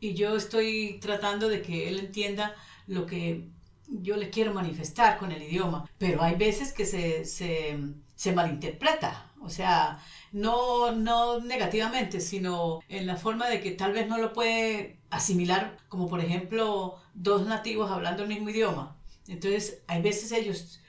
y 0.00 0.14
yo 0.14 0.36
estoy 0.36 0.98
tratando 1.00 1.48
de 1.48 1.62
que 1.62 1.88
él 1.88 1.98
entienda 1.98 2.54
lo 2.86 3.06
que 3.06 3.48
yo 3.88 4.16
le 4.16 4.30
quiero 4.30 4.54
manifestar 4.54 5.18
con 5.18 5.32
el 5.32 5.42
idioma, 5.42 5.88
pero 5.98 6.22
hay 6.22 6.36
veces 6.36 6.72
que 6.72 6.86
se, 6.86 7.24
se, 7.24 7.78
se 8.14 8.32
malinterpreta, 8.32 9.32
o 9.42 9.50
sea, 9.50 10.00
no, 10.32 10.92
no 10.92 11.40
negativamente, 11.40 12.20
sino 12.20 12.80
en 12.88 13.06
la 13.06 13.16
forma 13.16 13.48
de 13.48 13.60
que 13.60 13.72
tal 13.72 13.92
vez 13.92 14.08
no 14.08 14.18
lo 14.18 14.32
puede 14.32 14.99
asimilar, 15.10 15.76
como 15.88 16.08
por 16.08 16.20
ejemplo 16.20 16.96
dos 17.14 17.46
nativos 17.46 17.90
hablando 17.90 18.22
el 18.22 18.28
mismo 18.28 18.50
idioma. 18.50 18.96
Entonces, 19.28 19.82
hay 19.86 20.02
veces 20.02 20.32
ellos 20.32 20.80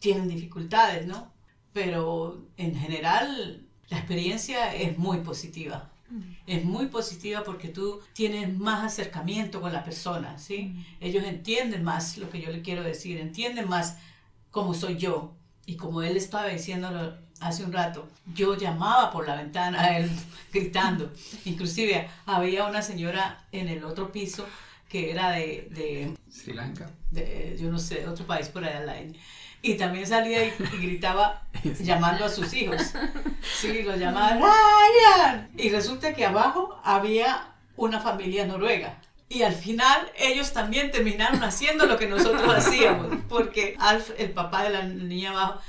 tienen 0.00 0.28
dificultades, 0.28 1.06
¿no? 1.06 1.32
Pero 1.72 2.46
en 2.56 2.74
general 2.74 3.66
la 3.88 3.98
experiencia 3.98 4.74
es 4.74 4.98
muy 4.98 5.18
positiva. 5.18 5.90
Mm. 6.10 6.20
Es 6.46 6.64
muy 6.64 6.86
positiva 6.86 7.42
porque 7.44 7.68
tú 7.68 8.00
tienes 8.12 8.56
más 8.56 8.84
acercamiento 8.84 9.60
con 9.60 9.72
la 9.72 9.84
persona, 9.84 10.38
¿sí? 10.38 10.64
Mm. 10.64 10.84
Ellos 11.00 11.24
entienden 11.24 11.84
más 11.84 12.18
lo 12.18 12.30
que 12.30 12.40
yo 12.40 12.50
le 12.50 12.62
quiero 12.62 12.82
decir, 12.82 13.18
entienden 13.18 13.68
más 13.68 13.98
cómo 14.50 14.74
soy 14.74 14.96
yo. 14.96 15.34
Y 15.68 15.76
como 15.76 16.00
él 16.00 16.16
estaba 16.16 16.46
diciéndolo 16.46 17.14
hace 17.40 17.62
un 17.62 17.74
rato, 17.74 18.08
yo 18.34 18.56
llamaba 18.56 19.10
por 19.10 19.28
la 19.28 19.36
ventana 19.36 19.78
a 19.78 19.98
él 19.98 20.10
gritando. 20.52 21.12
Inclusive 21.44 22.08
había 22.24 22.64
una 22.64 22.80
señora 22.80 23.44
en 23.52 23.68
el 23.68 23.84
otro 23.84 24.10
piso 24.10 24.46
que 24.88 25.10
era 25.10 25.32
de... 25.32 25.68
de 25.70 26.16
Sri 26.32 26.54
Lanka. 26.54 26.90
De, 27.10 27.54
yo 27.60 27.70
no 27.70 27.78
sé, 27.78 28.08
otro 28.08 28.26
país 28.26 28.48
por 28.48 28.64
allá 28.64 28.82
Y 29.60 29.74
también 29.74 30.06
salía 30.06 30.46
y, 30.46 30.52
gritaba 30.80 31.46
llamando 31.80 32.24
a 32.24 32.30
sus 32.30 32.50
hijos. 32.54 32.94
Sí, 33.60 33.82
lo 33.82 33.94
llamaba 33.94 34.38
Ryan. 34.38 35.50
Y 35.58 35.68
resulta 35.68 36.14
que 36.14 36.24
abajo 36.24 36.80
había 36.82 37.52
una 37.76 38.00
familia 38.00 38.46
noruega. 38.46 38.98
Y 39.28 39.42
al 39.42 39.54
final 39.54 40.10
ellos 40.16 40.52
también 40.52 40.90
terminaron 40.90 41.42
haciendo 41.42 41.86
lo 41.86 41.98
que 41.98 42.06
nosotros 42.06 42.48
hacíamos, 42.54 43.18
porque 43.28 43.76
Alf, 43.78 44.10
el 44.18 44.30
papá 44.30 44.64
de 44.64 44.70
la 44.70 44.82
niña 44.84 45.30
abajo, 45.30 45.60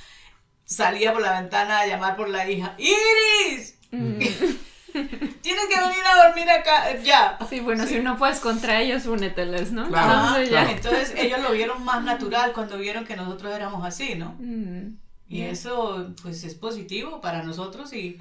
salía 0.63 1.11
por 1.11 1.21
la 1.21 1.41
ventana 1.41 1.79
a 1.79 1.87
llamar 1.87 2.15
por 2.15 2.29
la 2.29 2.49
hija, 2.49 2.75
Iris. 2.77 3.77
Mm. 3.91 4.19
Tienes 5.41 5.65
que 5.67 5.79
venir 5.79 6.03
a 6.05 6.27
dormir 6.27 6.49
acá, 6.49 6.97
ya. 7.03 7.37
Sí, 7.49 7.59
bueno, 7.59 7.85
si 7.85 7.99
no 7.99 8.17
puedes 8.17 8.39
contra 8.39 8.81
ellos, 8.81 9.05
úneteles, 9.05 9.71
¿no? 9.71 9.87
Entonces, 10.37 11.13
ellos 11.17 11.39
lo 11.41 11.51
vieron 11.51 11.83
más 11.83 12.03
natural 12.03 12.53
cuando 12.53 12.77
vieron 12.77 13.05
que 13.05 13.15
nosotros 13.15 13.53
éramos 13.53 13.85
así, 13.85 14.15
¿no? 14.15 14.35
Mm. 14.39 14.97
Y 15.27 15.41
eso, 15.41 16.13
pues, 16.23 16.43
es 16.43 16.55
positivo 16.55 17.21
para 17.21 17.43
nosotros 17.43 17.93
y, 17.93 18.19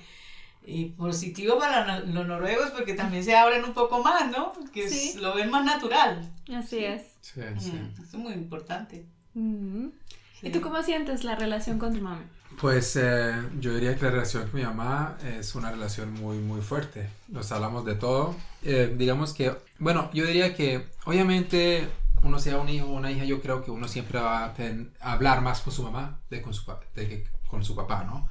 y 0.68 0.90
positivo 0.90 1.59
para 1.59 2.00
los 2.00 2.26
noruegos 2.26 2.70
porque 2.70 2.92
también 2.92 3.24
se 3.24 3.35
abren 3.35 3.64
un 3.64 3.72
poco 3.72 4.02
más, 4.02 4.31
¿no? 4.31 4.52
Que 4.72 5.14
lo 5.18 5.35
ven 5.35 5.50
más 5.50 5.64
natural. 5.64 6.31
Así 6.54 6.85
es. 6.85 7.02
Sí, 7.22 7.40
sí. 7.59 7.81
eso 7.94 8.02
es 8.02 8.14
muy 8.14 8.35
importante. 8.35 9.07
¿Y 9.35 10.50
tú 10.50 10.61
cómo 10.61 10.83
sientes 10.83 11.24
la 11.24 11.37
relación 11.37 11.78
con 11.78 11.94
tu 11.94 12.00
mamá? 12.00 12.22
Pues 12.61 12.96
eh, 12.96 13.35
yo 13.61 13.74
diría 13.74 13.96
que 13.96 14.04
la 14.04 14.11
relación 14.11 14.48
con 14.48 14.61
mi 14.61 14.66
mamá 14.66 15.16
es 15.38 15.54
una 15.54 15.70
relación 15.70 16.12
muy, 16.12 16.38
muy 16.38 16.61
fuerte. 16.61 17.09
Nos 17.28 17.50
hablamos 17.50 17.85
de 17.85 17.94
todo. 17.94 18.37
Eh, 18.62 18.94
digamos 18.96 19.33
que, 19.33 19.57
bueno, 19.78 20.11
yo 20.12 20.26
diría 20.26 20.54
que 20.54 20.87
obviamente 21.04 21.88
uno 22.22 22.38
sea 22.38 22.59
un 22.59 22.68
hijo 22.68 22.87
o 22.87 22.92
una 22.92 23.11
hija, 23.11 23.24
yo 23.24 23.40
creo 23.40 23.64
que 23.64 23.70
uno 23.70 23.88
siempre 23.88 24.20
va 24.20 24.44
a, 24.44 24.54
hablar 25.00 25.40
más 25.40 25.61
con 25.61 25.72
su 25.72 25.83
mamá 25.83 26.18
de, 26.31 26.42
con 26.42 26.52
su, 26.52 26.70
de 26.94 27.09
que 27.09 27.24
con 27.46 27.64
su 27.64 27.74
papá, 27.74 28.04
¿no? 28.04 28.28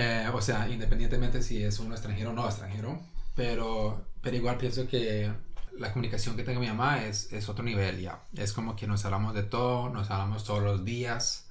Eh, 0.00 0.28
o 0.32 0.40
sea, 0.40 0.68
independientemente 0.68 1.42
si 1.42 1.64
es 1.64 1.80
uno 1.80 1.92
extranjero 1.92 2.30
o 2.30 2.32
no 2.32 2.46
extranjero. 2.46 3.00
Pero, 3.34 4.06
pero 4.22 4.36
igual 4.36 4.56
pienso 4.56 4.86
que 4.86 5.28
la 5.76 5.92
comunicación 5.92 6.36
que 6.36 6.44
tengo 6.44 6.60
mi 6.60 6.68
mamá 6.68 7.04
es, 7.04 7.32
es 7.32 7.48
otro 7.48 7.64
nivel 7.64 8.00
ya. 8.00 8.20
Es 8.36 8.52
como 8.52 8.76
que 8.76 8.86
nos 8.86 9.04
hablamos 9.04 9.34
de 9.34 9.42
todo, 9.42 9.88
nos 9.88 10.10
hablamos 10.10 10.44
todos 10.44 10.62
los 10.62 10.84
días. 10.84 11.48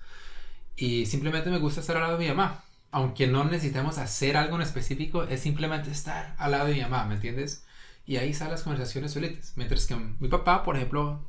Y 0.78 1.08
simplemente 1.08 1.50
me 1.50 1.60
gusta 1.60 1.82
estar 1.82 1.98
al 1.98 2.04
lado 2.04 2.18
de 2.18 2.24
mi 2.24 2.30
mamá. 2.30 2.64
Aunque 2.92 3.28
no 3.28 3.44
necesitemos 3.44 3.98
hacer 3.98 4.38
algo 4.38 4.56
en 4.56 4.62
específico, 4.62 5.24
es 5.24 5.42
simplemente 5.42 5.92
estar 5.92 6.34
al 6.38 6.52
lado 6.52 6.68
de 6.68 6.76
mi 6.76 6.82
mamá, 6.82 7.06
¿me 7.06 7.16
entiendes? 7.16 7.66
Y 8.06 8.16
ahí 8.16 8.34
salen 8.34 8.54
las 8.54 8.64
conversaciones 8.64 9.12
solitas. 9.12 9.54
Mientras 9.58 9.86
que 9.88 9.96
mi 9.98 10.30
papá, 10.30 10.64
por 10.64 10.78
ejemplo, 10.78 11.20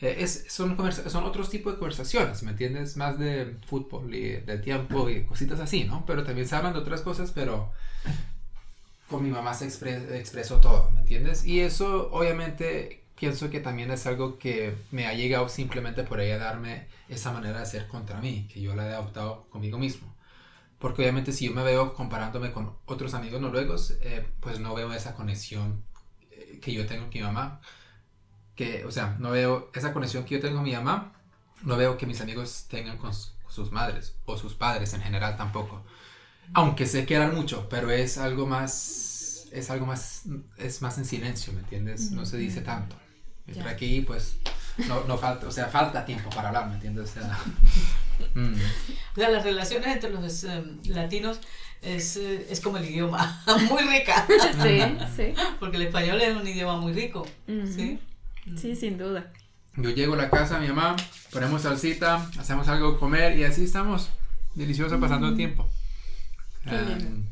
eh, 0.00 0.16
es, 0.20 0.46
son, 0.48 0.76
son 0.92 1.24
otros 1.24 1.50
tipos 1.50 1.72
de 1.72 1.78
conversaciones, 1.78 2.42
¿me 2.42 2.52
entiendes? 2.52 2.96
Más 2.96 3.18
de 3.18 3.56
fútbol 3.66 4.14
y 4.14 4.36
de 4.36 4.58
tiempo 4.58 5.10
y 5.10 5.24
cositas 5.24 5.60
así, 5.60 5.84
¿no? 5.84 6.04
Pero 6.06 6.24
también 6.24 6.46
se 6.46 6.56
hablan 6.56 6.72
de 6.72 6.80
otras 6.80 7.02
cosas, 7.02 7.32
pero 7.32 7.72
con 9.08 9.22
mi 9.22 9.30
mamá 9.30 9.54
se 9.54 9.66
expreso 9.66 10.60
todo, 10.60 10.90
¿me 10.92 11.00
entiendes? 11.00 11.44
Y 11.44 11.60
eso 11.60 12.10
obviamente 12.12 13.02
pienso 13.18 13.50
que 13.50 13.60
también 13.60 13.90
es 13.90 14.06
algo 14.06 14.38
que 14.38 14.76
me 14.90 15.06
ha 15.06 15.14
llegado 15.14 15.48
simplemente 15.48 16.04
por 16.04 16.20
ella 16.20 16.38
darme 16.38 16.86
esa 17.08 17.32
manera 17.32 17.60
de 17.60 17.66
ser 17.66 17.88
contra 17.88 18.20
mí, 18.20 18.46
que 18.52 18.60
yo 18.60 18.74
la 18.74 18.88
he 18.88 18.92
adoptado 18.94 19.46
conmigo 19.50 19.78
mismo. 19.78 20.14
Porque 20.78 21.02
obviamente 21.02 21.32
si 21.32 21.46
yo 21.46 21.52
me 21.52 21.64
veo 21.64 21.94
comparándome 21.94 22.52
con 22.52 22.76
otros 22.86 23.14
amigos 23.14 23.40
noruegos, 23.40 23.96
eh, 24.02 24.24
pues 24.40 24.60
no 24.60 24.74
veo 24.74 24.92
esa 24.92 25.14
conexión 25.14 25.82
eh, 26.30 26.60
que 26.62 26.72
yo 26.72 26.86
tengo 26.86 27.04
con 27.04 27.14
mi 27.14 27.22
mamá. 27.22 27.60
Que, 28.58 28.84
o 28.84 28.90
sea, 28.90 29.14
no 29.20 29.30
veo 29.30 29.70
esa 29.72 29.92
conexión 29.92 30.24
que 30.24 30.34
yo 30.34 30.40
tengo 30.40 30.56
con 30.56 30.64
mi 30.64 30.72
mamá, 30.72 31.12
no 31.62 31.76
veo 31.76 31.96
que 31.96 32.06
mis 32.06 32.20
amigos 32.20 32.66
tengan 32.68 32.98
con 32.98 33.12
sus 33.14 33.70
madres 33.70 34.16
o 34.24 34.36
sus 34.36 34.54
padres 34.54 34.92
en 34.94 35.00
general 35.00 35.36
tampoco. 35.36 35.84
Aunque 36.54 36.84
sé 36.86 37.06
que 37.06 37.14
eran 37.14 37.36
mucho, 37.36 37.68
pero 37.68 37.88
es 37.92 38.18
algo 38.18 38.48
más, 38.48 39.46
es 39.52 39.70
algo 39.70 39.86
más, 39.86 40.24
es 40.56 40.82
más 40.82 40.98
en 40.98 41.04
silencio, 41.04 41.52
¿me 41.52 41.60
entiendes? 41.60 42.10
No 42.10 42.26
se 42.26 42.36
dice 42.36 42.60
tanto. 42.60 42.96
Mientras 43.46 43.72
aquí, 43.72 44.00
pues, 44.00 44.38
no, 44.88 45.04
no, 45.04 45.16
falta, 45.16 45.46
o 45.46 45.52
sea, 45.52 45.66
falta 45.66 46.04
tiempo 46.04 46.28
para 46.30 46.48
hablar, 46.48 46.66
¿me 46.66 46.74
entiendes? 46.74 47.10
O 47.10 47.12
sea, 47.14 47.38
mm. 48.34 48.54
las 49.14 49.44
relaciones 49.44 49.86
entre 49.86 50.10
los 50.10 50.42
em, 50.42 50.80
latinos 50.86 51.38
es, 51.80 52.16
eh, 52.16 52.48
es, 52.50 52.60
como 52.60 52.78
el 52.78 52.86
idioma, 52.86 53.40
muy 53.70 53.84
rica. 53.84 54.26
Sí, 54.60 54.80
sí. 55.14 55.34
Porque 55.60 55.76
el 55.76 55.84
español 55.84 56.20
es 56.20 56.36
un 56.36 56.44
idioma 56.44 56.76
muy 56.76 56.92
rico, 56.92 57.24
¿sí? 57.46 58.00
Sí, 58.56 58.76
sin 58.76 58.98
duda. 58.98 59.32
Yo 59.76 59.90
llego 59.90 60.14
a 60.14 60.16
la 60.16 60.30
casa 60.30 60.58
mi 60.58 60.68
mamá, 60.68 60.96
ponemos 61.30 61.62
salsita, 61.62 62.28
hacemos 62.38 62.66
algo 62.68 62.92
de 62.92 62.98
comer 62.98 63.38
y 63.38 63.44
así 63.44 63.64
estamos, 63.64 64.10
delicioso 64.54 64.98
pasando 64.98 65.28
el 65.28 65.36
tiempo. 65.36 65.68
Um, 66.66 67.24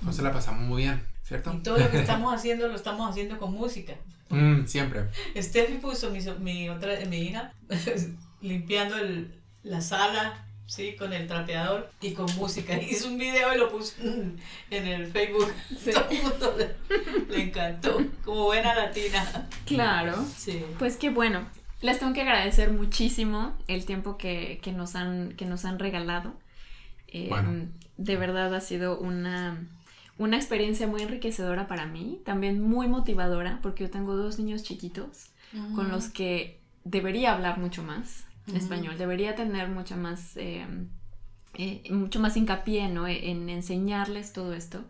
entonces 0.00 0.22
la 0.22 0.32
pasamos 0.32 0.62
muy 0.62 0.82
bien, 0.82 1.00
¿cierto? 1.22 1.54
Y 1.54 1.58
todo 1.58 1.78
lo 1.78 1.90
que 1.90 2.00
estamos 2.00 2.34
haciendo 2.36 2.66
lo 2.68 2.74
estamos 2.74 3.08
haciendo 3.08 3.38
con 3.38 3.52
música. 3.52 3.94
Mm, 4.30 4.66
siempre. 4.66 5.04
Steffi 5.36 5.74
puso 5.74 6.10
mi, 6.10 6.20
mi, 6.40 6.68
otra, 6.68 6.94
mi 7.08 7.18
hija 7.18 7.52
limpiando 8.40 8.96
el, 8.96 9.40
la 9.62 9.80
sala, 9.80 10.45
sí, 10.66 10.96
con 10.96 11.12
el 11.12 11.26
trapeador 11.26 11.90
y 12.00 12.12
con 12.12 12.26
música. 12.36 12.76
Hizo 12.82 13.08
un 13.08 13.18
video 13.18 13.54
y 13.54 13.58
lo 13.58 13.70
puso 13.70 13.94
en 14.70 14.86
el 14.86 15.06
Facebook. 15.06 15.52
Todo 15.92 16.10
el 16.10 16.22
mundo 16.22 16.56
le, 17.28 17.42
encantó, 17.42 18.02
como 18.24 18.44
buena 18.44 18.74
latina. 18.74 19.48
Claro. 19.64 20.24
Sí. 20.36 20.64
Pues 20.78 20.96
qué 20.96 21.10
bueno. 21.10 21.46
Les 21.82 21.98
tengo 21.98 22.14
que 22.14 22.22
agradecer 22.22 22.72
muchísimo 22.72 23.56
el 23.68 23.84
tiempo 23.84 24.16
que, 24.16 24.60
que 24.62 24.72
nos, 24.72 24.96
han, 24.96 25.32
que 25.32 25.44
nos 25.44 25.64
han 25.64 25.78
regalado. 25.78 26.34
Eh, 27.08 27.30
de 27.96 28.16
verdad 28.16 28.54
ha 28.54 28.60
sido 28.60 28.98
una 28.98 29.58
una 30.18 30.36
experiencia 30.36 30.86
muy 30.86 31.02
enriquecedora 31.02 31.66
para 31.66 31.86
mí, 31.86 32.20
también 32.24 32.62
muy 32.62 32.88
motivadora, 32.88 33.58
porque 33.62 33.84
yo 33.84 33.90
tengo 33.90 34.16
dos 34.16 34.38
niños 34.38 34.62
chiquitos 34.62 35.30
con 35.74 35.90
los 35.90 36.08
que 36.08 36.60
debería 36.84 37.32
hablar 37.32 37.58
mucho 37.58 37.82
más 37.82 38.24
español, 38.54 38.96
debería 38.98 39.34
tener 39.34 39.68
mucha 39.68 39.96
más, 39.96 40.36
eh, 40.36 40.66
eh, 41.54 41.82
mucho 41.90 42.20
más 42.20 42.36
hincapié 42.36 42.88
¿no? 42.88 43.08
en 43.08 43.48
enseñarles 43.48 44.32
todo 44.32 44.54
esto. 44.54 44.84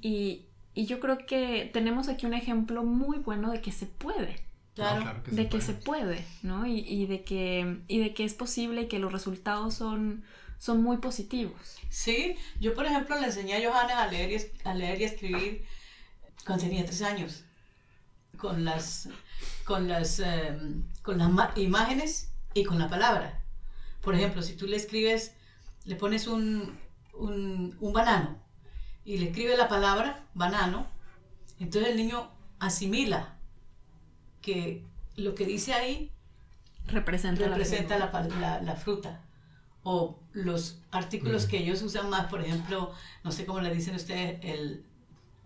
y, 0.00 0.46
y, 0.74 0.86
yo 0.86 1.00
creo 1.00 1.18
que 1.26 1.70
tenemos 1.72 2.08
aquí 2.08 2.26
un 2.26 2.34
ejemplo 2.34 2.84
muy 2.84 3.18
bueno 3.18 3.50
de 3.50 3.60
que 3.60 3.72
se 3.72 3.86
puede. 3.86 4.42
Claro, 4.74 5.22
de 5.26 5.48
que 5.48 5.60
se 5.60 5.72
puede, 5.72 6.24
¿no? 6.42 6.64
Y, 6.64 6.78
y, 6.78 7.06
de 7.06 7.24
que, 7.24 7.80
y 7.88 7.98
de 7.98 8.14
que 8.14 8.24
es 8.24 8.34
posible 8.34 8.82
y 8.82 8.86
que 8.86 9.00
los 9.00 9.12
resultados 9.12 9.74
son, 9.74 10.22
son 10.60 10.84
muy 10.84 10.98
positivos. 10.98 11.78
Sí, 11.88 12.36
yo 12.60 12.74
por 12.74 12.86
ejemplo 12.86 13.18
le 13.18 13.26
enseñé 13.26 13.56
a 13.56 13.68
Johanna 13.68 14.04
a 14.04 14.06
leer 14.06 14.30
y, 14.30 14.68
a 14.68 14.74
leer 14.74 15.00
y 15.00 15.04
escribir 15.04 15.64
cuando 16.46 16.64
tenía 16.64 16.84
tres 16.84 17.02
años, 17.02 17.42
con 18.36 18.64
las, 18.64 19.08
con 19.64 19.88
las, 19.88 20.20
em, 20.20 20.84
con 21.02 21.18
las 21.18 21.58
imágenes 21.58 22.30
y 22.60 22.64
con 22.64 22.78
la 22.78 22.88
palabra. 22.88 23.42
Por 24.00 24.14
ejemplo, 24.14 24.42
si 24.42 24.54
tú 24.54 24.66
le 24.66 24.76
escribes, 24.76 25.34
le 25.84 25.96
pones 25.96 26.26
un, 26.26 26.78
un, 27.14 27.76
un 27.80 27.92
banano 27.92 28.38
y 29.04 29.18
le 29.18 29.26
escribe 29.26 29.56
la 29.56 29.68
palabra 29.68 30.24
banano, 30.34 30.86
entonces 31.58 31.90
el 31.90 31.96
niño 31.96 32.30
asimila 32.58 33.36
que 34.42 34.84
lo 35.16 35.34
que 35.34 35.46
dice 35.46 35.72
ahí 35.72 36.12
representa, 36.86 37.48
representa 37.48 37.98
la, 37.98 38.60
la, 38.60 38.76
fruta. 38.76 39.22
O 39.82 40.18
los 40.32 40.80
artículos 40.90 41.46
mm. 41.46 41.48
que 41.48 41.58
ellos 41.58 41.82
usan 41.82 42.10
más, 42.10 42.26
por 42.26 42.42
ejemplo, 42.42 42.92
no 43.24 43.32
sé 43.32 43.46
cómo 43.46 43.60
le 43.60 43.74
dicen 43.74 43.94
ustedes, 43.94 44.38
el, 44.42 44.84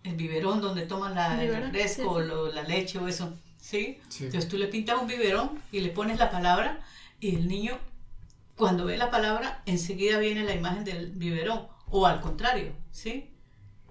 el 0.02 0.16
biberón 0.16 0.60
donde 0.60 0.82
toman 0.82 1.14
la, 1.14 1.42
el 1.42 1.54
refresco 1.54 2.10
o 2.10 2.20
la 2.20 2.62
leche 2.62 2.98
o 2.98 3.08
eso. 3.08 3.32
¿sí? 3.58 4.00
Entonces 4.20 4.48
tú 4.48 4.58
le 4.58 4.66
pintas 4.66 5.00
un 5.00 5.06
biberón 5.06 5.62
y 5.70 5.80
le 5.80 5.90
pones 5.90 6.18
la 6.18 6.30
palabra 6.30 6.80
y 7.22 7.36
el 7.36 7.46
niño, 7.46 7.78
cuando 8.56 8.84
ve 8.84 8.96
la 8.96 9.10
palabra, 9.10 9.62
enseguida 9.64 10.18
viene 10.18 10.42
la 10.42 10.54
imagen 10.54 10.82
del 10.84 11.12
biberón. 11.12 11.68
O 11.88 12.06
al 12.06 12.20
contrario, 12.20 12.72
¿sí? 12.90 13.30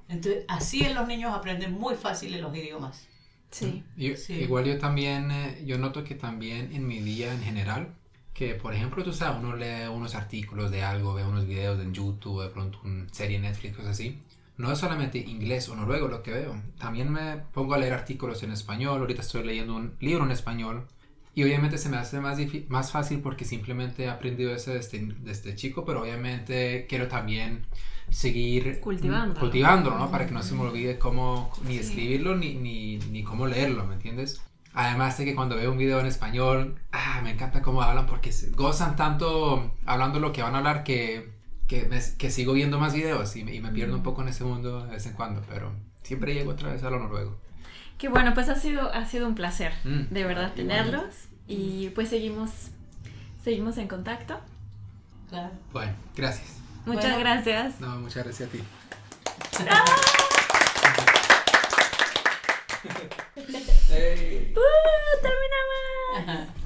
Entonces, 0.10 0.44
así 0.50 0.84
en 0.84 0.96
los 0.96 1.08
niños 1.08 1.34
aprenden 1.34 1.72
muy 1.72 1.96
fácil 1.96 2.40
los 2.42 2.56
idiomas. 2.56 3.08
Sí. 3.50 3.86
Igual 3.96 4.66
yo 4.66 4.78
también, 4.80 5.32
eh, 5.32 5.64
yo 5.66 5.78
noto 5.78 6.04
que 6.04 6.16
también 6.16 6.74
en 6.74 6.86
mi 6.86 7.00
día 7.00 7.34
en 7.34 7.42
general, 7.42 7.96
que 8.34 8.54
por 8.56 8.74
ejemplo, 8.74 9.02
tú 9.02 9.14
sabes, 9.14 9.40
uno 9.40 9.56
lee 9.56 9.88
unos 9.90 10.14
artículos 10.16 10.70
de 10.70 10.84
algo, 10.84 11.14
ve 11.14 11.24
unos 11.24 11.48
videos 11.48 11.80
en 11.80 11.94
YouTube, 11.94 12.44
de 12.44 12.50
pronto 12.50 12.82
una 12.84 13.08
serie 13.14 13.40
Netflix, 13.40 13.78
cosas 13.78 13.92
así. 13.92 14.20
No 14.58 14.74
es 14.74 14.80
solamente 14.80 15.20
inglés 15.20 15.70
o 15.70 15.76
noruego 15.76 16.10
lo 16.10 16.22
que 16.22 16.32
veo, 16.32 16.62
también 16.78 17.10
me 17.10 17.38
pongo 17.54 17.76
a 17.76 17.78
leer 17.78 17.94
artículos 17.94 18.44
en 18.44 18.52
español, 18.52 19.00
ahorita 19.00 19.22
estoy 19.22 19.44
leyendo 19.44 19.76
un 19.76 19.96
libro 20.02 20.26
en 20.26 20.32
español 20.32 20.88
y 21.34 21.44
obviamente 21.44 21.78
se 21.78 21.90
me 21.90 21.98
hace 21.98 22.20
más, 22.20 22.38
más 22.68 22.92
fácil 22.92 23.22
porque 23.22 23.46
simplemente 23.46 24.04
he 24.04 24.10
aprendido 24.10 24.54
eso 24.54 24.72
desde, 24.72 25.14
desde 25.20 25.56
chico, 25.56 25.86
pero 25.86 26.02
obviamente 26.02 26.86
quiero 26.90 27.08
también 27.08 27.66
seguir 28.10 28.82
cultivando 28.82 29.40
cultivándolo, 29.40 29.98
¿no? 29.98 30.12
Para 30.12 30.26
que 30.26 30.34
no 30.34 30.44
se 30.44 30.54
me 30.54 30.62
olvide 30.62 31.00
cómo 31.00 31.50
ni 31.66 31.78
escribirlo 31.78 32.36
ni, 32.36 32.56
ni, 32.56 32.98
ni, 32.98 33.24
cómo 33.24 33.48
leerlo, 33.48 33.86
¿me 33.86 33.94
entiendes? 33.94 34.42
Además 34.74 35.18
de 35.18 35.26
que 35.26 35.36
cuando 35.36 35.56
veo 35.56 35.72
un 35.72 35.78
video 35.78 36.00
en 36.00 36.06
español, 36.06 36.76
ah, 36.92 37.22
me 37.24 37.32
encanta 37.32 37.62
cómo 37.62 37.82
hablan 37.82 38.06
porque 38.06 38.32
gozan 38.56 38.96
tanto 38.96 39.74
hablando 39.86 40.20
lo 40.20 40.34
que 40.34 40.42
van 40.42 40.56
a 40.56 40.60
hablar 40.60 40.84
que, 40.84 41.32
que, 41.68 41.90
que 42.18 42.30
sigo 42.30 42.54
viendo 42.54 42.80
más 42.80 42.94
videos 42.94 43.36
y, 43.38 43.44
me 43.44 43.72
pierdo 43.72 43.96
un 43.96 44.04
poco 44.04 44.22
en 44.22 44.28
ese 44.28 44.44
mundo 44.44 44.86
de 44.86 44.92
vez 44.92 45.06
en 45.06 45.14
cuando, 45.14 45.42
pero 45.48 45.72
siempre 46.04 46.34
llego 46.34 46.52
otra 46.52 46.74
vez 46.74 46.84
a 46.84 46.90
lo 46.90 47.00
noruego. 47.00 47.38
Qué 48.02 48.10
bueno, 48.10 48.34
pues 48.34 48.50
ha 48.50 48.56
sido, 48.56 48.92
ha 48.92 49.06
sido 49.06 49.28
un 49.28 49.36
placer, 49.36 49.74
mm. 49.84 50.06
de 50.10 50.24
verdad, 50.24 50.54
tenerlos 50.54 51.14
y 51.48 51.90
pues 51.90 52.10
seguimos, 52.10 52.50
seguimos 53.44 53.78
en 53.78 53.88
contacto. 53.88 54.40
Claro. 55.30 55.52
Bueno, 55.72 55.94
gracias. 56.16 56.48
Muchas 56.88 57.20
gracias. 57.20 57.80
No, 57.80 57.98
muchas 57.98 58.24
gracias 58.24 58.50
a 58.50 58.52
ti. 58.52 58.58
¡Uh! 64.56 64.62
¡Terminamos! 65.22 66.61